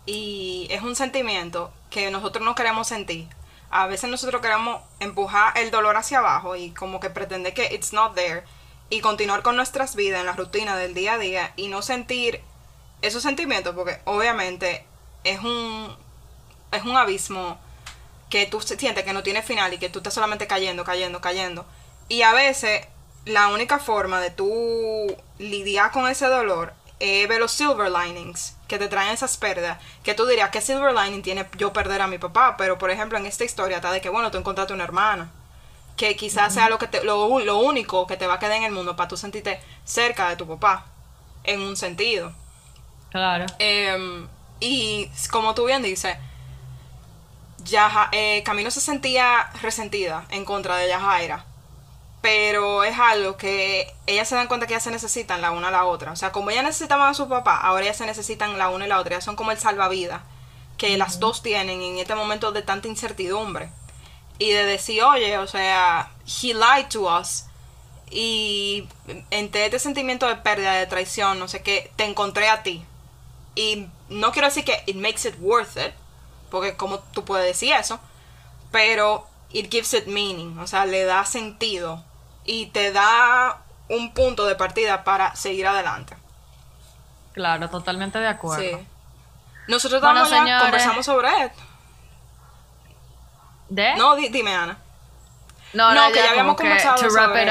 y 0.06 0.66
es 0.70 0.82
un 0.82 0.96
sentimiento 0.96 1.72
que 1.90 2.10
nosotros 2.10 2.44
no 2.44 2.54
queremos 2.54 2.88
sentir. 2.88 3.28
a 3.70 3.86
veces 3.86 4.08
nosotros 4.08 4.40
queremos 4.40 4.82
empujar 5.00 5.56
el 5.58 5.70
dolor 5.70 5.96
hacia 5.96 6.18
abajo 6.18 6.54
y 6.54 6.70
como 6.70 7.00
que 7.00 7.10
pretender 7.10 7.54
que 7.54 7.74
it's 7.74 7.92
not 7.92 8.14
there 8.14 8.44
y 8.88 9.00
continuar 9.00 9.42
con 9.42 9.56
nuestras 9.56 9.96
vidas 9.96 10.20
en 10.20 10.26
la 10.26 10.32
rutina 10.34 10.76
del 10.76 10.94
día 10.94 11.14
a 11.14 11.18
día 11.18 11.52
y 11.56 11.68
no 11.68 11.82
sentir 11.82 12.40
esos 13.02 13.22
sentimientos 13.22 13.74
porque 13.74 14.00
obviamente 14.04 14.86
es 15.24 15.40
un 15.40 15.96
es 16.70 16.84
un 16.84 16.96
abismo 16.96 17.58
que 18.30 18.46
tú 18.46 18.60
sientes 18.60 19.04
que 19.04 19.12
no 19.12 19.22
tiene 19.22 19.42
final 19.42 19.72
y 19.72 19.78
que 19.78 19.88
tú 19.88 19.98
estás 20.00 20.14
solamente 20.14 20.46
cayendo, 20.46 20.84
cayendo, 20.84 21.20
cayendo. 21.20 21.66
Y 22.08 22.22
a 22.22 22.32
veces 22.32 22.86
la 23.26 23.48
única 23.48 23.78
forma 23.78 24.20
de 24.20 24.30
tú 24.30 25.16
lidiar 25.38 25.90
con 25.90 26.08
ese 26.08 26.26
dolor 26.26 26.74
es 27.00 27.28
ver 27.28 27.40
los 27.40 27.52
silver 27.52 27.90
linings 27.90 28.56
que 28.68 28.78
te 28.78 28.88
traen 28.88 29.12
esas 29.12 29.36
pérdidas. 29.36 29.78
Que 30.02 30.14
tú 30.14 30.26
dirías, 30.26 30.50
¿qué 30.50 30.60
silver 30.60 30.94
lining 30.94 31.22
tiene 31.22 31.46
yo 31.56 31.72
perder 31.72 32.02
a 32.02 32.06
mi 32.06 32.18
papá? 32.18 32.56
Pero 32.56 32.78
por 32.78 32.90
ejemplo, 32.90 33.18
en 33.18 33.26
esta 33.26 33.44
historia 33.44 33.76
está 33.76 33.92
de 33.92 34.00
que, 34.00 34.08
bueno, 34.08 34.30
tú 34.30 34.38
encontraste 34.38 34.72
una 34.72 34.84
hermana. 34.84 35.30
Que 35.96 36.16
quizás 36.16 36.52
sea 36.52 36.68
lo, 36.68 36.78
que 36.78 36.88
te, 36.88 37.04
lo, 37.04 37.38
lo 37.40 37.58
único 37.58 38.06
que 38.06 38.16
te 38.16 38.26
va 38.26 38.34
a 38.34 38.38
quedar 38.38 38.56
en 38.56 38.64
el 38.64 38.72
mundo 38.72 38.96
para 38.96 39.08
tú 39.08 39.16
sentirte 39.16 39.60
cerca 39.84 40.28
de 40.28 40.36
tu 40.36 40.46
papá. 40.46 40.86
En 41.44 41.60
un 41.60 41.76
sentido. 41.76 42.32
Claro. 43.10 43.46
Em, 43.58 44.26
y 44.60 45.08
como 45.30 45.54
tú 45.54 45.66
bien 45.66 45.82
dices, 45.82 46.16
Yaja, 47.64 48.08
eh, 48.12 48.42
Camino 48.44 48.70
se 48.70 48.80
sentía 48.80 49.50
resentida 49.62 50.24
en 50.30 50.44
contra 50.44 50.76
de 50.76 50.88
Yajaira. 50.88 51.44
Pero 52.24 52.84
es 52.84 52.98
algo 52.98 53.36
que 53.36 53.94
ellas 54.06 54.26
se 54.26 54.34
dan 54.34 54.48
cuenta 54.48 54.66
que 54.66 54.72
ellas 54.72 54.84
se 54.84 54.90
necesitan 54.90 55.42
la 55.42 55.50
una 55.50 55.68
a 55.68 55.70
la 55.70 55.84
otra. 55.84 56.10
O 56.10 56.16
sea, 56.16 56.32
como 56.32 56.48
ellas 56.48 56.64
necesitaban 56.64 57.10
a 57.10 57.12
su 57.12 57.28
papá, 57.28 57.58
ahora 57.58 57.84
ellas 57.84 57.98
se 57.98 58.06
necesitan 58.06 58.56
la 58.56 58.70
una 58.70 58.86
y 58.86 58.88
la 58.88 58.98
otra. 58.98 59.16
Ellas 59.16 59.26
son 59.26 59.36
como 59.36 59.50
el 59.50 59.58
salvavidas 59.58 60.22
que 60.78 60.96
las 60.96 61.20
dos 61.20 61.42
tienen 61.42 61.82
en 61.82 61.98
este 61.98 62.14
momento 62.14 62.50
de 62.50 62.62
tanta 62.62 62.88
incertidumbre. 62.88 63.68
Y 64.38 64.52
de 64.52 64.64
decir, 64.64 65.02
oye, 65.02 65.36
o 65.36 65.46
sea, 65.46 66.12
he 66.24 66.54
lied 66.54 66.86
to 66.88 67.02
us. 67.14 67.44
Y 68.08 68.88
entre 69.30 69.66
este 69.66 69.78
sentimiento 69.78 70.26
de 70.26 70.36
pérdida, 70.36 70.72
de 70.72 70.86
traición, 70.86 71.38
no 71.38 71.46
sé 71.46 71.62
qué, 71.62 71.92
te 71.96 72.04
encontré 72.04 72.48
a 72.48 72.62
ti. 72.62 72.86
Y 73.54 73.88
no 74.08 74.32
quiero 74.32 74.48
decir 74.48 74.64
que 74.64 74.82
it 74.86 74.96
makes 74.96 75.28
it 75.28 75.34
worth 75.40 75.76
it, 75.76 75.92
porque 76.50 76.74
como 76.74 77.00
tú 77.00 77.22
puedes 77.26 77.44
decir 77.44 77.74
eso, 77.74 78.00
pero 78.70 79.26
it 79.50 79.70
gives 79.70 79.92
it 79.92 80.06
meaning, 80.06 80.58
o 80.58 80.66
sea, 80.66 80.86
le 80.86 81.04
da 81.04 81.26
sentido 81.26 82.02
y 82.44 82.66
te 82.66 82.92
da 82.92 83.58
un 83.88 84.12
punto 84.12 84.46
de 84.46 84.54
partida 84.54 85.04
para 85.04 85.34
seguir 85.36 85.66
adelante. 85.66 86.16
Claro, 87.32 87.68
totalmente 87.68 88.18
de 88.18 88.28
acuerdo. 88.28 88.62
Sí. 88.62 88.86
Nosotros 89.68 90.00
conversamos 90.00 91.06
sobre 91.06 91.28
esto. 91.44 91.62
¿De? 93.68 93.94
No, 93.96 94.14
dime, 94.16 94.54
Ana. 94.54 94.78
No, 95.72 95.92
no, 95.92 96.12
que 96.12 96.22
ya 96.22 96.30
habíamos 96.30 96.56
conversado 96.56 97.10
sobre... 97.10 97.50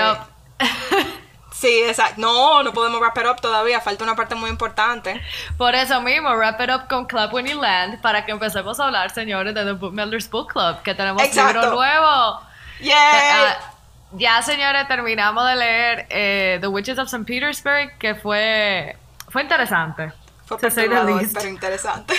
Sí, 1.54 1.84
exacto. 1.88 2.20
No, 2.20 2.62
no 2.62 2.74
podemos 2.74 3.00
wrap 3.00 3.18
it 3.18 3.26
up 3.26 3.40
todavía. 3.40 3.80
Falta 3.80 4.04
una 4.04 4.18
parte 4.18 4.36
muy 4.36 4.50
importante. 4.50 5.22
Por 5.58 5.76
eso 5.76 6.02
mismo, 6.02 6.36
wrap 6.36 6.60
it 6.60 6.70
up 6.70 6.90
con 6.90 7.06
Club 7.06 7.34
When 7.34 7.46
You 7.46 7.62
Land 7.62 8.02
para 8.02 8.26
que 8.26 8.34
empecemos 8.34 8.82
a 8.82 8.88
hablar, 8.88 9.12
señores, 9.12 9.56
de 9.56 9.64
The 9.64 9.72
Book 9.72 9.94
Melders 9.94 10.30
Book 10.30 10.52
Club, 10.52 10.82
que 10.82 10.94
tenemos 10.94 11.24
libro 11.24 11.72
nuevo. 11.72 12.42
Yeah. 12.82 13.73
Ya, 14.14 14.42
señores, 14.42 14.88
terminamos 14.88 15.48
de 15.48 15.56
leer 15.56 16.08
eh, 16.10 16.58
The 16.62 16.68
Witches 16.68 17.00
of 17.00 17.08
St. 17.08 17.26
Petersburg, 17.26 17.98
que 17.98 18.16
fue, 18.16 18.96
fue 19.30 19.42
interesante. 19.42 20.12
Fue 20.46 20.58
pero 20.58 21.48
interesante. 21.48 22.14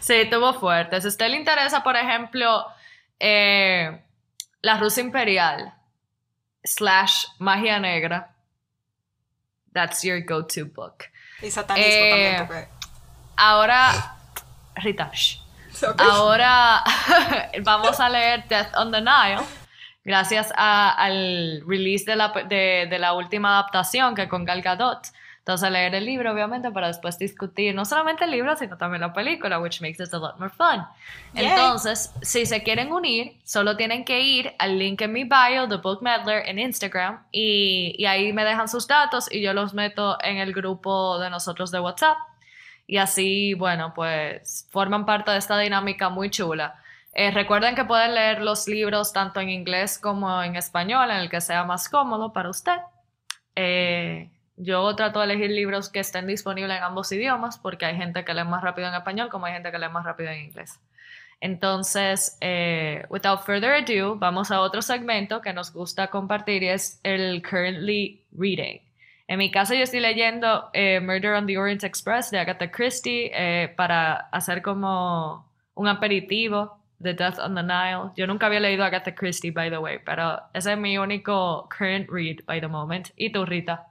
sí, 0.00 0.14
estuvo 0.14 0.54
fuerte. 0.54 1.00
Si 1.00 1.06
a 1.06 1.10
usted 1.10 1.28
le 1.28 1.36
interesa, 1.36 1.82
por 1.82 1.96
ejemplo, 1.96 2.66
eh, 3.18 4.02
la 4.62 4.78
Rusia 4.78 5.02
Imperial, 5.02 5.72
slash 6.64 7.26
magia 7.38 7.78
negra, 7.78 8.34
that's 9.72 10.02
your 10.02 10.20
go-to 10.20 10.66
book. 10.66 11.04
Y 11.42 11.50
satanismo 11.50 11.90
también, 11.90 12.34
eh, 12.34 12.44
porque... 12.46 12.68
Ahora, 13.36 14.16
Rita, 14.76 15.10
ahora 15.98 16.82
vamos 17.62 18.00
a 18.00 18.08
leer 18.08 18.46
Death 18.48 18.74
on 18.76 18.90
the 18.90 19.00
Nile, 19.00 19.42
gracias 20.06 20.52
al 20.56 21.62
release 21.66 22.04
de 22.06 22.16
la, 22.16 22.32
de, 22.48 22.86
de 22.88 22.98
la 22.98 23.12
última 23.12 23.58
adaptación 23.58 24.14
que 24.14 24.28
con 24.28 24.44
Gal 24.46 24.62
Gadot. 24.62 25.08
Entonces, 25.40 25.70
leer 25.70 25.94
el 25.94 26.04
libro, 26.04 26.32
obviamente, 26.32 26.72
para 26.72 26.88
después 26.88 27.18
discutir 27.18 27.72
no 27.72 27.84
solamente 27.84 28.24
el 28.24 28.32
libro, 28.32 28.56
sino 28.56 28.76
también 28.76 29.00
la 29.00 29.12
película, 29.12 29.60
which 29.60 29.80
makes 29.80 30.02
it 30.02 30.12
a 30.12 30.18
lot 30.18 30.36
more 30.40 30.50
fun. 30.50 30.84
Entonces, 31.34 32.12
si 32.22 32.46
se 32.46 32.64
quieren 32.64 32.92
unir, 32.92 33.36
solo 33.44 33.76
tienen 33.76 34.04
que 34.04 34.20
ir 34.22 34.54
al 34.58 34.76
link 34.76 35.02
en 35.02 35.12
mi 35.12 35.22
bio, 35.22 35.68
The 35.68 35.76
Book 35.76 36.02
Medler, 36.02 36.48
en 36.48 36.58
Instagram, 36.58 37.24
y, 37.30 37.94
y 37.96 38.06
ahí 38.06 38.32
me 38.32 38.44
dejan 38.44 38.68
sus 38.68 38.88
datos 38.88 39.30
y 39.30 39.40
yo 39.40 39.52
los 39.52 39.72
meto 39.72 40.18
en 40.20 40.38
el 40.38 40.52
grupo 40.52 41.20
de 41.20 41.30
nosotros 41.30 41.70
de 41.70 41.78
WhatsApp. 41.78 42.16
Y 42.88 42.96
así, 42.96 43.54
bueno, 43.54 43.92
pues 43.94 44.66
forman 44.70 45.06
parte 45.06 45.30
de 45.30 45.38
esta 45.38 45.56
dinámica 45.58 46.08
muy 46.08 46.28
chula. 46.28 46.74
Eh, 47.18 47.30
recuerden 47.30 47.74
que 47.74 47.86
pueden 47.86 48.14
leer 48.14 48.42
los 48.42 48.68
libros 48.68 49.14
tanto 49.14 49.40
en 49.40 49.48
inglés 49.48 49.98
como 49.98 50.42
en 50.42 50.54
español, 50.54 51.10
en 51.10 51.16
el 51.16 51.30
que 51.30 51.40
sea 51.40 51.64
más 51.64 51.88
cómodo 51.88 52.34
para 52.34 52.50
usted. 52.50 52.76
Eh, 53.54 54.28
yo 54.58 54.94
trato 54.96 55.20
de 55.20 55.24
elegir 55.24 55.50
libros 55.50 55.88
que 55.88 56.00
estén 56.00 56.26
disponibles 56.26 56.76
en 56.76 56.82
ambos 56.82 57.10
idiomas 57.12 57.56
porque 57.56 57.86
hay 57.86 57.96
gente 57.96 58.22
que 58.22 58.34
lee 58.34 58.44
más 58.44 58.62
rápido 58.62 58.88
en 58.88 58.94
español 58.94 59.30
como 59.30 59.46
hay 59.46 59.54
gente 59.54 59.72
que 59.72 59.78
lee 59.78 59.88
más 59.88 60.04
rápido 60.04 60.28
en 60.28 60.44
inglés. 60.44 60.78
Entonces, 61.40 62.36
eh, 62.42 63.06
without 63.08 63.40
further 63.46 63.72
ado, 63.72 64.16
vamos 64.16 64.50
a 64.50 64.60
otro 64.60 64.82
segmento 64.82 65.40
que 65.40 65.54
nos 65.54 65.72
gusta 65.72 66.08
compartir 66.08 66.64
y 66.64 66.68
es 66.68 67.00
el 67.02 67.42
currently 67.42 68.26
reading. 68.32 68.78
En 69.26 69.38
mi 69.38 69.50
caso, 69.50 69.72
yo 69.72 69.84
estoy 69.84 70.00
leyendo 70.00 70.68
eh, 70.74 71.00
Murder 71.00 71.32
on 71.32 71.46
the 71.46 71.56
Orient 71.56 71.82
Express 71.82 72.30
de 72.30 72.40
Agatha 72.40 72.70
Christie 72.70 73.72
para 73.74 74.16
hacer 74.32 74.60
como 74.60 75.50
un 75.74 75.88
aperitivo 75.88 76.85
de 76.98 77.14
Death 77.14 77.38
on 77.38 77.54
the 77.54 77.62
Nile. 77.62 78.12
Yo 78.16 78.26
nunca 78.26 78.46
había 78.46 78.60
leído 78.60 78.84
Agatha 78.84 79.14
Christie, 79.14 79.50
by 79.50 79.70
the 79.70 79.78
way, 79.78 79.98
pero 79.98 80.42
ese 80.52 80.72
es 80.72 80.78
mi 80.78 80.98
único 80.98 81.68
current 81.68 82.08
read 82.10 82.44
by 82.46 82.60
the 82.60 82.68
moment. 82.68 83.10
¿Y 83.16 83.30
tú, 83.30 83.44
Rita? 83.44 83.86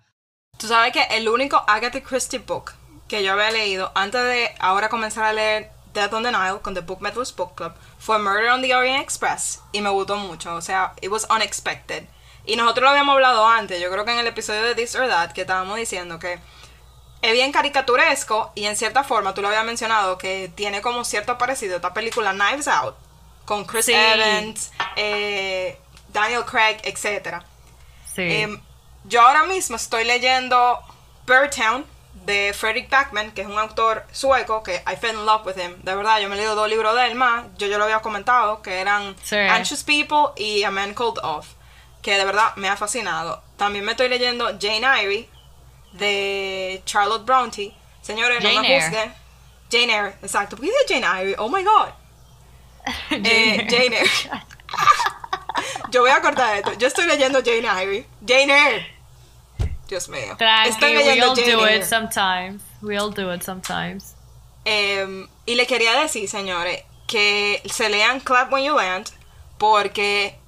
Tú 0.57 0.67
sabes 0.67 0.93
que 0.93 1.03
el 1.11 1.27
único 1.27 1.63
Agatha 1.67 2.01
Christie 2.01 2.39
book 2.39 2.73
que 3.07 3.23
yo 3.23 3.33
había 3.33 3.51
leído 3.51 3.91
antes 3.93 4.23
de 4.23 4.49
ahora 4.59 4.89
comenzar 4.89 5.25
a 5.25 5.33
leer 5.33 5.71
Death 5.93 6.13
on 6.13 6.23
the 6.23 6.31
Nile 6.31 6.59
con 6.61 6.73
The 6.73 6.81
Book 6.81 7.01
Methodist 7.01 7.37
Book 7.37 7.55
Club 7.55 7.73
fue 7.99 8.19
Murder 8.19 8.49
on 8.49 8.61
the 8.61 8.75
Orient 8.75 9.01
Express 9.01 9.61
y 9.71 9.81
me 9.81 9.89
gustó 9.89 10.17
mucho, 10.17 10.55
o 10.55 10.61
sea, 10.61 10.93
it 11.01 11.09
was 11.09 11.27
unexpected. 11.29 12.05
Y 12.45 12.57
nosotros 12.57 12.83
lo 12.83 12.89
habíamos 12.89 13.13
hablado 13.13 13.47
antes, 13.47 13.81
yo 13.81 13.89
creo 13.91 14.05
que 14.05 14.11
en 14.11 14.19
el 14.19 14.27
episodio 14.27 14.63
de 14.63 14.75
This 14.75 14.95
or 14.95 15.07
That 15.07 15.31
que 15.31 15.41
estábamos 15.41 15.77
diciendo 15.77 16.19
que 16.19 16.39
es 17.25 17.33
bien 17.33 17.51
caricaturesco 17.51 18.51
y 18.53 18.65
en 18.65 18.75
cierta 18.75 19.03
forma 19.03 19.33
tú 19.33 19.41
lo 19.41 19.47
habías 19.47 19.65
mencionado 19.65 20.17
que 20.17 20.51
tiene 20.53 20.81
como 20.81 21.03
cierto 21.03 21.37
parecido 21.37 21.77
esta 21.77 21.93
película 21.93 22.33
Knives 22.33 22.67
Out 22.67 22.95
con 23.45 23.65
Chris 23.65 23.89
Evans, 23.89 24.71
eh, 24.95 25.77
Daniel 26.09 26.43
Craig, 26.45 26.77
etc. 26.83 27.41
Sí. 28.13 28.21
Em, 28.21 28.61
yo 29.05 29.21
ahora 29.21 29.43
mismo 29.43 29.75
estoy 29.75 30.03
leyendo 30.03 30.79
Town 31.25 31.85
de 32.25 32.53
Frederick 32.53 32.89
Backman, 32.89 33.31
que 33.31 33.41
es 33.41 33.47
un 33.47 33.57
autor 33.57 34.05
sueco 34.11 34.63
que 34.63 34.75
I 34.87 34.95
fell 34.95 35.15
in 35.15 35.25
love 35.25 35.45
with 35.45 35.57
him. 35.57 35.81
De 35.83 35.95
verdad, 35.95 36.19
yo 36.19 36.29
me 36.29 36.35
he 36.35 36.37
leído 36.37 36.55
dos 36.55 36.69
libros 36.69 36.95
de 36.95 37.07
él 37.07 37.15
más. 37.15 37.45
Yo 37.57 37.67
ya 37.67 37.77
lo 37.77 37.83
había 37.83 37.99
comentado, 37.99 38.61
que 38.61 38.79
eran 38.79 39.15
Anxious 39.31 39.83
People 39.83 40.29
y 40.35 40.63
A 40.63 40.71
Man 40.71 40.93
Called 40.93 41.19
Off, 41.23 41.49
que 42.01 42.17
de 42.17 42.25
verdad 42.25 42.55
me 42.55 42.69
ha 42.69 42.77
fascinado. 42.77 43.43
También 43.57 43.85
me 43.85 43.91
estoy 43.91 44.09
leyendo 44.09 44.45
Jane 44.59 44.85
Eyre 45.01 45.29
de 45.97 46.81
Charlotte 46.85 47.25
Bronte. 47.25 47.73
Señores, 48.01 48.43
no 48.43 48.61
me 48.61 48.79
juzguen. 48.81 49.13
Jane 49.71 49.91
Eyre, 49.91 50.15
exacto. 50.21 50.55
¿Por 50.55 50.65
qué 50.65 50.71
dice 50.71 51.01
Jane 51.01 51.05
Eyre? 51.05 51.35
Oh 51.37 51.49
my 51.49 51.63
god. 51.63 51.89
Eh, 53.11 53.65
Jane 53.67 53.95
Eyre. 53.95 54.09
yo 55.91 56.01
voy 56.01 56.11
a 56.11 56.21
cortar 56.21 56.57
esto. 56.57 56.73
Yo 56.73 56.87
estoy 56.87 57.05
leyendo 57.07 57.41
Jane 57.43 57.65
Eyre. 57.67 58.05
Jane 58.25 58.51
Eyre. 58.51 58.95
Dios 59.87 60.07
mío. 60.09 60.37
Estoy 60.65 60.95
we 60.97 61.21
all 61.21 61.35
do 61.35 61.65
it 61.65 61.83
sometimes. 61.83 62.61
We 62.81 62.97
all 62.97 63.11
do 63.11 63.31
it 63.31 63.43
sometimes. 63.43 64.15
Em, 64.65 65.27
y 65.45 65.55
le 65.55 65.65
quería 65.67 65.93
decir, 65.93 66.27
señores, 66.27 66.83
que 67.07 67.61
se 67.65 67.89
lean 67.89 68.19
Clap 68.19 68.51
When 68.51 68.63
You 68.63 68.75
Land, 68.75 69.11
porque 69.57 70.39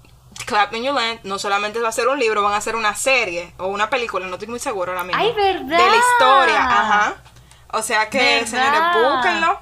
Clap 0.46 0.72
When 0.72 0.84
You 0.84 0.94
Land 0.94 1.22
no 1.24 1.40
solamente 1.40 1.80
va 1.80 1.90
a 1.90 1.92
ser 1.92 2.08
un 2.08 2.20
libro, 2.20 2.42
van 2.42 2.54
a 2.54 2.62
ser 2.62 2.76
una 2.76 2.96
serie 2.96 3.54
o 3.58 3.68
una 3.68 3.90
película, 3.90 4.28
no 4.28 4.34
estoy 4.34 4.48
muy 4.48 4.60
seguro 4.60 4.92
ahora 4.92 5.04
mismo. 5.04 5.22
¡Ay, 5.22 5.34
verdad! 5.34 5.78
De 5.78 5.90
la 5.90 5.98
historia, 5.98 6.64
ajá. 6.64 7.16
O 7.74 7.82
sea 7.82 8.10
que, 8.10 8.46
señores, 8.48 8.82
búsquenlo. 8.94 9.60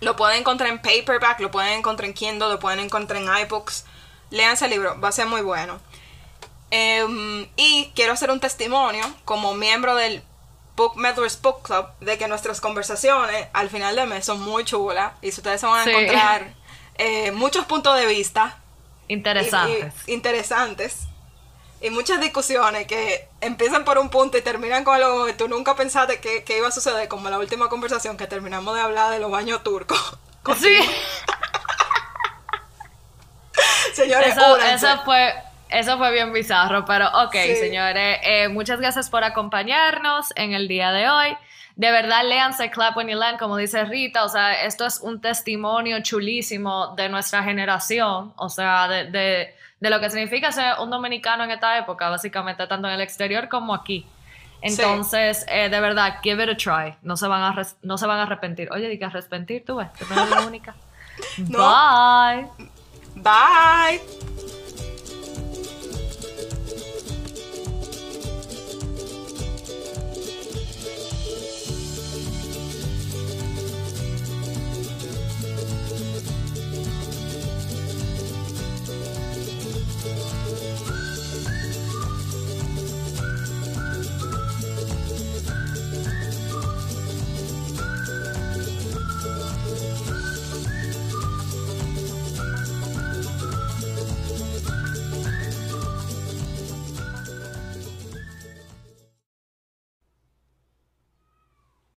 Lo 0.00 0.16
pueden 0.16 0.38
encontrar 0.38 0.70
en 0.70 0.80
paperback, 0.80 1.40
lo 1.40 1.50
pueden 1.50 1.74
encontrar 1.74 2.08
en 2.08 2.14
Kindle, 2.14 2.48
lo 2.48 2.58
pueden 2.58 2.80
encontrar 2.80 3.20
en 3.20 3.28
iBooks. 3.44 3.84
Leanse 4.30 4.64
el 4.64 4.70
libro, 4.70 4.98
va 5.00 5.08
a 5.08 5.12
ser 5.12 5.26
muy 5.26 5.42
bueno. 5.42 5.78
Em, 6.70 7.48
y 7.56 7.90
quiero 7.94 8.12
hacer 8.12 8.30
un 8.30 8.40
testimonio 8.40 9.04
como 9.24 9.54
miembro 9.54 9.96
del 9.96 10.22
Book 10.76 10.96
Meddlers 10.96 11.42
Book 11.42 11.62
Club 11.62 11.86
de 12.00 12.16
que 12.16 12.28
nuestras 12.28 12.60
conversaciones 12.60 13.48
al 13.52 13.68
final 13.68 13.96
del 13.96 14.08
mes 14.08 14.24
son 14.24 14.40
muy 14.40 14.64
chulas 14.64 15.12
y 15.20 15.32
si 15.32 15.40
ustedes 15.40 15.60
se 15.60 15.66
van 15.66 15.86
a 15.86 15.90
encontrar 15.90 16.54
eh, 16.94 17.32
muchos 17.32 17.66
puntos 17.66 17.98
de 17.98 18.06
vista. 18.06 18.59
Interesantes. 19.10 19.94
interesantes. 20.06 21.00
Y 21.80 21.90
muchas 21.90 22.20
discusiones 22.20 22.86
que 22.86 23.26
empiezan 23.40 23.84
por 23.84 23.98
un 23.98 24.08
punto 24.08 24.38
y 24.38 24.42
terminan 24.42 24.84
con 24.84 24.94
algo 24.94 25.26
que 25.26 25.32
tú 25.32 25.48
nunca 25.48 25.74
pensaste 25.74 26.20
que, 26.20 26.56
iba 26.56 26.68
a 26.68 26.70
suceder, 26.70 27.08
como 27.08 27.28
la 27.28 27.38
última 27.38 27.68
conversación 27.68 28.16
que 28.16 28.28
terminamos 28.28 28.76
de 28.76 28.82
hablar 28.82 29.10
de 29.10 29.18
los 29.18 29.30
baños 29.30 29.62
turcos. 29.62 29.98
Sí. 30.58 30.78
Señores, 33.94 34.34
eso, 34.74 35.02
fue 35.04 35.34
eso 35.68 35.98
fue 35.98 36.10
bien 36.12 36.32
bizarro, 36.32 36.84
pero 36.86 37.06
ok, 37.24 37.32
señores, 37.32 38.18
eh, 38.22 38.48
muchas 38.48 38.80
gracias 38.80 39.10
por 39.10 39.22
acompañarnos 39.22 40.32
en 40.36 40.54
el 40.54 40.66
día 40.66 40.92
de 40.92 41.08
hoy. 41.08 41.36
De 41.80 41.90
verdad, 41.90 42.28
léanse 42.28 42.70
Clap 42.70 42.94
When 42.94 43.08
You 43.08 43.16
Land, 43.16 43.38
como 43.38 43.56
dice 43.56 43.86
Rita, 43.86 44.26
o 44.26 44.28
sea, 44.28 44.66
esto 44.66 44.84
es 44.84 45.00
un 45.00 45.18
testimonio 45.18 46.02
chulísimo 46.02 46.94
de 46.94 47.08
nuestra 47.08 47.42
generación, 47.42 48.34
o 48.36 48.50
sea, 48.50 48.86
de, 48.86 49.54
lo 49.80 49.98
que 49.98 50.10
significa 50.10 50.52
ser 50.52 50.74
un 50.78 50.90
dominicano 50.90 51.44
en 51.44 51.52
esta 51.52 51.78
época, 51.78 52.10
básicamente, 52.10 52.66
tanto 52.66 52.86
en 52.86 52.92
el 52.92 53.00
exterior 53.00 53.48
como 53.48 53.72
aquí. 53.72 54.06
Entonces, 54.60 55.46
eh, 55.48 55.70
de 55.70 55.80
verdad, 55.80 56.18
give 56.22 56.44
it 56.44 56.50
a 56.50 56.54
try. 56.54 56.96
No 57.00 57.16
se 57.16 57.26
van 57.26 57.40
a, 57.40 57.66
no 57.80 57.96
se 57.96 58.06
van 58.06 58.18
a 58.18 58.22
arrepentir. 58.24 58.70
Oye, 58.72 58.86
di 58.86 58.98
que 58.98 59.06
arrepentir 59.06 59.64
tú 59.64 59.76
ves, 59.76 59.88
que 59.92 60.04
no 60.14 60.46
única. 60.46 60.74
Bye. 61.38 62.46
Bye. 63.14 64.59